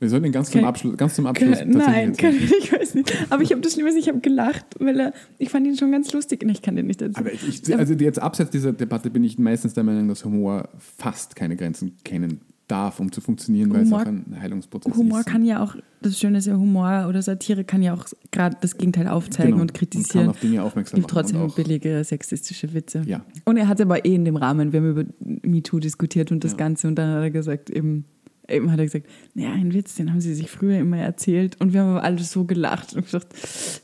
Wir 0.00 0.08
sollten 0.08 0.26
ihn 0.26 0.32
ganz 0.32 0.50
zum 0.50 0.64
Abschluss, 0.64 0.96
ganz 0.96 1.14
zum 1.14 1.26
Abschluss 1.26 1.58
Kann, 1.58 1.70
nein, 1.70 2.16
kann, 2.16 2.34
ich 2.60 2.72
weiß 2.72 2.94
nicht. 2.94 3.12
Aber 3.30 3.42
ich 3.42 3.50
habe 3.50 3.60
das 3.60 3.72
Schlimme, 3.72 3.88
ist, 3.90 3.96
ich 3.96 4.08
habe 4.08 4.20
gelacht, 4.20 4.64
weil 4.78 4.98
er, 5.00 5.12
ich 5.38 5.48
fand 5.50 5.66
ihn 5.66 5.76
schon 5.76 5.90
ganz 5.90 6.12
lustig. 6.12 6.42
Und 6.44 6.50
ich 6.50 6.62
kann 6.62 6.76
den 6.76 6.86
nicht 6.86 7.02
erzählen. 7.02 7.26
Aber 7.26 7.32
ich, 7.34 7.76
also 7.76 7.94
jetzt 7.94 8.20
abseits 8.20 8.50
dieser 8.50 8.72
Debatte 8.72 9.10
bin 9.10 9.24
ich 9.24 9.38
meistens 9.38 9.74
der 9.74 9.82
Meinung, 9.84 10.06
dass 10.08 10.24
Humor 10.24 10.68
fast 10.78 11.34
keine 11.34 11.56
Grenzen 11.56 11.96
kennen 12.04 12.40
darf, 12.68 13.00
um 13.00 13.10
zu 13.10 13.22
funktionieren, 13.22 13.72
weil 13.72 13.86
Humor- 13.86 14.00
es 14.02 14.06
auch 14.06 14.10
ein 14.10 14.36
Heilungsprozess 14.42 14.94
Humor 14.94 15.20
ist. 15.20 15.26
kann 15.26 15.42
ja 15.42 15.62
auch, 15.64 15.74
das 16.02 16.18
Schöne 16.20 16.36
ist 16.36 16.46
ja, 16.46 16.54
Humor 16.54 17.06
oder 17.08 17.22
Satire 17.22 17.64
kann 17.64 17.80
ja 17.82 17.94
auch 17.94 18.04
gerade 18.30 18.58
das 18.60 18.76
Gegenteil 18.76 19.08
aufzeigen 19.08 19.52
Genau. 19.52 19.62
und 19.62 19.72
kritisieren. 19.72 20.26
Und 20.26 20.26
kann 20.26 20.30
auf 20.34 20.40
Dinge 20.40 20.62
aufmerksam 20.62 20.96
gibt 21.00 21.08
machen. 21.10 21.14
trotzdem 21.22 21.40
und 21.40 21.56
billige 21.56 22.04
sexistische 22.04 22.74
Witze. 22.74 23.02
Ja. 23.06 23.24
Und 23.46 23.56
er 23.56 23.68
hat 23.68 23.80
aber 23.80 24.04
eh 24.04 24.14
in 24.14 24.26
dem 24.26 24.36
Rahmen, 24.36 24.72
wir 24.74 24.80
haben 24.80 24.90
über 24.90 25.04
MeToo 25.44 25.78
diskutiert 25.78 26.30
und 26.30 26.44
das 26.44 26.52
Ja. 26.52 26.58
Ganze 26.58 26.88
und 26.88 26.96
dann 26.96 27.08
hat 27.14 27.22
er 27.22 27.30
gesagt, 27.30 27.70
eben, 27.70 28.04
eben 28.48 28.70
hat 28.72 28.78
er 28.78 28.84
gesagt, 28.86 29.06
naja, 29.34 29.52
ein 29.52 29.72
Witz, 29.74 29.94
den 29.96 30.10
haben 30.10 30.20
sie 30.20 30.34
sich 30.34 30.50
früher 30.50 30.78
immer 30.78 30.98
erzählt 30.98 31.60
und 31.60 31.72
wir 31.72 31.80
haben 31.82 31.90
aber 31.90 32.04
alle 32.04 32.22
so 32.22 32.44
gelacht 32.44 32.94
und 32.94 33.06
gedacht, 33.06 33.28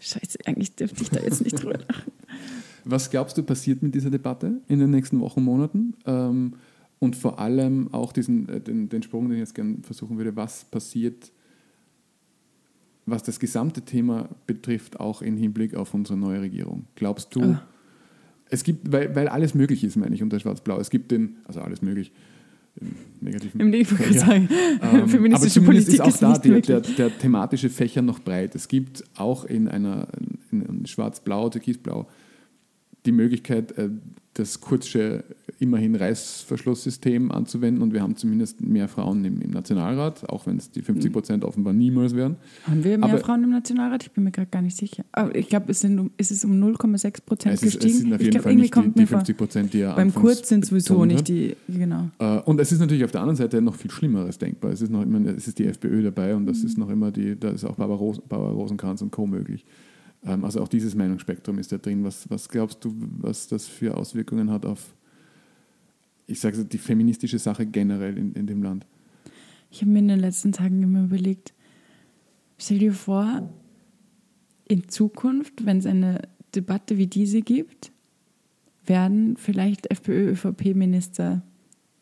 scheiße, 0.00 0.38
eigentlich 0.46 0.74
dürfte 0.74 1.02
ich 1.02 1.10
da 1.10 1.20
jetzt 1.20 1.42
nicht 1.42 1.62
drüber 1.62 1.78
lachen. 1.88 2.12
Was 2.84 3.10
glaubst 3.10 3.38
du, 3.38 3.42
passiert 3.42 3.82
mit 3.82 3.94
dieser 3.94 4.10
Debatte 4.10 4.60
in 4.68 4.78
den 4.78 4.90
nächsten 4.90 5.20
Wochen, 5.20 5.42
Monaten? 5.42 5.94
Ähm, 6.06 6.54
und 6.98 7.16
vor 7.16 7.38
allem 7.38 7.92
auch 7.92 8.12
diesen, 8.12 8.48
äh, 8.48 8.60
den, 8.60 8.88
den 8.88 9.02
Sprung, 9.02 9.24
den 9.28 9.34
ich 9.34 9.40
jetzt 9.40 9.54
gerne 9.54 9.78
versuchen 9.82 10.16
würde, 10.18 10.36
was 10.36 10.64
passiert, 10.64 11.32
was 13.06 13.22
das 13.22 13.38
gesamte 13.38 13.82
Thema 13.82 14.28
betrifft, 14.46 15.00
auch 15.00 15.20
im 15.22 15.36
Hinblick 15.36 15.74
auf 15.74 15.92
unsere 15.94 16.18
neue 16.18 16.40
Regierung? 16.40 16.86
Glaubst 16.94 17.34
du, 17.34 17.42
Ah. 17.42 17.62
es 18.48 18.64
gibt, 18.64 18.90
weil, 18.92 19.14
weil 19.14 19.28
alles 19.28 19.54
möglich 19.54 19.84
ist, 19.84 19.96
meine 19.96 20.14
ich, 20.14 20.22
unter 20.22 20.40
Schwarz-Blau. 20.40 20.78
Es 20.78 20.90
gibt 20.90 21.10
den, 21.10 21.36
also 21.44 21.60
alles 21.60 21.82
möglich, 21.82 22.12
negativen. 23.20 23.60
Im 23.60 23.68
Leben 23.68 23.96
kann 23.96 24.10
ich 24.10 24.16
Ja. 24.16 24.26
sagen, 24.26 24.48
Ähm, 24.82 25.08
feministische 25.08 25.60
aber 25.60 25.66
Politik 25.66 25.94
ist 25.94 26.00
auch 26.00 26.08
ist 26.08 26.22
da 26.22 26.28
nicht 26.30 26.44
der, 26.44 26.60
der, 26.60 26.80
der 26.80 27.18
thematische 27.18 27.70
Fächer 27.70 28.02
noch 28.02 28.18
breit. 28.18 28.54
Es 28.54 28.68
gibt 28.68 29.04
auch 29.16 29.44
in 29.44 29.68
einer 29.68 30.08
in, 30.50 30.62
in 30.62 30.86
schwarz-blau, 30.86 31.48
türkisblau 31.50 32.08
die 33.06 33.12
Möglichkeit, 33.12 33.76
äh, 33.78 33.90
das 34.34 34.60
Kurzsche 34.60 35.24
immerhin 35.60 35.94
Reißverschlusssystem 35.96 37.30
anzuwenden 37.30 37.82
und 37.82 37.92
wir 37.92 38.02
haben 38.02 38.16
zumindest 38.16 38.60
mehr 38.60 38.88
Frauen 38.88 39.24
im, 39.24 39.40
im 39.40 39.50
Nationalrat, 39.50 40.28
auch 40.28 40.46
wenn 40.46 40.56
es 40.56 40.70
die 40.70 40.82
50 40.82 41.12
Prozent 41.12 41.44
offenbar 41.44 41.72
niemals 41.72 42.14
wären. 42.14 42.36
Haben 42.66 42.84
wir 42.84 42.98
mehr 42.98 43.08
Aber- 43.08 43.18
Frauen 43.18 43.44
im 43.44 43.50
Nationalrat? 43.50 44.02
Ich 44.04 44.12
bin 44.12 44.24
mir 44.24 44.30
gerade 44.30 44.48
gar 44.50 44.62
nicht 44.62 44.76
sicher. 44.76 45.04
Aber 45.12 45.34
ich 45.34 45.48
glaube, 45.48 45.70
es 45.72 45.80
sind 45.80 45.98
um, 45.98 46.10
ist 46.16 46.30
es 46.30 46.44
um 46.44 46.52
0,6 46.52 47.24
Prozent 47.24 47.54
Es, 47.54 47.62
ist, 47.62 47.72
gestiegen. 47.80 47.94
es 47.94 47.98
sind 48.00 48.12
auf 48.14 48.20
ich 48.20 48.24
jeden 48.26 48.30
glaube, 48.32 48.42
Fall 48.44 48.54
nicht 48.56 48.74
die, 48.76 48.80
die 48.92 49.00
mir 49.00 49.06
vor. 49.06 49.18
50 49.18 49.36
Prozent, 49.36 49.72
die 49.74 49.80
er 49.80 49.94
Beim 49.94 50.14
Kurz 50.14 50.48
sind 50.48 50.64
sowieso 50.66 51.04
nicht 51.04 51.28
die, 51.28 51.56
genau. 51.68 52.10
Äh, 52.18 52.38
Und 52.40 52.60
es 52.60 52.72
ist 52.72 52.80
natürlich 52.80 53.04
auf 53.04 53.12
der 53.12 53.20
anderen 53.20 53.36
Seite 53.36 53.60
noch 53.62 53.74
viel 53.76 53.90
Schlimmeres 53.90 54.38
denkbar. 54.38 54.72
Es 54.72 54.80
ist 54.82 54.90
noch 54.90 55.02
immer, 55.02 55.20
es 55.30 55.48
ist 55.48 55.58
die 55.58 55.66
FPÖ 55.66 56.02
dabei 56.02 56.34
und 56.34 56.46
das 56.46 56.60
Mhm. 56.60 56.66
ist 56.66 56.78
noch 56.78 56.88
immer 56.90 57.10
die, 57.10 57.38
da 57.38 57.50
ist 57.50 57.64
auch 57.64 57.76
Barbara, 57.76 57.98
Ros 57.98 58.20
Barbara 58.28 58.50
Rosenkranz 58.52 59.02
und 59.02 59.10
Co. 59.10 59.26
möglich. 59.26 59.64
Ähm, 60.26 60.44
Also 60.44 60.60
auch 60.60 60.68
dieses 60.68 60.94
Meinungsspektrum 60.94 61.58
ist 61.58 61.70
da 61.72 61.78
drin. 61.78 62.02
Was, 62.04 62.28
was 62.30 62.48
glaubst 62.48 62.84
du, 62.84 62.94
was 63.18 63.48
das 63.48 63.66
für 63.66 63.96
Auswirkungen 63.96 64.50
hat 64.50 64.64
auf, 64.66 64.94
ich 66.26 66.40
sage 66.40 66.64
die 66.64 66.78
feministische 66.78 67.38
Sache 67.38 67.66
generell 67.66 68.16
in, 68.16 68.32
in 68.32 68.46
dem 68.46 68.62
Land? 68.62 68.86
Ich 69.70 69.80
habe 69.80 69.90
mir 69.90 69.98
in 69.98 70.08
den 70.08 70.20
letzten 70.20 70.52
Tagen 70.52 70.82
immer 70.82 71.04
überlegt, 71.04 71.52
stell 72.58 72.78
dir 72.78 72.92
vor, 72.92 73.48
in 74.68 74.88
Zukunft, 74.88 75.66
wenn 75.66 75.78
es 75.78 75.86
eine 75.86 76.22
Debatte 76.54 76.96
wie 76.96 77.06
diese 77.06 77.42
gibt, 77.42 77.92
werden 78.86 79.36
vielleicht 79.36 79.90
FPÖ, 79.90 80.30
ÖVP-Minister 80.30 81.42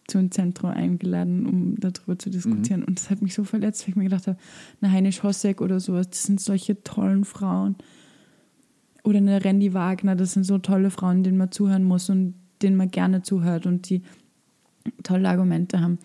zu 0.09 0.19
einem 0.19 0.31
Zentrum 0.31 0.71
eingeladen, 0.71 1.47
um 1.47 1.77
darüber 1.79 2.19
zu 2.19 2.29
diskutieren. 2.29 2.85
Und 2.85 2.99
das 2.99 3.09
hat 3.09 3.23
mich 3.23 3.35
so 3.35 3.45
verletzt, 3.45 3.83
weil 3.83 3.91
ich 3.91 3.97
mir 3.97 4.05
gedacht 4.05 4.27
habe, 4.27 4.39
eine 4.81 4.93
Heine 4.93 5.13
Schossek 5.13 5.61
oder 5.61 5.81
sowas, 5.81 6.11
das 6.11 6.25
sind 6.25 6.41
solche 6.41 6.83
tollen 6.83 7.25
Frauen. 7.25 7.77
Oder 9.05 9.19
eine 9.19 9.45
Randy 9.45 9.75
Wagner, 9.75 10.15
das 10.15 10.35
sind 10.35 10.45
so 10.45 10.59
tolle 10.59 10.91
Frauen, 10.91 11.23
denen 11.23 11.39
man 11.39 11.51
zuhören 11.51 11.85
muss 11.85 12.11
und 12.11 12.35
denen 12.63 12.77
man 12.77 12.91
gerne 12.91 13.23
zuhört 13.23 13.67
und 13.67 13.89
die 13.89 14.03
tolle 15.03 15.29
Argumente 15.29 15.81
haben. 15.81 15.99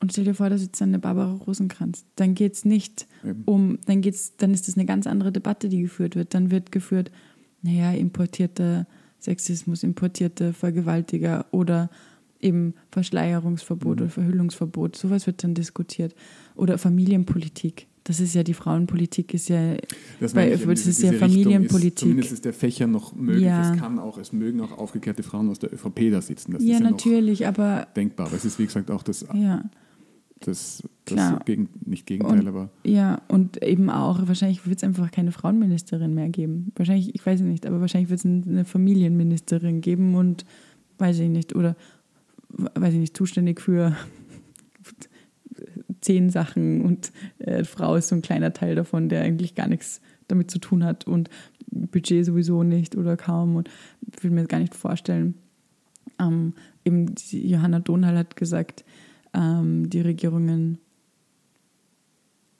Und 0.00 0.12
stell 0.12 0.24
dir 0.24 0.34
vor, 0.34 0.50
da 0.50 0.58
sitzt 0.58 0.80
dann 0.80 0.90
eine 0.90 0.98
Barbara 0.98 1.32
Rosenkranz. 1.32 2.04
Dann 2.16 2.34
geht 2.34 2.54
es 2.54 2.64
nicht 2.64 3.06
Eben. 3.24 3.42
um, 3.46 3.78
dann 3.86 4.00
geht's, 4.02 4.36
dann 4.36 4.52
ist 4.52 4.68
das 4.68 4.76
eine 4.76 4.86
ganz 4.86 5.06
andere 5.06 5.32
Debatte, 5.32 5.68
die 5.68 5.82
geführt 5.82 6.14
wird. 6.16 6.34
Dann 6.34 6.50
wird 6.50 6.72
geführt, 6.72 7.10
naja, 7.62 7.92
importierter 7.92 8.86
Sexismus, 9.18 9.82
importierte 9.82 10.52
Vergewaltiger 10.52 11.46
oder 11.50 11.88
eben 12.40 12.74
Verschleierungsverbot 12.90 14.02
oder 14.02 14.10
Verhüllungsverbot. 14.10 14.96
Sowas 14.96 15.26
wird 15.26 15.42
dann 15.42 15.54
diskutiert. 15.54 16.14
Oder 16.54 16.76
Familienpolitik. 16.76 17.86
Das 18.06 18.20
ist 18.20 18.34
ja 18.34 18.42
die 18.42 18.52
Frauenpolitik, 18.54 19.32
ist 19.32 19.48
ja 19.48 19.76
Das, 20.20 20.34
Bei- 20.34 20.52
ich 20.52 20.62
das 20.64 20.74
diese- 20.84 20.90
ist 20.90 21.02
ja 21.02 21.12
Familienpolitik. 21.14 21.88
Ist, 21.94 21.98
zumindest 22.00 22.32
ist 22.32 22.44
der 22.44 22.52
Fächer 22.52 22.86
noch 22.86 23.14
möglich. 23.14 23.44
Ja. 23.44 23.72
Es 23.72 23.78
kann 23.80 23.98
auch, 23.98 24.18
es 24.18 24.32
mögen 24.32 24.60
auch 24.60 24.72
aufgeklärte 24.76 25.22
Frauen 25.22 25.48
aus 25.48 25.58
der 25.58 25.72
ÖVP 25.72 26.10
da 26.10 26.20
sitzen. 26.20 26.52
Das 26.52 26.62
ja, 26.62 26.74
ist 26.74 26.82
ja 26.82 26.90
natürlich, 26.90 27.46
aber 27.46 27.86
denkbar. 27.96 28.26
Aber 28.26 28.36
es 28.36 28.44
ist, 28.44 28.58
wie 28.58 28.66
gesagt, 28.66 28.90
auch 28.90 29.02
das, 29.02 29.26
ja. 29.32 29.64
das, 30.40 30.82
Klar. 31.06 31.36
das 31.38 31.44
Gegen, 31.46 31.70
nicht 31.86 32.06
Gegenteil, 32.06 32.40
Und- 32.40 32.48
aber 32.48 32.68
Ja, 32.84 33.22
und 33.28 33.62
eben 33.62 33.88
auch, 33.88 34.28
wahrscheinlich 34.28 34.66
wird 34.66 34.76
es 34.76 34.84
einfach 34.84 35.10
keine 35.10 35.32
Frauenministerin 35.32 36.12
mehr 36.12 36.28
geben. 36.28 36.72
Wahrscheinlich, 36.76 37.14
ich 37.14 37.24
weiß 37.24 37.40
nicht, 37.40 37.64
aber 37.64 37.80
wahrscheinlich 37.80 38.10
wird 38.10 38.20
es 38.20 38.26
eine 38.26 38.66
Familienministerin 38.66 39.80
geben 39.80 40.14
und 40.14 40.44
weiß 40.98 41.20
ich 41.20 41.30
nicht, 41.30 41.56
oder 41.56 41.74
weiß 42.50 42.92
ich 42.92 43.00
nicht, 43.00 43.16
zuständig 43.16 43.62
für 43.62 43.96
zehn 46.04 46.30
Sachen 46.30 46.82
und 46.82 47.12
äh, 47.38 47.64
Frau 47.64 47.96
ist 47.96 48.08
so 48.08 48.14
ein 48.14 48.22
kleiner 48.22 48.52
Teil 48.52 48.74
davon, 48.74 49.08
der 49.08 49.22
eigentlich 49.22 49.54
gar 49.54 49.68
nichts 49.68 50.00
damit 50.28 50.50
zu 50.50 50.58
tun 50.58 50.84
hat 50.84 51.06
und 51.06 51.30
Budget 51.70 52.24
sowieso 52.24 52.62
nicht 52.62 52.96
oder 52.96 53.16
kaum 53.16 53.56
und 53.56 53.70
will 54.20 54.30
mir 54.30 54.46
gar 54.46 54.60
nicht 54.60 54.74
vorstellen. 54.74 55.34
Ähm, 56.20 56.54
eben 56.84 57.14
Johanna 57.30 57.80
Donhal 57.80 58.16
hat 58.16 58.36
gesagt, 58.36 58.84
ähm, 59.32 59.90
die 59.90 60.00
Regierungen 60.00 60.78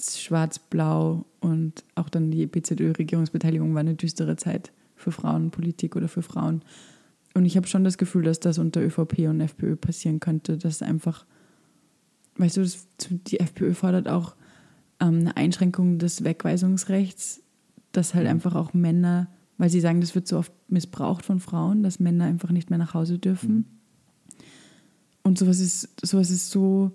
Schwarz-Blau 0.02 1.24
und 1.40 1.84
auch 1.94 2.08
dann 2.08 2.30
die 2.30 2.46
BZÖ-Regierungsbeteiligung 2.46 3.74
war 3.74 3.80
eine 3.80 3.94
düstere 3.94 4.36
Zeit 4.36 4.72
für 4.96 5.12
Frauenpolitik 5.12 5.96
oder 5.96 6.08
für 6.08 6.22
Frauen. 6.22 6.62
Und 7.34 7.46
ich 7.46 7.56
habe 7.56 7.66
schon 7.66 7.84
das 7.84 7.98
Gefühl, 7.98 8.24
dass 8.24 8.40
das 8.40 8.58
unter 8.58 8.80
ÖVP 8.80 9.20
und 9.28 9.40
FPÖ 9.40 9.76
passieren 9.76 10.20
könnte, 10.20 10.56
dass 10.56 10.82
einfach, 10.82 11.26
weißt 12.36 12.56
du, 12.56 12.66
die 13.10 13.40
FPÖ 13.40 13.74
fordert 13.74 14.08
auch 14.08 14.34
ähm, 15.00 15.20
eine 15.20 15.36
Einschränkung 15.36 15.98
des 15.98 16.24
Wegweisungsrechts, 16.24 17.42
dass 17.92 18.14
halt 18.14 18.26
einfach 18.26 18.54
auch 18.54 18.74
Männer, 18.74 19.28
weil 19.58 19.70
sie 19.70 19.80
sagen, 19.80 20.00
das 20.00 20.14
wird 20.14 20.26
so 20.26 20.38
oft 20.38 20.52
missbraucht 20.68 21.24
von 21.24 21.40
Frauen, 21.40 21.82
dass 21.82 22.00
Männer 22.00 22.24
einfach 22.24 22.50
nicht 22.50 22.70
mehr 22.70 22.78
nach 22.78 22.94
Hause 22.94 23.18
dürfen. 23.18 23.66
Und 25.22 25.38
sowas 25.38 25.58
ist, 25.58 25.88
sowas 26.02 26.30
ist 26.30 26.50
so, 26.50 26.92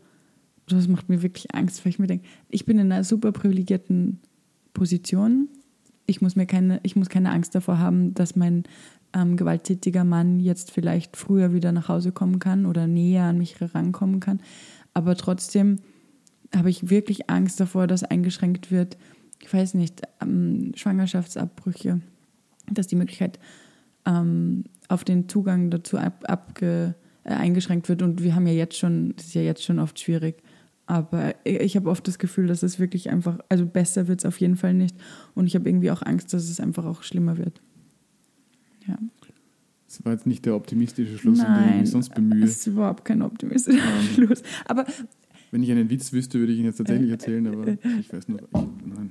sowas 0.68 0.88
macht 0.88 1.10
mir 1.10 1.22
wirklich 1.22 1.54
Angst, 1.56 1.84
weil 1.84 1.92
ich 1.92 2.00
mir 2.00 2.08
denke, 2.08 2.28
ich 2.50 2.66
bin 2.66 2.78
in 2.78 2.92
einer 2.92 3.04
super 3.04 3.32
privilegierten 3.32 4.20
Position. 4.74 5.50
Ich 6.06 6.22
muss 6.22 6.36
mir 6.36 6.46
keine, 6.46 6.80
ich 6.84 6.96
muss 6.96 7.10
keine 7.10 7.32
Angst 7.32 7.56
davor 7.56 7.80
haben, 7.80 8.14
dass 8.14 8.36
mein 8.36 8.64
ähm, 9.14 9.38
gewalttätiger 9.38 10.04
Mann 10.04 10.40
jetzt 10.40 10.72
vielleicht 10.72 11.18
früher 11.18 11.54
wieder 11.54 11.72
nach 11.72 11.90
Hause 11.90 12.12
kommen 12.12 12.40
kann 12.40 12.66
oder 12.66 12.88
näher 12.88 13.24
an 13.24 13.38
mich 13.38 13.60
herankommen 13.60 14.20
kann. 14.20 14.42
Aber 15.00 15.16
trotzdem 15.16 15.78
habe 16.54 16.70
ich 16.70 16.90
wirklich 16.90 17.30
Angst 17.30 17.62
davor, 17.62 17.88
dass 17.88 18.04
eingeschränkt 18.04 18.70
wird, 18.70 18.98
ich 19.42 19.54
weiß 19.54 19.76
nicht, 19.76 20.02
ähm, 20.22 20.74
Schwangerschaftsabbrüche, 20.76 22.02
dass 22.70 22.88
die 22.88 22.98
Möglichkeit 22.98 23.40
ähm, 24.06 24.66
auf 24.90 25.06
den 25.06 25.30
Zugang 25.30 25.70
dazu 25.70 25.98
ab, 25.98 26.26
abge, 26.28 26.96
äh, 27.24 27.30
eingeschränkt 27.30 27.88
wird. 27.88 28.02
Und 28.02 28.24
wir 28.24 28.36
haben 28.36 28.46
ja 28.46 28.52
jetzt 28.52 28.78
schon, 28.78 29.14
das 29.16 29.28
ist 29.28 29.36
ja 29.36 29.42
jetzt 29.42 29.64
schon 29.64 29.80
oft 29.80 29.98
schwierig. 29.98 30.44
Aber 30.86 31.34
ich 31.46 31.78
habe 31.78 31.90
oft 31.90 32.06
das 32.06 32.20
Gefühl, 32.20 32.48
dass 32.48 32.62
es 32.62 32.78
wirklich 32.78 33.10
einfach, 33.10 33.40
also 33.48 33.66
besser 33.66 34.10
wird 34.10 34.20
es 34.20 34.26
auf 34.26 34.42
jeden 34.42 34.58
Fall 34.58 34.74
nicht. 34.74 34.98
Und 35.34 35.48
ich 35.48 35.56
habe 35.56 35.70
irgendwie 35.70 35.92
auch 35.92 36.02
Angst, 36.02 36.34
dass 36.34 36.50
es 36.50 36.60
einfach 36.60 36.84
auch 36.84 37.04
schlimmer 37.04 37.38
wird. 37.38 37.62
Ja. 38.86 38.98
Das 39.90 40.06
war 40.06 40.12
jetzt 40.12 40.28
nicht 40.28 40.46
der 40.46 40.56
optimistische 40.56 41.18
Schluss, 41.18 41.40
Nein, 41.40 41.64
den 41.64 41.74
ich 41.74 41.82
mich 41.82 41.90
sonst 41.90 42.14
bemühe. 42.14 42.42
Das 42.42 42.52
ist 42.52 42.68
überhaupt 42.68 43.04
kein 43.06 43.24
optimistischer 43.24 43.82
um, 43.82 44.06
Schluss. 44.14 44.44
Aber 44.66 44.86
wenn 45.50 45.64
ich 45.64 45.72
einen 45.72 45.90
Witz 45.90 46.14
wüsste, 46.14 46.40
würde 46.40 46.54
ich 46.54 46.60
ihn 46.60 46.66
jetzt 46.66 46.78
tatsächlich 46.78 47.10
erzählen, 47.10 47.48
aber 47.48 47.68
ich 48.00 48.14
weiß 48.14 48.28
nur, 48.28 48.40
nein. 48.54 49.10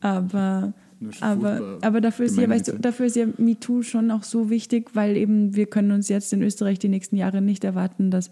Aber, 0.00 0.72
aber, 1.20 1.78
aber 1.80 2.00
dafür, 2.00 2.26
ist 2.26 2.36
ja, 2.36 2.48
weißt 2.48 2.68
du, 2.68 2.78
dafür 2.78 3.06
ist 3.06 3.16
ja 3.16 3.26
MeToo 3.38 3.82
schon 3.82 4.12
auch 4.12 4.22
so 4.22 4.50
wichtig, 4.50 4.90
weil 4.94 5.16
eben 5.16 5.56
wir 5.56 5.66
können 5.66 5.90
uns 5.90 6.08
jetzt 6.08 6.32
in 6.32 6.42
Österreich 6.42 6.78
die 6.78 6.88
nächsten 6.88 7.16
Jahre 7.16 7.42
nicht 7.42 7.64
erwarten, 7.64 8.12
dass, 8.12 8.30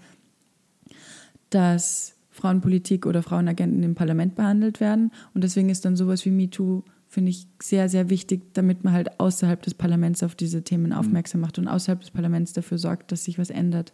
dass 1.51 2.15
Frauenpolitik 2.31 3.07
oder 3.07 3.25
Frauenagenten 3.25 3.83
im 3.83 3.97
Parlament 3.97 4.37
behandelt 4.37 4.79
werden. 4.79 5.11
Und 5.35 5.43
deswegen 5.43 5.69
ist 5.69 5.85
dann 5.85 5.97
sowas 5.97 6.25
wie 6.25 6.31
MeToo, 6.31 6.85
finde 7.09 7.31
ich, 7.31 7.47
sehr, 7.63 7.89
sehr 7.89 8.11
wichtig, 8.11 8.55
damit 8.55 8.85
man 8.85 8.93
halt 8.93 9.19
außerhalb 9.19 9.63
des 9.63 9.75
Parlaments 9.75 10.23
auf 10.23 10.35
diese 10.35 10.63
Themen 10.63 10.91
mhm. 10.91 10.93
aufmerksam 10.93 11.41
macht 11.41 11.59
und 11.59 11.69
außerhalb 11.69 12.01
des 12.01 12.11
Parlaments 12.11 12.53
dafür 12.53 12.79
sorgt, 12.79 13.13
dass 13.13 13.25
sich 13.25 13.39
was 13.39 13.51
ändert. 13.51 13.93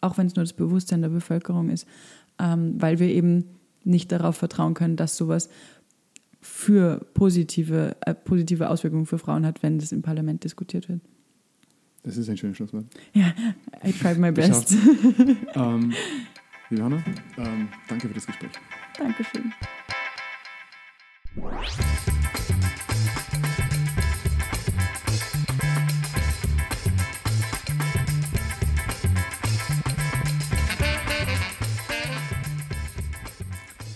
Auch 0.00 0.18
wenn 0.18 0.26
es 0.26 0.36
nur 0.36 0.44
das 0.44 0.52
Bewusstsein 0.52 1.00
der 1.00 1.08
Bevölkerung 1.08 1.70
ist 1.70 1.86
ähm, 2.38 2.74
weil 2.80 2.98
wir 2.98 3.08
eben 3.08 3.44
nicht 3.84 4.12
darauf 4.12 4.36
vertrauen 4.36 4.74
können, 4.74 4.96
dass 4.96 5.16
sowas 5.16 5.48
für 6.40 7.06
positive, 7.14 7.96
äh, 8.00 8.14
positive 8.14 8.68
Auswirkungen 8.70 9.06
für 9.06 9.18
Frauen 9.18 9.46
hat, 9.46 9.62
wenn 9.62 9.78
das 9.78 9.92
im 9.92 10.02
Parlament 10.02 10.44
diskutiert 10.44 10.88
wird. 10.88 11.00
Das 12.02 12.16
ist 12.16 12.28
ein 12.28 12.36
schönes 12.36 12.56
Schlusswort. 12.56 12.84
Ja, 13.14 13.34
I 13.84 13.92
tried 13.92 14.18
my 14.18 14.30
best. 14.30 14.74
ähm, 15.54 15.92
Johanna, 16.70 17.02
ähm, 17.36 17.68
danke 17.88 18.08
für 18.08 18.14
das 18.14 18.26
Gespräch. 18.26 18.50
Dankeschön. 18.96 19.52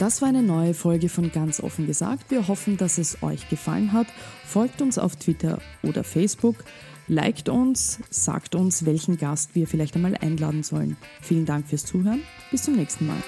Das 0.01 0.22
war 0.22 0.30
eine 0.30 0.42
neue 0.42 0.72
Folge 0.72 1.11
von 1.11 1.30
Ganz 1.30 1.61
offen 1.61 1.86
gesagt. 1.86 2.30
Wir 2.30 2.48
hoffen, 2.48 2.78
dass 2.78 2.96
es 2.96 3.22
euch 3.22 3.51
gefallen 3.51 3.92
hat. 3.92 4.07
Folgt 4.46 4.80
uns 4.80 4.96
auf 4.96 5.16
Twitter 5.16 5.61
oder 5.82 6.05
Facebook, 6.05 6.64
liked 7.07 7.51
uns, 7.51 7.98
sagt 8.09 8.55
uns, 8.55 8.86
welchen 8.86 9.18
Gast 9.18 9.55
wir 9.55 9.66
vielleicht 9.66 9.96
einmal 9.96 10.16
einladen 10.16 10.62
sollen. 10.62 10.96
Vielen 11.20 11.44
Dank 11.44 11.68
fürs 11.68 11.84
Zuhören. 11.84 12.22
Bis 12.51 12.62
zum 12.62 12.76
nächsten 12.76 13.09
Mal. 13.09 13.18